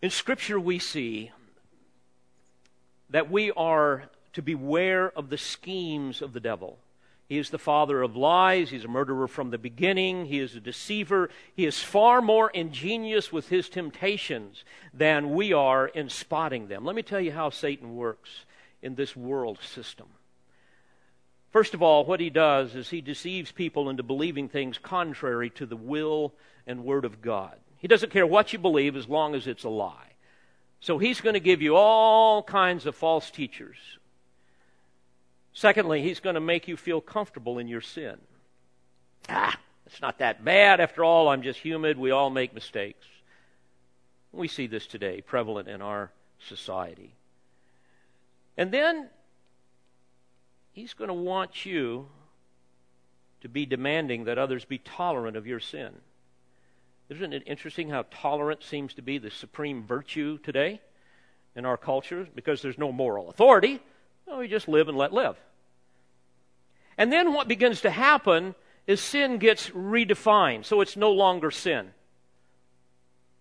In 0.00 0.08
Scripture, 0.08 0.58
we 0.58 0.78
see 0.78 1.32
that 3.10 3.30
we 3.30 3.50
are 3.50 4.04
to 4.32 4.42
beware 4.42 5.10
of 5.10 5.30
the 5.30 5.38
schemes 5.38 6.22
of 6.22 6.32
the 6.32 6.40
devil. 6.40 6.78
He 7.28 7.38
is 7.38 7.50
the 7.50 7.58
father 7.58 8.02
of 8.02 8.14
lies. 8.14 8.70
He's 8.70 8.84
a 8.84 8.88
murderer 8.88 9.26
from 9.26 9.50
the 9.50 9.58
beginning. 9.58 10.26
He 10.26 10.38
is 10.38 10.54
a 10.54 10.60
deceiver. 10.60 11.30
He 11.54 11.64
is 11.64 11.82
far 11.82 12.20
more 12.20 12.50
ingenious 12.50 13.32
with 13.32 13.48
his 13.48 13.70
temptations 13.70 14.64
than 14.92 15.32
we 15.32 15.52
are 15.52 15.86
in 15.86 16.10
spotting 16.10 16.68
them. 16.68 16.84
Let 16.84 16.94
me 16.94 17.02
tell 17.02 17.20
you 17.20 17.32
how 17.32 17.48
Satan 17.48 17.96
works 17.96 18.44
in 18.82 18.96
this 18.96 19.16
world 19.16 19.60
system. 19.62 20.08
First 21.50 21.72
of 21.72 21.82
all, 21.82 22.04
what 22.04 22.20
he 22.20 22.30
does 22.30 22.74
is 22.74 22.90
he 22.90 23.00
deceives 23.00 23.52
people 23.52 23.88
into 23.88 24.02
believing 24.02 24.48
things 24.48 24.76
contrary 24.76 25.48
to 25.50 25.64
the 25.64 25.76
will 25.76 26.34
and 26.66 26.84
word 26.84 27.04
of 27.04 27.22
God. 27.22 27.56
He 27.78 27.88
doesn't 27.88 28.12
care 28.12 28.26
what 28.26 28.52
you 28.52 28.58
believe 28.58 28.94
as 28.94 29.08
long 29.08 29.34
as 29.34 29.46
it's 29.46 29.64
a 29.64 29.68
lie. 29.68 30.12
So 30.80 30.98
he's 30.98 31.20
going 31.20 31.34
to 31.34 31.40
give 31.40 31.62
you 31.62 31.76
all 31.76 32.42
kinds 32.42 32.86
of 32.86 32.94
false 32.94 33.30
teachers 33.30 33.76
Secondly, 35.52 36.02
he's 36.02 36.20
going 36.20 36.34
to 36.34 36.40
make 36.40 36.66
you 36.66 36.76
feel 36.76 37.00
comfortable 37.00 37.58
in 37.58 37.68
your 37.68 37.80
sin. 37.80 38.18
Ah, 39.28 39.56
it's 39.86 40.00
not 40.00 40.18
that 40.18 40.44
bad. 40.44 40.80
After 40.80 41.04
all, 41.04 41.28
I'm 41.28 41.42
just 41.42 41.58
human. 41.58 42.00
We 42.00 42.10
all 42.10 42.30
make 42.30 42.54
mistakes. 42.54 43.06
We 44.32 44.48
see 44.48 44.66
this 44.66 44.86
today 44.86 45.20
prevalent 45.20 45.68
in 45.68 45.82
our 45.82 46.10
society. 46.48 47.14
And 48.56 48.72
then 48.72 49.08
he's 50.72 50.94
going 50.94 51.08
to 51.08 51.14
want 51.14 51.66
you 51.66 52.06
to 53.42 53.48
be 53.48 53.66
demanding 53.66 54.24
that 54.24 54.38
others 54.38 54.64
be 54.64 54.78
tolerant 54.78 55.36
of 55.36 55.46
your 55.46 55.60
sin. 55.60 55.92
Isn't 57.10 57.34
it 57.34 57.42
interesting 57.44 57.90
how 57.90 58.06
tolerance 58.10 58.64
seems 58.64 58.94
to 58.94 59.02
be 59.02 59.18
the 59.18 59.30
supreme 59.30 59.84
virtue 59.84 60.38
today 60.38 60.80
in 61.54 61.66
our 61.66 61.76
culture? 61.76 62.26
Because 62.34 62.62
there's 62.62 62.78
no 62.78 62.90
moral 62.90 63.28
authority. 63.28 63.80
No, 64.26 64.38
we 64.38 64.48
just 64.48 64.68
live 64.68 64.88
and 64.88 64.96
let 64.96 65.12
live. 65.12 65.36
And 66.98 67.12
then 67.12 67.32
what 67.32 67.48
begins 67.48 67.80
to 67.82 67.90
happen 67.90 68.54
is 68.86 69.00
sin 69.00 69.38
gets 69.38 69.70
redefined, 69.70 70.64
so 70.64 70.80
it's 70.80 70.96
no 70.96 71.12
longer 71.12 71.50
sin. 71.50 71.90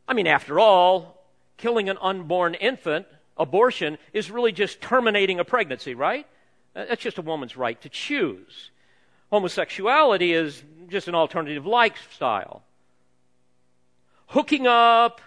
I 0.07 0.13
mean, 0.13 0.27
after 0.27 0.59
all, 0.59 1.25
killing 1.57 1.89
an 1.89 1.97
unborn 2.01 2.53
infant, 2.55 3.07
abortion, 3.37 3.97
is 4.13 4.29
really 4.29 4.51
just 4.51 4.81
terminating 4.81 5.39
a 5.39 5.45
pregnancy, 5.45 5.95
right? 5.95 6.27
That's 6.73 7.01
just 7.01 7.17
a 7.17 7.21
woman's 7.21 7.57
right 7.57 7.79
to 7.81 7.89
choose. 7.89 8.71
Homosexuality 9.31 10.33
is 10.33 10.63
just 10.89 11.07
an 11.07 11.15
alternative 11.15 11.65
lifestyle. 11.65 12.63
Hooking 14.27 14.67
up, 14.67 15.21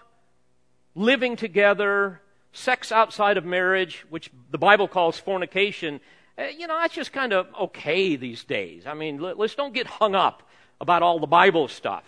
living 0.95 1.37
together, 1.37 2.21
sex 2.55 2.91
outside 2.91 3.37
of 3.37 3.45
marriage, 3.45 4.07
which 4.09 4.31
the 4.51 4.59
Bible 4.59 4.89
calls 4.89 5.19
fornication, 5.19 6.01
uh, 6.39 6.45
you 6.45 6.67
know, 6.67 6.79
that's 6.79 6.95
just 6.95 7.13
kind 7.13 7.33
of 7.33 7.47
okay 7.61 8.17
these 8.17 8.45
days. 8.45 8.87
I 8.87 8.95
mean, 8.95 9.19
let's 9.19 9.55
don't 9.55 9.75
get 9.75 9.87
hung 9.87 10.15
up 10.15 10.43
about 10.81 11.03
all 11.03 11.19
the 11.19 11.27
Bible 11.27 11.69
stuff. 11.69 12.05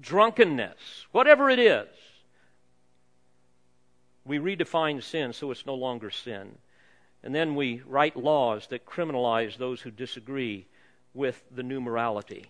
Drunkenness, 0.00 1.06
whatever 1.10 1.50
it 1.50 1.58
is. 1.58 1.88
We 4.24 4.38
redefine 4.38 5.02
sin 5.02 5.32
so 5.32 5.50
it's 5.50 5.66
no 5.66 5.74
longer 5.74 6.10
sin. 6.10 6.56
And 7.22 7.34
then 7.34 7.54
we 7.54 7.82
write 7.86 8.16
laws 8.16 8.66
that 8.68 8.86
criminalize 8.86 9.56
those 9.56 9.80
who 9.80 9.90
disagree 9.90 10.66
with 11.14 11.42
the 11.54 11.62
new 11.62 11.80
morality. 11.80 12.46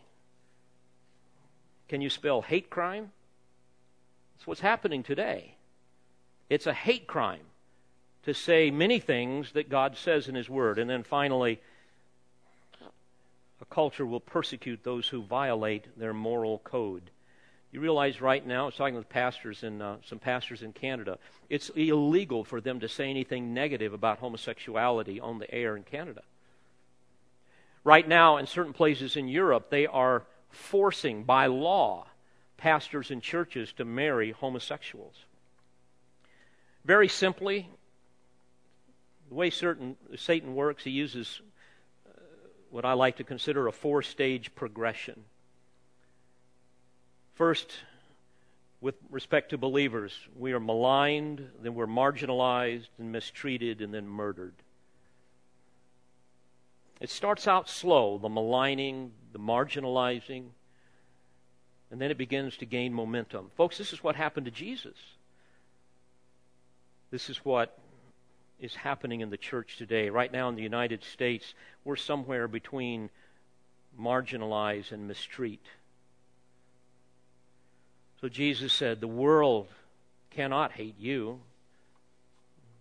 Can 1.88 2.00
you 2.00 2.10
spell 2.10 2.42
hate 2.42 2.70
crime? 2.70 3.12
That's 4.34 4.46
what's 4.46 4.60
happening 4.60 5.02
today. 5.02 5.56
It's 6.50 6.66
a 6.66 6.74
hate 6.74 7.06
crime 7.06 7.46
to 8.24 8.34
say 8.34 8.70
many 8.70 8.98
things 8.98 9.52
that 9.52 9.68
God 9.68 9.96
says 9.96 10.28
in 10.28 10.34
His 10.34 10.48
Word. 10.48 10.78
And 10.78 10.88
then 10.88 11.02
finally, 11.02 11.60
a 13.60 13.64
culture 13.66 14.06
will 14.06 14.20
persecute 14.20 14.82
those 14.82 15.08
who 15.08 15.22
violate 15.22 15.98
their 15.98 16.12
moral 16.12 16.58
code. 16.58 17.10
You 17.72 17.80
realize 17.80 18.20
right 18.20 18.46
now, 18.46 18.62
I 18.62 18.66
was 18.66 18.76
talking 18.76 18.94
with 18.94 19.08
pastors 19.08 19.62
in 19.64 19.82
uh, 19.82 19.96
some 20.06 20.20
pastors 20.20 20.62
in 20.62 20.72
Canada, 20.72 21.18
it's 21.50 21.70
illegal 21.70 22.44
for 22.44 22.60
them 22.60 22.80
to 22.80 22.88
say 22.88 23.10
anything 23.10 23.52
negative 23.52 23.92
about 23.92 24.18
homosexuality 24.18 25.18
on 25.18 25.38
the 25.38 25.52
air 25.52 25.76
in 25.76 25.82
Canada. 25.82 26.22
Right 27.82 28.06
now, 28.06 28.36
in 28.36 28.46
certain 28.46 28.72
places 28.72 29.16
in 29.16 29.28
Europe, 29.28 29.70
they 29.70 29.86
are 29.86 30.22
forcing 30.50 31.24
by 31.24 31.46
law 31.46 32.06
pastors 32.64 33.10
and 33.10 33.20
churches 33.20 33.74
to 33.74 33.84
marry 33.84 34.30
homosexuals. 34.30 35.26
Very 36.86 37.08
simply, 37.08 37.68
the 39.28 39.34
way 39.34 39.50
certain, 39.50 39.96
Satan 40.16 40.54
works, 40.54 40.82
he 40.82 40.90
uses 40.90 41.42
uh, 42.08 42.18
what 42.70 42.86
I 42.86 42.94
like 42.94 43.18
to 43.18 43.24
consider 43.24 43.66
a 43.66 43.72
four 43.72 44.00
stage 44.00 44.54
progression. 44.54 45.24
First, 47.34 47.70
with 48.80 48.94
respect 49.10 49.50
to 49.50 49.58
believers, 49.58 50.18
we 50.34 50.54
are 50.54 50.60
maligned, 50.60 51.46
then 51.62 51.74
we're 51.74 51.86
marginalized 51.86 52.88
and 52.98 53.12
mistreated, 53.12 53.82
and 53.82 53.92
then 53.92 54.08
murdered. 54.08 54.54
It 56.98 57.10
starts 57.10 57.46
out 57.46 57.68
slow, 57.68 58.16
the 58.16 58.30
maligning, 58.30 59.12
the 59.34 59.38
marginalizing, 59.38 60.44
and 61.90 62.00
then 62.00 62.10
it 62.10 62.18
begins 62.18 62.56
to 62.56 62.66
gain 62.66 62.92
momentum. 62.92 63.50
Folks, 63.56 63.78
this 63.78 63.92
is 63.92 64.02
what 64.02 64.16
happened 64.16 64.46
to 64.46 64.52
Jesus. 64.52 64.96
This 67.10 67.30
is 67.30 67.38
what 67.38 67.78
is 68.60 68.74
happening 68.74 69.20
in 69.20 69.30
the 69.30 69.36
church 69.36 69.76
today. 69.76 70.10
Right 70.10 70.32
now 70.32 70.48
in 70.48 70.56
the 70.56 70.62
United 70.62 71.04
States, 71.04 71.54
we're 71.84 71.96
somewhere 71.96 72.48
between 72.48 73.10
marginalize 74.00 74.90
and 74.90 75.06
mistreat. 75.06 75.64
So 78.20 78.28
Jesus 78.28 78.72
said, 78.72 79.00
The 79.00 79.06
world 79.06 79.68
cannot 80.30 80.72
hate 80.72 80.98
you. 80.98 81.40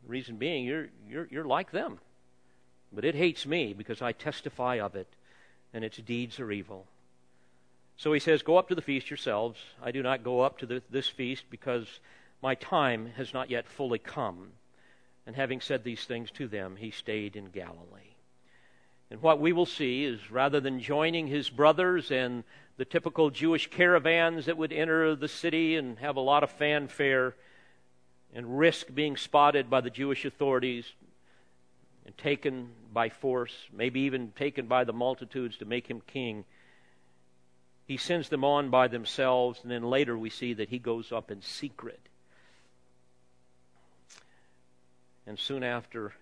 Reason 0.07 0.37
being, 0.37 0.65
you're, 0.65 0.87
you're, 1.09 1.27
you're 1.29 1.45
like 1.45 1.71
them. 1.71 1.99
But 2.91 3.05
it 3.05 3.15
hates 3.15 3.45
me 3.45 3.73
because 3.73 4.01
I 4.01 4.11
testify 4.11 4.79
of 4.79 4.95
it, 4.95 5.07
and 5.73 5.83
its 5.83 5.97
deeds 5.97 6.39
are 6.39 6.51
evil. 6.51 6.85
So 7.97 8.13
he 8.13 8.19
says, 8.19 8.41
Go 8.41 8.57
up 8.57 8.69
to 8.69 8.75
the 8.75 8.81
feast 8.81 9.09
yourselves. 9.09 9.59
I 9.81 9.91
do 9.91 10.03
not 10.03 10.23
go 10.23 10.41
up 10.41 10.57
to 10.59 10.65
the, 10.65 10.81
this 10.89 11.07
feast 11.07 11.45
because 11.49 11.99
my 12.41 12.55
time 12.55 13.11
has 13.17 13.33
not 13.33 13.49
yet 13.49 13.67
fully 13.67 13.99
come. 13.99 14.53
And 15.25 15.35
having 15.35 15.61
said 15.61 15.83
these 15.83 16.03
things 16.03 16.29
to 16.31 16.47
them, 16.47 16.75
he 16.75 16.91
stayed 16.91 17.35
in 17.35 17.45
Galilee. 17.45 18.15
And 19.09 19.21
what 19.21 19.39
we 19.39 19.53
will 19.53 19.65
see 19.65 20.03
is 20.03 20.31
rather 20.31 20.59
than 20.59 20.79
joining 20.79 21.27
his 21.27 21.49
brothers 21.49 22.11
and 22.11 22.43
the 22.77 22.85
typical 22.85 23.29
Jewish 23.29 23.69
caravans 23.69 24.47
that 24.47 24.57
would 24.57 24.73
enter 24.73 25.15
the 25.15 25.27
city 25.27 25.75
and 25.75 25.99
have 25.99 26.15
a 26.15 26.21
lot 26.21 26.43
of 26.43 26.49
fanfare 26.51 27.35
and 28.33 28.57
risk 28.57 28.87
being 28.93 29.15
spotted 29.15 29.69
by 29.69 29.81
the 29.81 29.91
Jewish 29.91 30.25
authorities 30.25 30.91
and 32.05 32.17
taken 32.17 32.69
by 32.91 33.09
force, 33.09 33.53
maybe 33.71 34.01
even 34.01 34.31
taken 34.35 34.65
by 34.65 34.83
the 34.83 34.93
multitudes 34.93 35.57
to 35.57 35.65
make 35.65 35.87
him 35.87 36.01
king, 36.07 36.43
he 37.85 37.97
sends 37.97 38.29
them 38.29 38.43
on 38.43 38.69
by 38.69 38.87
themselves, 38.87 39.59
and 39.61 39.71
then 39.71 39.83
later 39.83 40.17
we 40.17 40.29
see 40.29 40.53
that 40.53 40.69
he 40.69 40.79
goes 40.79 41.11
up 41.11 41.29
in 41.29 41.41
secret 41.41 41.99
And 45.25 45.39
soon 45.39 45.63
after, 45.63 46.13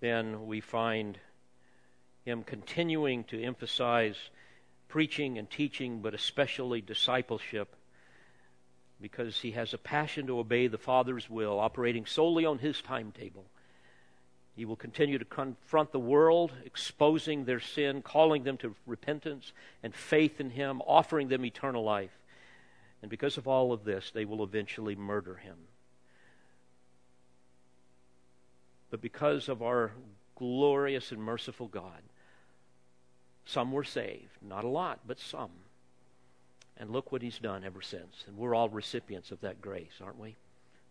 then 0.00 0.46
we 0.46 0.60
find 0.60 1.18
him 2.24 2.42
continuing 2.42 3.24
to 3.24 3.42
emphasize 3.42 4.16
preaching 4.88 5.38
and 5.38 5.50
teaching, 5.50 6.00
but 6.02 6.14
especially 6.14 6.82
discipleship, 6.82 7.74
because 9.00 9.40
he 9.40 9.52
has 9.52 9.72
a 9.72 9.78
passion 9.78 10.26
to 10.26 10.38
obey 10.38 10.66
the 10.66 10.78
Father's 10.78 11.30
will, 11.30 11.58
operating 11.58 12.04
solely 12.04 12.44
on 12.44 12.58
his 12.58 12.82
timetable. 12.82 13.46
He 14.54 14.64
will 14.64 14.76
continue 14.76 15.18
to 15.18 15.24
confront 15.24 15.92
the 15.92 15.98
world, 15.98 16.52
exposing 16.64 17.44
their 17.44 17.60
sin, 17.60 18.02
calling 18.02 18.44
them 18.44 18.58
to 18.58 18.74
repentance 18.86 19.52
and 19.82 19.94
faith 19.94 20.40
in 20.40 20.50
him, 20.50 20.82
offering 20.82 21.28
them 21.28 21.44
eternal 21.44 21.82
life. 21.82 22.10
And 23.00 23.10
because 23.10 23.38
of 23.38 23.48
all 23.48 23.72
of 23.72 23.84
this, 23.84 24.10
they 24.10 24.24
will 24.24 24.44
eventually 24.44 24.94
murder 24.94 25.36
him. 25.36 25.56
But 28.90 29.00
because 29.00 29.48
of 29.48 29.62
our 29.62 29.92
glorious 30.36 31.12
and 31.12 31.22
merciful 31.22 31.66
God, 31.66 32.02
some 33.46 33.72
were 33.72 33.84
saved. 33.84 34.36
Not 34.42 34.64
a 34.64 34.68
lot, 34.68 35.00
but 35.06 35.18
some. 35.18 35.50
And 36.76 36.90
look 36.90 37.10
what 37.10 37.22
he's 37.22 37.38
done 37.38 37.64
ever 37.64 37.80
since. 37.80 38.24
And 38.26 38.36
we're 38.36 38.54
all 38.54 38.68
recipients 38.68 39.30
of 39.30 39.40
that 39.40 39.60
grace, 39.60 39.92
aren't 40.02 40.18
we? 40.18 40.36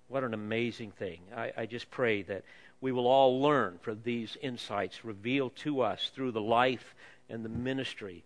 What 0.07 0.24
an 0.24 0.34
amazing 0.34 0.91
thing. 0.91 1.22
I, 1.36 1.51
I, 1.57 1.66
just 1.66 1.89
pray 1.89 2.22
that 2.24 2.43
we 2.82 2.91
will 2.91 3.07
all 3.07 3.39
learn 3.39 3.77
from 3.82 4.01
these 4.03 4.36
insights 4.41 5.05
revealed 5.05 5.55
to 5.57 5.82
us 5.82 6.11
through 6.13 6.32
the 6.32 6.41
life 6.41 6.95
and 7.29 7.45
the 7.45 7.49
ministry 7.49 8.23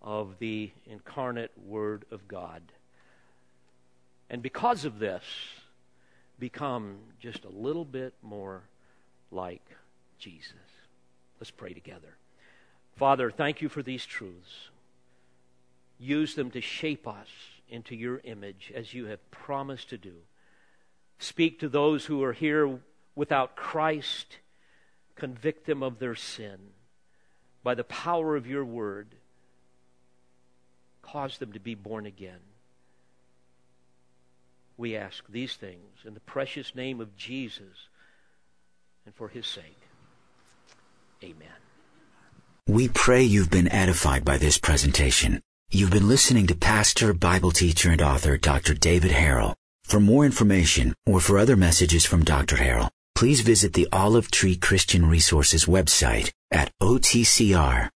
of 0.00 0.38
the 0.38 0.70
incarnate 0.86 1.50
Word 1.66 2.04
of 2.12 2.28
God. 2.28 2.62
And 4.30 4.42
because 4.42 4.84
of 4.84 5.00
this, 5.00 5.24
become 6.38 6.98
just 7.18 7.44
a 7.44 7.48
little 7.48 7.84
bit 7.84 8.14
more 8.22 8.62
like 9.32 9.64
Jesus. 10.18 10.52
Let's 11.40 11.50
pray 11.50 11.74
together. 11.74 12.16
Father, 12.96 13.30
thank 13.30 13.60
you 13.60 13.68
for 13.68 13.82
these 13.82 14.06
truths. 14.06 14.70
Use 15.98 16.34
them 16.34 16.50
to 16.52 16.60
shape 16.60 17.08
us 17.08 17.28
into 17.68 17.96
your 17.96 18.20
image 18.24 18.72
as 18.74 18.94
you 18.94 19.06
have 19.06 19.30
promised 19.30 19.90
to 19.90 19.98
do. 19.98 20.14
Speak 21.18 21.58
to 21.60 21.68
those 21.68 22.04
who 22.04 22.22
are 22.22 22.32
here 22.32 22.78
without 23.16 23.56
Christ. 23.56 24.38
Convict 25.16 25.66
them 25.66 25.82
of 25.82 25.98
their 25.98 26.14
sin. 26.14 26.58
By 27.64 27.74
the 27.74 27.82
power 27.82 28.36
of 28.36 28.46
your 28.46 28.64
word, 28.64 29.16
cause 31.02 31.38
them 31.38 31.52
to 31.52 31.58
be 31.58 31.74
born 31.74 32.06
again. 32.06 32.38
We 34.76 34.94
ask 34.94 35.24
these 35.28 35.56
things 35.56 36.04
in 36.04 36.14
the 36.14 36.20
precious 36.20 36.74
name 36.74 37.00
of 37.00 37.16
Jesus 37.16 37.88
and 39.06 39.14
for 39.14 39.28
his 39.28 39.46
sake. 39.46 39.80
Amen. 41.24 41.48
We 42.68 42.88
pray 42.88 43.22
you've 43.22 43.50
been 43.50 43.72
edified 43.72 44.24
by 44.24 44.36
this 44.36 44.58
presentation. 44.58 45.40
You've 45.70 45.90
been 45.90 46.08
listening 46.08 46.46
to 46.48 46.54
pastor, 46.54 47.14
Bible 47.14 47.52
teacher, 47.52 47.90
and 47.90 48.02
author 48.02 48.36
Dr. 48.36 48.74
David 48.74 49.12
Harrell. 49.12 49.54
For 49.84 50.00
more 50.00 50.26
information 50.26 50.94
or 51.06 51.20
for 51.20 51.38
other 51.38 51.56
messages 51.56 52.04
from 52.04 52.24
Dr. 52.24 52.56
Harrell, 52.56 52.90
please 53.16 53.40
visit 53.40 53.72
the 53.72 53.88
Olive 53.92 54.30
Tree 54.30 54.56
Christian 54.56 55.06
Resources 55.06 55.64
website 55.64 56.30
at 56.52 56.70
otcr.org. 56.80 57.90